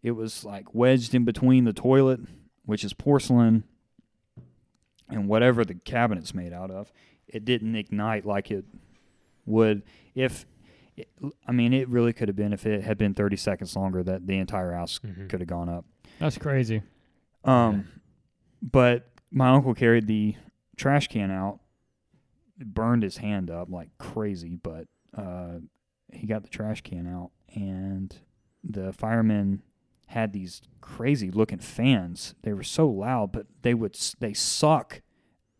it 0.02 0.12
was 0.12 0.44
like 0.44 0.74
wedged 0.74 1.14
in 1.14 1.24
between 1.24 1.64
the 1.64 1.72
toilet, 1.72 2.20
which 2.64 2.84
is 2.84 2.92
porcelain, 2.92 3.64
and 5.10 5.28
whatever 5.28 5.64
the 5.64 5.74
cabinet's 5.74 6.34
made 6.34 6.52
out 6.52 6.70
of. 6.70 6.92
It 7.26 7.44
didn't 7.44 7.74
ignite 7.76 8.24
like 8.24 8.50
it 8.50 8.64
would 9.46 9.82
if. 10.14 10.46
It, 10.96 11.08
I 11.46 11.52
mean, 11.52 11.72
it 11.72 11.88
really 11.88 12.12
could 12.12 12.28
have 12.28 12.36
been 12.36 12.52
if 12.52 12.66
it 12.66 12.82
had 12.82 12.98
been 12.98 13.14
30 13.14 13.36
seconds 13.36 13.76
longer 13.76 14.02
that 14.02 14.26
the 14.26 14.36
entire 14.36 14.72
house 14.72 14.98
Mhm. 14.98 15.28
could 15.28 15.38
have 15.40 15.48
gone 15.48 15.68
up. 15.68 15.84
That's 16.18 16.36
crazy. 16.38 16.82
Um, 17.44 17.86
but 18.60 19.08
my 19.30 19.48
uncle 19.50 19.74
carried 19.74 20.08
the 20.08 20.34
trash 20.76 21.06
can 21.06 21.30
out, 21.30 21.60
burned 22.58 23.04
his 23.04 23.18
hand 23.18 23.48
up 23.50 23.70
like 23.70 23.90
crazy, 23.98 24.56
but 24.60 24.88
uh, 25.16 25.58
he 26.12 26.26
got 26.26 26.42
the 26.42 26.48
trash 26.48 26.80
can 26.82 27.06
out, 27.06 27.30
and 27.54 28.16
the 28.64 28.92
firemen 28.92 29.62
had 30.08 30.32
these 30.32 30.62
crazy 30.80 31.30
looking 31.30 31.58
fans. 31.58 32.34
They 32.42 32.52
were 32.52 32.62
so 32.62 32.88
loud, 32.88 33.32
but 33.32 33.46
they 33.62 33.74
would 33.74 33.98
they 34.20 34.32
suck 34.34 35.02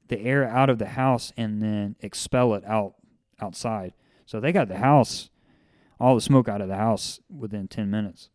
the 0.09 0.19
air 0.21 0.45
out 0.49 0.71
of 0.71 0.79
the 0.79 0.87
house 0.89 1.33
and 1.37 1.61
then 1.63 1.97
expel 2.01 2.55
it 2.55 2.65
out 2.65 2.95
outside. 3.41 3.93
So 4.27 4.41
they 4.41 4.53
got 4.53 4.69
the 4.69 4.79
house, 4.79 5.31
all 6.01 6.15
the 6.15 6.21
smoke 6.21 6.49
out 6.49 6.61
of 6.61 6.69
the 6.69 6.77
house 6.77 7.21
within 7.35 7.69
ten 7.69 7.91
minutes. 7.91 8.31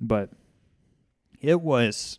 But 0.00 0.30
it 1.40 1.60
was 1.60 2.18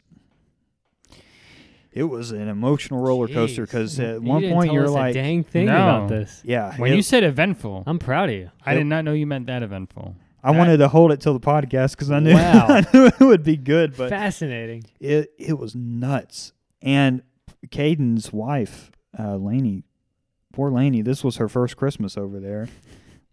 it 1.91 2.03
was 2.05 2.31
an 2.31 2.47
emotional 2.47 3.01
roller 3.01 3.27
coaster 3.27 3.63
because 3.63 3.99
at 3.99 4.15
You 4.15 4.27
one 4.29 4.41
didn't 4.41 4.55
point 4.55 4.67
tell 4.69 4.73
you're 4.75 4.83
us 4.85 4.89
a 4.91 4.93
like, 4.93 5.13
dang 5.13 5.43
thing 5.43 5.65
No. 5.65 5.73
about 5.73 6.07
this. 6.09 6.41
yeah. 6.45 6.75
When 6.77 6.93
it- 6.93 6.95
you 6.95 7.01
said 7.01 7.23
eventful, 7.23 7.83
I'm 7.85 7.99
proud 7.99 8.29
of 8.29 8.35
you. 8.35 8.49
I 8.65 8.75
did 8.75 8.85
not 8.85 9.03
know 9.03 9.11
you 9.13 9.27
meant 9.27 9.47
that 9.47 9.61
eventful. 9.61 10.15
I 10.43 10.51
wanted 10.51 10.77
to 10.77 10.87
hold 10.87 11.11
it 11.11 11.21
till 11.21 11.33
the 11.33 11.39
podcast 11.39 11.91
because 11.91 12.09
I 12.11 12.19
knew 12.19 12.33
Wow. 12.35 12.65
I 12.69 12.85
knew 12.93 13.05
it 13.07 13.19
would 13.19 13.43
be 13.43 13.57
good, 13.57 13.95
but 13.95 14.09
Fascinating. 14.09 14.83
it 14.99 15.31
it 15.37 15.57
was 15.57 15.75
nuts. 15.75 16.53
And 16.81 17.21
Caden's 17.69 18.33
wife, 18.33 18.91
uh, 19.19 19.35
Lainey, 19.35 19.83
poor 20.51 20.71
Lainey, 20.71 21.01
this 21.03 21.23
was 21.23 21.37
her 21.37 21.47
first 21.47 21.77
Christmas 21.77 22.17
over 22.17 22.39
there. 22.39 22.67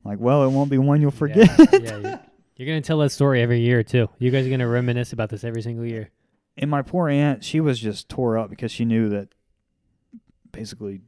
Like, 0.05 0.19
well, 0.21 0.45
it 0.45 0.51
won't 0.51 0.71
be 0.71 0.79
one 0.79 1.01
you'll 1.01 1.11
forget. 1.11 1.49
Yeah, 1.59 1.79
yeah, 1.81 1.97
you- 2.13 2.19
you're 2.57 2.67
gonna 2.67 2.81
tell 2.81 2.99
that 2.99 3.11
story 3.11 3.41
every 3.41 3.61
year 3.61 3.83
too. 3.83 4.09
You 4.19 4.31
guys 4.31 4.47
are 4.47 4.51
gonna 4.51 4.69
reminisce 4.69 5.13
about 5.13 5.31
this 5.31 5.45
every 5.45 5.63
single 5.63 5.87
year. 5.87 6.11
And 6.57 6.69
my 6.71 6.83
poor 6.83 7.09
aunt, 7.09 7.45
she 7.45 7.61
was 7.61 7.79
just 7.79 8.09
tore 8.09 8.37
up 8.37 8.51
because 8.51 8.73
she 8.73 8.85
knew 8.85 9.09
that 9.11 9.29
basically 10.53 11.01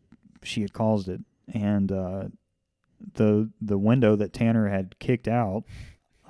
she 0.42 0.62
had 0.62 0.72
caused 0.72 1.08
it, 1.08 1.20
and 1.52 1.90
uh, 1.92 2.24
the 3.14 3.50
the 3.60 3.76
window 3.78 4.16
that 4.16 4.32
Tanner 4.32 4.68
had 4.68 4.98
kicked 5.00 5.26
out, 5.28 5.64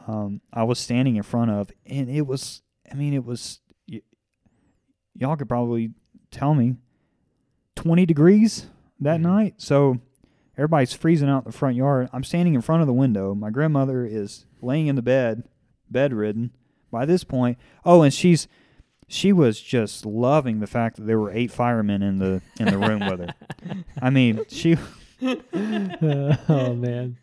um, 0.07 0.41
I 0.53 0.63
was 0.65 0.79
standing 0.79 1.17
in 1.17 1.23
front 1.23 1.51
of, 1.51 1.71
and 1.87 2.09
it 2.11 2.27
was, 2.27 2.63
I 2.91 2.95
mean, 2.95 3.15
it 3.15 3.25
was, 3.25 3.61
y- 3.91 4.03
y'all 5.15 5.37
could 5.37 5.49
probably 5.49 5.91
tell 6.31 6.55
me, 6.55 6.77
twenty 7.77 8.07
degrees 8.07 8.67
that 9.01 9.19
Mhm. 9.19 9.23
night, 9.23 9.55
so. 9.59 9.99
Everybody's 10.59 10.93
freezing 10.93 11.29
out 11.31 11.45
in 11.47 11.51
the 11.53 11.57
front 11.57 11.75
yard. 11.77 12.11
I'm 12.13 12.23
standing 12.25 12.53
in 12.55 12.61
front 12.61 12.83
of 12.83 12.87
the 12.87 12.93
window. 12.93 13.35
My 13.35 13.49
grandmother 13.49 14.05
is 14.05 14.45
laying 14.61 14.89
in 14.89 14.97
the 14.97 15.01
bed, 15.01 15.45
bedridden. 15.91 16.51
By 16.91 17.07
this 17.07 17.25
point, 17.25 17.57
oh, 17.83 18.03
and 18.03 18.13
she's 18.13 18.47
she 19.09 19.33
was 19.33 19.59
just 19.63 20.05
loving 20.05 20.61
the 20.61 20.67
fact 20.67 20.97
that 20.97 21.05
there 21.07 21.19
were 21.19 21.31
eight 21.31 21.51
firemen 21.51 22.03
in 22.03 22.19
the 22.19 22.43
in 22.59 22.67
the 22.67 22.77
room 22.77 23.07
with 23.09 23.21
her. 23.21 23.35
I 24.03 24.11
mean, 24.11 24.41
she 24.49 24.77
oh 25.23 26.75
man. 26.75 27.17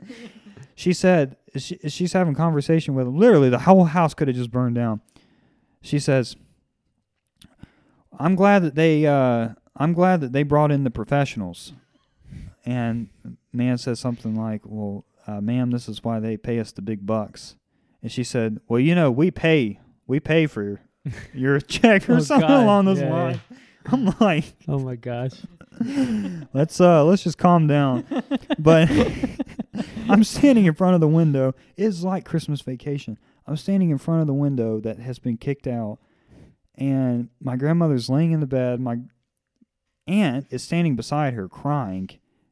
she 0.74 0.94
said 0.94 1.36
she, 1.60 1.78
she's 1.90 2.14
having 2.14 2.34
conversation 2.36 2.94
with 2.96 3.08
him. 3.08 3.18
Literally, 3.18 3.50
the 3.50 3.60
whole 3.60 3.86
house 3.86 4.14
could 4.14 4.28
have 4.28 4.38
just 4.38 4.52
burned 4.52 4.76
down. 4.76 5.02
She 5.82 6.00
says, 6.00 6.36
"I'm 8.20 8.36
glad 8.36 8.64
that 8.64 8.76
they 8.76 9.06
uh, 9.06 9.50
I'm 9.76 9.94
glad 9.94 10.22
that 10.22 10.32
they 10.34 10.44
brought 10.44 10.72
in 10.72 10.84
the 10.84 10.92
professionals." 10.92 11.74
And 12.66 13.10
man 13.54 13.78
says 13.78 14.00
something 14.00 14.36
like, 14.36 14.62
"Well, 14.66 15.06
uh, 15.26 15.42
ma'am, 15.42 15.72
this 15.72 15.88
is 15.88 16.04
why 16.04 16.20
they 16.20 16.36
pay 16.38 16.60
us 16.60 16.72
the 16.72 16.82
big 16.82 17.06
bucks." 17.06 17.56
And 18.02 18.12
she 18.12 18.24
said, 18.24 18.60
"Well, 18.68 18.80
you 18.80 18.96
know, 18.96 19.12
we 19.12 19.32
pay 19.32 19.80
we 20.08 20.20
pay 20.20 20.48
for 20.48 20.82
your 21.34 21.60
check 21.62 22.10
or 22.10 22.16
Oh, 22.16 22.20
something 22.20 22.48
God. 22.48 22.64
along 22.64 22.86
those 22.86 23.00
Yeah, 23.00 23.08
yeah. 23.08 23.14
lines." 23.24 23.40
I'm 23.90 24.14
like, 24.20 24.44
Oh 24.68 24.80
my 24.80 24.98
gosh. 24.98 25.32
let's 26.54 26.82
uh 26.82 27.06
let's 27.06 27.24
just 27.24 27.38
calm 27.38 27.68
down. 27.68 28.04
But 28.60 28.90
I'm 30.10 30.24
standing 30.24 30.66
in 30.66 30.74
front 30.74 30.96
of 30.96 31.02
the 31.02 31.08
window. 31.08 31.54
It's 31.76 32.04
like 32.04 32.26
Christmas 32.26 32.62
vacation. 32.62 33.18
I'm 33.46 33.58
standing 33.58 33.90
in 33.90 33.98
front 33.98 34.22
of 34.22 34.28
the 34.28 34.34
window 34.34 34.80
that 34.82 35.00
has 35.00 35.20
been 35.20 35.38
kicked 35.38 35.68
out 35.68 36.00
and 36.76 37.30
my 37.42 37.56
grandmother's 37.56 38.10
laying 38.10 38.32
in 38.32 38.40
the 38.40 38.46
bed. 38.48 38.80
My 38.80 38.98
aunt 40.08 40.48
is 40.52 40.64
standing 40.64 40.96
beside 40.96 41.34
her 41.34 41.48
crying. 41.48 42.10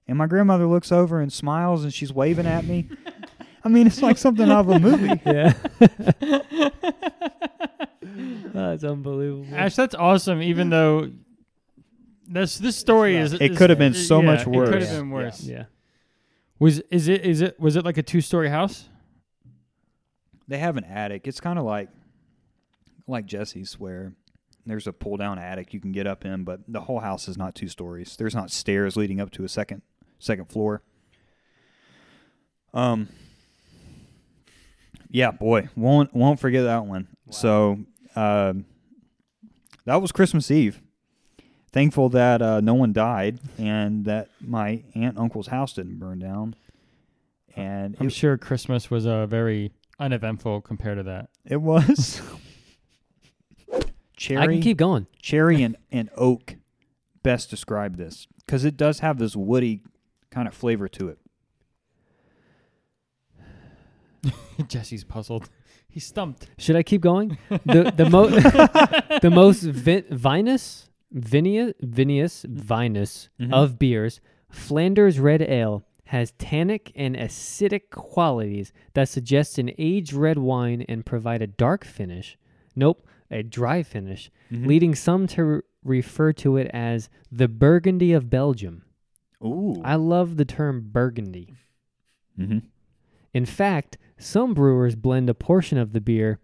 And 0.08 0.18
my 0.18 0.28
grandmother 0.28 0.66
looks 0.68 0.92
over 0.92 1.20
and 1.22 1.32
smiles 1.34 1.84
and 1.84 1.94
she's 1.94 2.14
waving 2.14 2.46
at 2.46 2.66
me. 2.66 2.88
I 3.64 3.70
mean, 3.70 3.88
it's 3.88 4.02
like 4.02 4.18
something 4.18 4.50
out 4.50 4.62
of 4.62 4.70
a 4.70 4.80
movie. 4.80 5.20
Yeah. 5.26 5.54
That's 8.54 8.84
unbelievable. 8.84 9.48
Ash, 9.54 9.76
that's 9.76 9.96
awesome. 9.96 10.42
Even 10.42 10.70
though 10.70 11.10
this 12.28 12.58
this 12.58 12.76
story 12.78 13.18
is, 13.18 13.34
It 13.34 13.42
is- 13.52 13.58
could 13.58 13.70
have 13.70 13.80
been 13.80 13.94
so 13.94 14.20
yeah, 14.22 14.26
much 14.26 14.42
It 14.42 14.46
could 14.46 14.54
worse. 14.56 14.88
have 14.88 14.98
been 15.00 15.10
worse. 15.10 15.42
yeah. 15.44 15.66
Was 16.60 16.80
is 16.92 17.08
it 17.08 17.26
is 17.26 17.42
it 17.42 17.60
was 17.60 17.76
it 17.76 17.84
like 17.84 17.98
a 17.98 18.04
two 18.04 18.22
story 18.22 18.50
house? 18.50 18.90
They 20.48 20.58
have 20.58 20.78
an 20.78 20.84
attic. 20.84 21.28
It's 21.28 21.40
kind 21.42 21.60
of 21.60 21.66
like 21.66 21.90
like 23.08 23.26
Jesse's 23.26 23.80
where 23.80 24.14
there's 24.66 24.88
a 24.88 24.94
pull 24.94 25.18
down 25.18 25.38
attic 25.38 25.74
you 25.74 25.80
can 25.80 25.92
get 25.92 26.08
up 26.08 26.26
in, 26.26 26.44
but 26.44 26.62
the 26.68 26.82
whole 26.82 27.00
house 27.00 27.28
is 27.28 27.38
not 27.38 27.56
two 27.56 27.68
stories. 27.68 28.16
There's 28.16 28.34
not 28.36 28.52
stairs 28.52 28.96
leading 28.96 29.20
up 29.20 29.32
to 29.32 29.44
a 29.44 29.50
second 29.50 29.82
second 30.20 30.46
floor. 30.46 30.82
Um 32.74 33.10
Yeah, 35.10 35.32
boy, 35.32 35.70
won't 35.76 36.14
won't 36.14 36.40
forget 36.40 36.64
that 36.64 36.86
one. 36.86 37.08
So, 37.32 37.80
um 38.16 38.66
that 39.86 40.02
was 40.02 40.12
Christmas 40.12 40.50
Eve. 40.50 40.82
Thankful 41.76 42.08
that 42.12 42.42
uh, 42.42 42.62
no 42.62 42.74
one 42.74 42.94
died 42.94 43.38
and 43.58 44.06
that 44.06 44.30
my 44.40 44.82
aunt 44.96 45.18
uncle's 45.18 45.48
house 45.48 45.74
didn't 45.74 46.00
burn 46.00 46.20
down. 46.20 46.56
And 47.54 47.98
I'm 48.00 48.08
it, 48.08 48.12
sure 48.12 48.38
Christmas 48.38 48.90
was 48.90 49.06
uh, 49.06 49.26
very 49.26 49.74
uneventful 50.00 50.62
compared 50.62 51.00
to 51.00 51.04
that. 51.04 51.28
It 51.44 51.58
was 51.58 52.22
cherry, 54.16 54.42
I 54.42 54.48
can 54.48 54.62
keep 54.62 54.78
going. 54.78 55.08
cherry 55.22 55.64
and, 55.64 55.76
and 55.92 56.10
oak. 56.16 56.56
Best 57.24 57.50
describe 57.50 57.98
this 57.98 58.26
because 58.46 58.64
it 58.64 58.78
does 58.78 59.00
have 59.00 59.18
this 59.18 59.36
woody 59.36 59.82
kind 60.32 60.48
of 60.48 60.54
flavor 60.54 60.88
to 60.88 61.10
it. 61.10 61.20
Jesse's 64.70 65.04
puzzled. 65.04 65.50
He's 65.90 66.06
stumped. 66.06 66.48
Should 66.58 66.78
I 66.78 66.84
keep 66.84 67.02
going? 67.02 67.38
The 67.66 67.92
the 67.94 68.10
mo 68.10 68.30
the 68.30 69.30
most 69.30 69.64
vi- 69.64 70.06
vinous 70.10 70.85
vinous 71.16 71.74
vinous 71.82 72.46
vinous 72.48 73.30
Mhm. 73.40 73.52
of 73.54 73.80
beers, 73.80 74.20
Flanders 74.50 75.20
Red 75.20 75.42
Ale 75.42 75.84
has 76.10 76.34
tannic 76.38 76.92
and 76.96 77.16
acidic 77.16 77.90
qualities 77.90 78.72
that 78.94 79.10
suggest 79.10 79.58
an 79.58 79.72
aged 79.80 80.14
red 80.14 80.38
wine 80.38 80.84
and 80.88 81.04
provide 81.06 81.42
a 81.42 81.48
dark 81.48 81.84
finish. 81.84 82.38
Nope, 82.76 83.08
a 83.32 83.42
dry 83.42 83.82
finish, 83.82 84.30
Mm-hmm. 84.52 84.68
leading 84.68 84.94
some 84.96 85.26
to 85.28 85.44
re- 85.44 85.62
refer 85.84 86.32
to 86.34 86.58
it 86.58 86.70
as 86.74 87.10
the 87.32 87.48
Burgundy 87.48 88.12
of 88.12 88.30
Belgium. 88.30 88.84
Ooh, 89.44 89.82
I 89.84 89.96
love 89.96 90.38
the 90.38 90.46
term 90.46 90.90
Burgundy. 90.92 91.54
mm-hmm. 92.38 92.60
In 93.34 93.46
fact, 93.46 93.98
some 94.18 94.54
brewers 94.54 94.96
blend 94.96 95.30
a 95.30 95.34
portion 95.34 95.78
of 95.78 95.92
the 95.94 96.02
beer. 96.02 96.40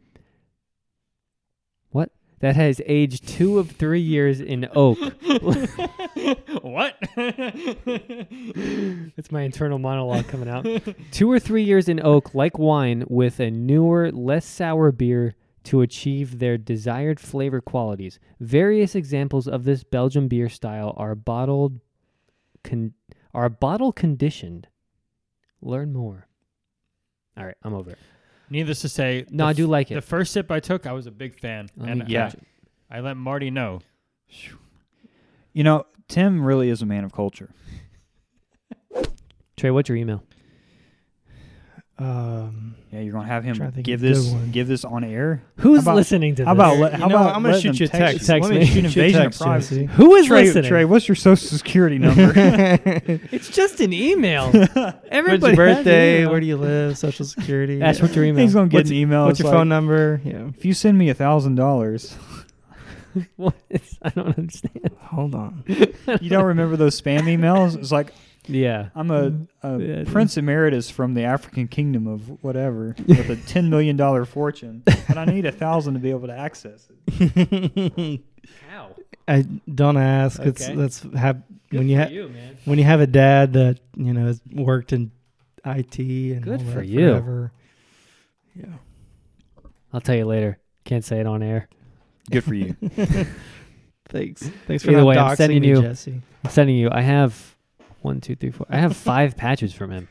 That 2.42 2.56
has 2.56 2.82
aged 2.86 3.28
two 3.28 3.60
of 3.60 3.72
three 3.72 4.02
years 4.02 4.42
in 4.42 4.68
oak. 4.76 4.98
what? 6.64 6.96
That's 9.16 9.32
my 9.32 9.42
internal 9.44 9.78
monologue 9.78 10.28
coming 10.28 10.50
out. 10.50 10.68
two 11.12 11.32
or 11.32 11.40
three 11.40 11.64
years 11.64 11.88
in 11.88 12.04
oak, 12.04 12.34
like 12.34 12.58
wine, 12.58 13.04
with 13.08 13.40
a 13.40 13.52
newer, 13.52 14.12
less 14.12 14.46
sour 14.46 14.92
beer 14.92 15.36
to 15.66 15.82
achieve 15.82 16.40
their 16.40 16.58
desired 16.58 17.20
flavor 17.20 17.62
qualities. 17.62 18.20
Various 18.40 18.96
examples 18.96 19.48
of 19.48 19.64
this 19.64 19.84
Belgian 19.84 20.28
beer 20.28 20.50
style 20.50 20.96
are 20.98 21.14
bottled, 21.14 21.80
con- 22.64 22.94
are 23.34 23.50
bottle 23.50 23.92
conditioned. 23.92 24.68
Learn 25.62 25.94
more. 25.94 26.28
All 27.38 27.46
right, 27.46 27.56
I'm 27.64 27.76
over 27.76 27.92
it. 27.92 28.00
Needless 28.52 28.82
to 28.82 28.90
say, 28.90 29.26
No, 29.30 29.46
I 29.46 29.54
do 29.54 29.66
like 29.66 29.92
it. 29.92 29.96
The 29.96 30.02
first 30.02 30.34
sip 30.34 30.52
I 30.52 30.60
took, 30.60 30.86
I 30.86 30.92
was 30.92 31.08
a 31.08 31.12
big 31.12 31.40
fan, 31.40 31.70
Let 31.78 31.90
and 31.90 32.10
yeah, 32.10 32.28
get 32.28 32.34
you. 32.34 32.42
I 32.90 33.00
let 33.00 33.16
Marty 33.16 33.50
know. 33.50 33.80
You 35.54 35.64
know, 35.64 35.86
Tim 36.10 36.44
really 36.44 36.70
is 36.70 36.82
a 36.82 36.86
man 36.86 37.06
of 37.06 37.14
culture. 37.14 37.50
Trey, 39.56 39.72
what's 39.72 39.88
your 39.88 39.98
email? 39.98 40.24
Um, 42.00 42.76
Yeah, 42.92 43.02
you're 43.02 43.14
gonna 43.14 43.28
have 43.28 43.44
him 43.44 43.56
Trying 43.56 43.74
to 43.74 43.82
give 43.84 44.02
of 44.04 44.10
a 44.10 44.14
good 44.14 44.16
this 44.16 44.52
give 44.52 44.68
this 44.68 44.84
on 44.86 45.04
air. 45.04 45.44
Who's 45.58 45.84
about- 45.84 45.96
listening 45.98 46.34
to 46.36 46.42
this? 46.42 46.46
How 46.48 46.54
about 46.54 46.72
Here, 46.74 46.82
let- 46.84 46.92
you 46.94 46.98
how 47.00 47.08
know, 47.08 47.16
about 47.16 47.36
I'm 47.36 47.44
gonna 47.44 47.62
shoot 47.62 47.80
you 47.80 47.86
a 47.86 47.90
text, 47.90 48.26
text. 48.26 48.28
Text 48.28 48.50
Let 48.50 48.60
me. 48.60 48.66
shoot 48.66 48.86
An 48.86 48.92
you 48.92 49.02
a 49.04 49.08
of 49.08 49.14
text, 49.14 49.42
privacy. 49.42 49.76
Jesse. 49.86 49.86
Who 49.98 50.16
is 50.16 50.26
Trey, 50.26 50.44
listening? 50.46 50.70
Trey, 50.70 50.86
what's 50.86 51.08
your 51.08 51.16
social 51.16 51.48
security 51.58 52.00
number? 52.00 52.34
It's 53.32 53.50
just 53.50 53.80
an 53.82 53.94
email. 53.94 54.52
When's 54.52 54.94
Everybody 55.10 55.56
your 55.56 55.66
birthday? 55.76 56.18
email. 56.22 56.32
Where 56.32 56.40
do 56.40 56.46
you 56.48 56.58
live? 56.58 56.98
Social 56.98 57.26
security. 57.26 57.78
That's 57.78 58.00
Yeah. 58.00 58.06
what 58.06 58.16
your 58.16 58.26
email. 58.26 58.44
He's 58.46 58.54
gonna 58.56 58.68
get 58.68 58.78
What's- 58.80 58.90
an 58.90 58.96
email. 58.96 59.26
What's 59.28 59.40
your 59.40 59.50
like, 59.50 59.58
phone 59.58 59.70
number? 59.70 60.22
Yeah. 60.24 60.48
If 60.58 60.66
you 60.66 60.74
send 60.74 60.98
me 60.98 61.10
a 61.10 61.14
thousand 61.14 61.56
dollars, 61.56 62.16
What 63.36 63.54
is- 63.70 63.98
I 64.02 64.10
don't 64.10 64.38
understand. 64.38 64.90
Hold 65.02 65.36
on. 65.36 65.64
you 66.20 66.30
don't 66.30 66.46
remember 66.46 66.78
those 66.78 67.00
spam 67.00 67.22
emails? 67.24 67.78
It's 67.78 67.92
like 67.92 68.12
Yeah. 68.48 68.90
I'm 68.96 69.12
a, 69.12 69.34
a 69.64 69.78
Yeah, 69.80 69.96
it 70.02 70.08
prince 70.08 70.36
emeritus 70.38 70.90
from 70.90 71.14
the 71.14 71.24
African 71.24 71.68
kingdom 71.68 72.08
of 72.08 72.44
whatever 72.44 72.96
with 73.08 73.30
a 73.30 73.36
ten 73.36 73.70
million 73.70 73.98
dollar 73.98 74.26
fortune, 74.26 74.82
but 74.86 75.18
I 75.18 75.26
need 75.26 75.46
a 75.46 75.52
thousand 75.52 75.94
to 75.94 76.00
be 76.00 76.10
able 76.10 76.28
to 76.28 76.38
access 76.38 76.88
it. 77.08 78.22
How? 78.70 78.96
I 79.28 79.42
don't 79.74 79.98
ask. 79.98 80.40
It's 80.42 80.68
that's 80.68 81.02
have 81.16 81.44
Good 81.70 81.78
when 81.80 81.88
you 81.90 81.96
have 81.98 82.12
when 82.66 82.80
you 82.80 82.84
have 82.86 83.00
a 83.00 83.08
dad 83.08 83.54
that 83.54 83.80
you 83.96 84.14
know 84.14 84.26
has 84.26 84.42
worked 84.52 84.92
in 84.94 85.12
IT 85.66 86.00
and 86.00 86.42
Good 86.44 86.60
all 86.62 86.66
for 86.72 86.80
that 86.80 86.88
you. 86.88 87.10
forever. 87.12 87.52
Yeah. 88.56 88.66
I'll 89.94 90.02
tell 90.02 90.16
you 90.16 90.26
later. 90.26 90.58
Can't 90.84 91.06
say 91.06 91.20
it 91.20 91.28
on 91.28 91.44
air. 91.44 91.70
Good 92.32 92.44
for 92.44 92.54
you. 92.56 92.76
Thanks. 94.10 94.42
Thanks 94.68 94.84
for 94.84 94.92
Either 94.92 95.02
not 95.02 95.06
way, 95.08 95.18
I'm 95.18 95.36
sending 95.36 95.62
me, 95.62 95.68
you- 95.70 95.82
Jesse. 95.82 96.22
I'm 96.44 96.50
sending 96.52 96.76
you. 96.76 96.90
I 96.92 97.02
have 97.02 97.51
one, 98.02 98.22
two, 98.22 98.36
three, 98.36 98.52
four. 98.52 98.66
I 98.70 98.78
have 98.78 98.96
five 99.12 99.38
patches 99.38 99.74
from 99.74 99.92
him. 99.92 100.08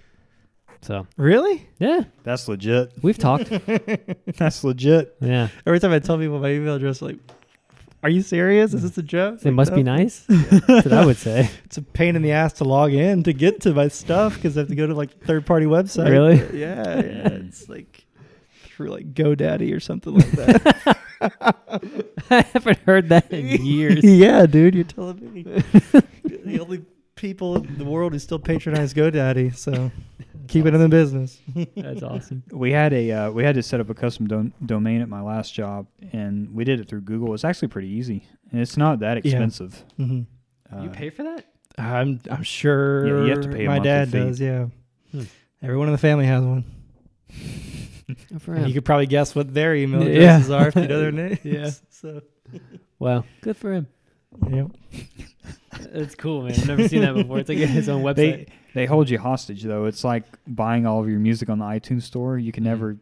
So 0.82 1.07
Really? 1.18 1.68
yeah, 1.78 2.05
That's 2.22 2.49
legit. 2.49 2.93
we've 3.03 3.18
talked. 3.18 3.51
That's 4.38 4.64
legit. 4.64 5.14
Yeah, 5.20 5.49
Every 5.66 5.78
time 5.78 5.93
I 5.93 5.99
tell 5.99 6.16
people 6.18 6.38
my 6.38 6.51
email 6.53 6.74
address, 6.76 7.03
like, 7.03 7.16
are 8.03 8.09
you 8.09 8.22
serious? 8.22 8.72
Is 8.72 8.82
this 8.82 8.97
a 8.97 9.03
joke? 9.03 9.41
it 9.41 9.45
Like, 9.45 9.55
must 9.55 9.74
be 9.74 9.82
no. 9.82 9.95
nice. 9.95 10.24
That's 10.28 10.86
what 10.86 10.93
I 10.95 11.05
would 11.05 11.18
say. 11.18 11.51
It's 11.66 11.76
a 11.76 11.82
pain 11.82 12.16
in 12.16 12.22
the 12.22 12.32
ass 12.32 12.55
to 12.55 12.64
log 12.64 12.95
in 12.95 13.22
to 13.24 13.34
get 13.34 13.61
to 13.62 13.74
my 13.74 13.88
stuff 13.88 14.36
because 14.36 14.57
I 14.57 14.61
have 14.61 14.68
to 14.70 14.74
go 14.74 14.86
to 14.86 14.95
like 14.95 15.22
third 15.24 15.45
party 15.45 15.66
website. 15.66 16.09
Really? 16.09 16.36
Yeah, 16.59 16.97
yeah. 16.97 17.28
It's 17.28 17.68
like 17.68 18.07
through 18.62 18.88
like 18.93 19.12
GoDaddy 19.12 19.76
or 19.76 19.80
something 19.80 20.14
like 20.14 20.30
that. 20.30 20.97
I 22.30 22.41
haven't 22.55 22.78
heard 22.86 23.11
that 23.11 23.30
in 23.30 23.66
years. 23.66 24.03
yeah, 24.03 24.47
dude, 24.47 24.74
you're 24.74 24.84
telling 24.84 25.34
me. 25.34 25.43
the 25.43 26.59
only 26.59 26.86
people 27.21 27.57
in 27.57 27.79
the 27.79 27.85
world 27.85 28.12
who 28.12 28.18
still 28.18 28.39
patronize 28.39 28.95
GoDaddy, 28.95 29.55
so 29.57 29.91
keep 30.49 30.66
it 30.66 30.75
in 30.75 30.81
the 30.81 30.89
business. 30.89 31.39
That's 31.77 32.03
awesome. 32.03 32.43
We 32.51 32.73
had 32.73 32.93
a 32.93 33.11
uh, 33.12 33.31
we 33.31 33.45
had 33.45 33.55
to 33.57 33.62
set 33.62 33.79
up 33.81 33.91
a 33.91 33.95
custom 33.95 34.27
dom- 34.27 34.53
domain 34.64 35.01
at 35.03 35.09
my 35.09 35.21
last 35.21 35.55
job, 35.55 35.87
and 36.12 36.53
we 36.55 36.64
did 36.64 36.81
it 36.81 36.89
through 36.89 37.03
Google. 37.03 37.35
It's 37.35 37.45
actually 37.45 37.68
pretty 37.68 37.89
easy, 37.89 38.27
and 38.51 38.61
it's 38.61 38.77
not 38.77 39.01
that 39.01 39.25
Yeah. 39.25 39.33
expensive. 39.33 39.85
hmm 39.97 40.23
Uh, 40.73 40.83
you 40.83 40.89
pay 40.91 41.11
for 41.11 41.23
that? 41.25 41.45
I'm 41.79 42.21
I'm 42.31 42.43
sure 42.43 43.07
Yeah, 43.07 43.25
you 43.25 43.31
have 43.31 43.41
to 43.43 43.49
pay 43.49 43.64
a 43.64 43.68
my 43.68 43.79
dad 43.79 44.11
fee. 44.11 44.18
does. 44.18 44.41
Yeah, 44.41 44.66
Hmm. 45.12 45.23
everyone 45.62 45.89
in 45.89 45.93
the 45.93 45.99
family 45.99 46.27
has 46.27 46.43
one. 46.45 46.64
For 48.41 48.55
him. 48.55 48.66
you 48.66 48.75
could 48.75 48.85
probably 48.85 49.07
guess 49.07 49.37
what 49.37 49.55
their 49.55 49.73
email 49.77 50.03
Yeah. 50.03 50.39
addresses 50.39 50.51
are 50.51 50.68
if 50.68 50.75
you 50.77 50.89
know 50.89 50.99
their 51.01 51.12
names. 51.23 51.39
Yeah. 51.45 51.71
So 51.91 52.23
wow, 52.99 53.25
good 53.41 53.57
for 53.57 53.73
him. 53.73 53.87
yeah. 54.51 54.64
That's 55.93 56.14
cool, 56.14 56.43
man. 56.43 56.53
I've 56.53 56.66
never 56.68 56.88
seen 56.88 57.03
that 57.03 57.14
before. 57.14 57.38
It's 57.41 57.49
like 57.49 57.59
his 57.59 57.88
own 57.88 58.03
website. 58.05 58.14
They 58.16 58.47
they 58.74 58.86
hold 58.86 59.11
you 59.11 59.18
hostage 59.18 59.62
though. 59.64 59.86
It's 59.86 60.05
like 60.05 60.24
buying 60.47 60.86
all 60.86 61.01
of 61.01 61.09
your 61.09 61.18
music 61.18 61.49
on 61.51 61.59
the 61.59 61.64
iTunes 61.64 62.03
store. 62.03 62.38
You 62.38 62.53
can 62.53 62.62
Mhm. 62.62 62.66
never 62.68 62.97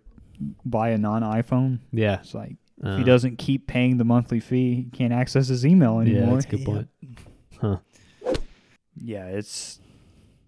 buy 0.65 0.91
a 0.91 0.99
non 0.99 1.23
iPhone. 1.23 1.81
yeah. 1.93 2.21
It's 2.21 2.35
like 2.35 2.57
Uh, 2.83 2.91
if 2.91 2.99
he 2.99 3.05
doesn't 3.05 3.39
keep 3.39 3.67
paying 3.67 3.97
the 3.99 4.05
monthly 4.05 4.41
fee, 4.41 4.75
he 4.75 4.85
can't 4.97 5.13
access 5.13 5.49
his 5.49 5.67
email 5.67 5.99
anymore. 6.01 6.23
Yeah, 6.29 6.35
that's 6.35 6.45
a 6.47 6.49
good 6.49 6.65
point. 6.65 6.89
Huh. 7.61 7.79
Yeah, 8.97 9.27
it's 9.27 9.81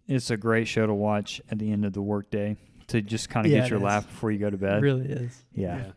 it's 0.08 0.30
a 0.30 0.36
great 0.36 0.66
show 0.66 0.86
to 0.86 0.94
watch 0.94 1.40
at 1.50 1.58
the 1.58 1.70
end 1.70 1.84
of 1.84 1.92
the 1.92 2.02
workday 2.02 2.56
to 2.88 3.00
just 3.02 3.28
kind 3.30 3.46
of 3.46 3.52
Yeah, 3.52 3.60
get 3.60 3.70
your 3.70 3.78
laugh 3.80 4.06
before 4.08 4.30
you 4.32 4.38
go 4.38 4.50
to 4.50 4.56
It 4.56 4.60
bed. 4.60 4.82
really 4.82 5.06
is. 5.06 5.44
Yeah. 5.54 5.92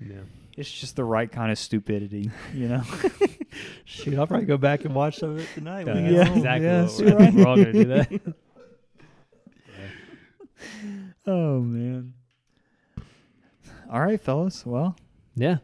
Yeah. 0.00 0.20
it's 0.56 0.70
just 0.70 0.94
the 0.96 1.02
right 1.04 1.30
kind 1.30 1.50
of 1.50 1.58
stupidity, 1.58 2.30
you 2.54 2.68
know. 2.68 2.82
Shoot, 3.84 4.18
I'll 4.18 4.26
probably 4.26 4.46
go 4.46 4.56
back 4.56 4.84
and 4.84 4.94
watch 4.94 5.18
some 5.18 5.30
of 5.30 5.38
it 5.38 5.48
tonight. 5.54 5.86
when 5.86 5.98
Uh, 5.98 6.02
we 6.02 6.08
get 6.10 6.16
that's 6.16 6.28
home. 6.28 6.38
exactly 6.38 6.66
Yeah, 6.66 6.82
what 6.82 7.00
we're, 7.00 7.16
right? 7.24 7.34
we're 7.34 7.46
all 7.46 7.56
gonna 7.56 7.72
do 7.72 7.84
that. 7.84 8.12
oh 11.26 11.60
man. 11.60 12.14
All 13.90 14.00
right, 14.00 14.20
fellas. 14.20 14.64
Well, 14.66 14.96
Yeah. 15.36 15.58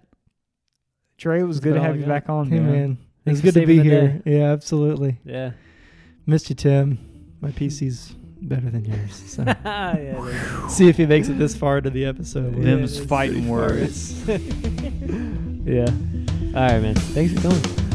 Trey, 1.19 1.41
it 1.41 1.45
was 1.45 1.57
That's 1.61 1.65
good 1.65 1.75
to 1.75 1.83
have 1.83 1.97
you 1.97 2.03
got. 2.03 2.09
back 2.09 2.29
on, 2.31 2.49
Hey 2.49 2.61
man. 2.61 2.73
man, 2.73 2.99
Thanks 3.27 3.41
it's 3.41 3.41
for 3.41 3.47
good 3.53 3.61
to 3.61 3.67
be 3.67 3.77
saving 3.79 3.91
the 3.91 4.11
here. 4.11 4.23
Yeah, 4.25 4.53
absolutely. 4.53 5.19
Yeah. 5.25 5.51
Missed 6.27 6.49
you, 6.49 6.57
Tim. 6.57 6.99
My 7.43 7.51
PC's 7.51 8.15
better 8.43 8.71
than 8.71 8.85
yours. 8.87 9.15
So 9.15 9.43
yeah. 9.65 10.69
see 10.69 10.89
if 10.89 10.97
he 10.97 11.05
makes 11.07 11.29
it 11.29 11.39
this 11.39 11.55
far 11.55 11.79
into 11.79 11.91
the 11.91 12.07
episode. 12.07 12.57
Yeah, 12.57 12.65
Them's 12.65 12.97
that's 12.97 13.07
fighting 13.07 13.49
words. 13.49 14.27
yeah. 14.29 15.87
All 16.53 16.63
right, 16.63 16.81
man. 16.81 16.95
Thanks 16.97 17.33
for 17.33 17.41
coming. 17.43 17.90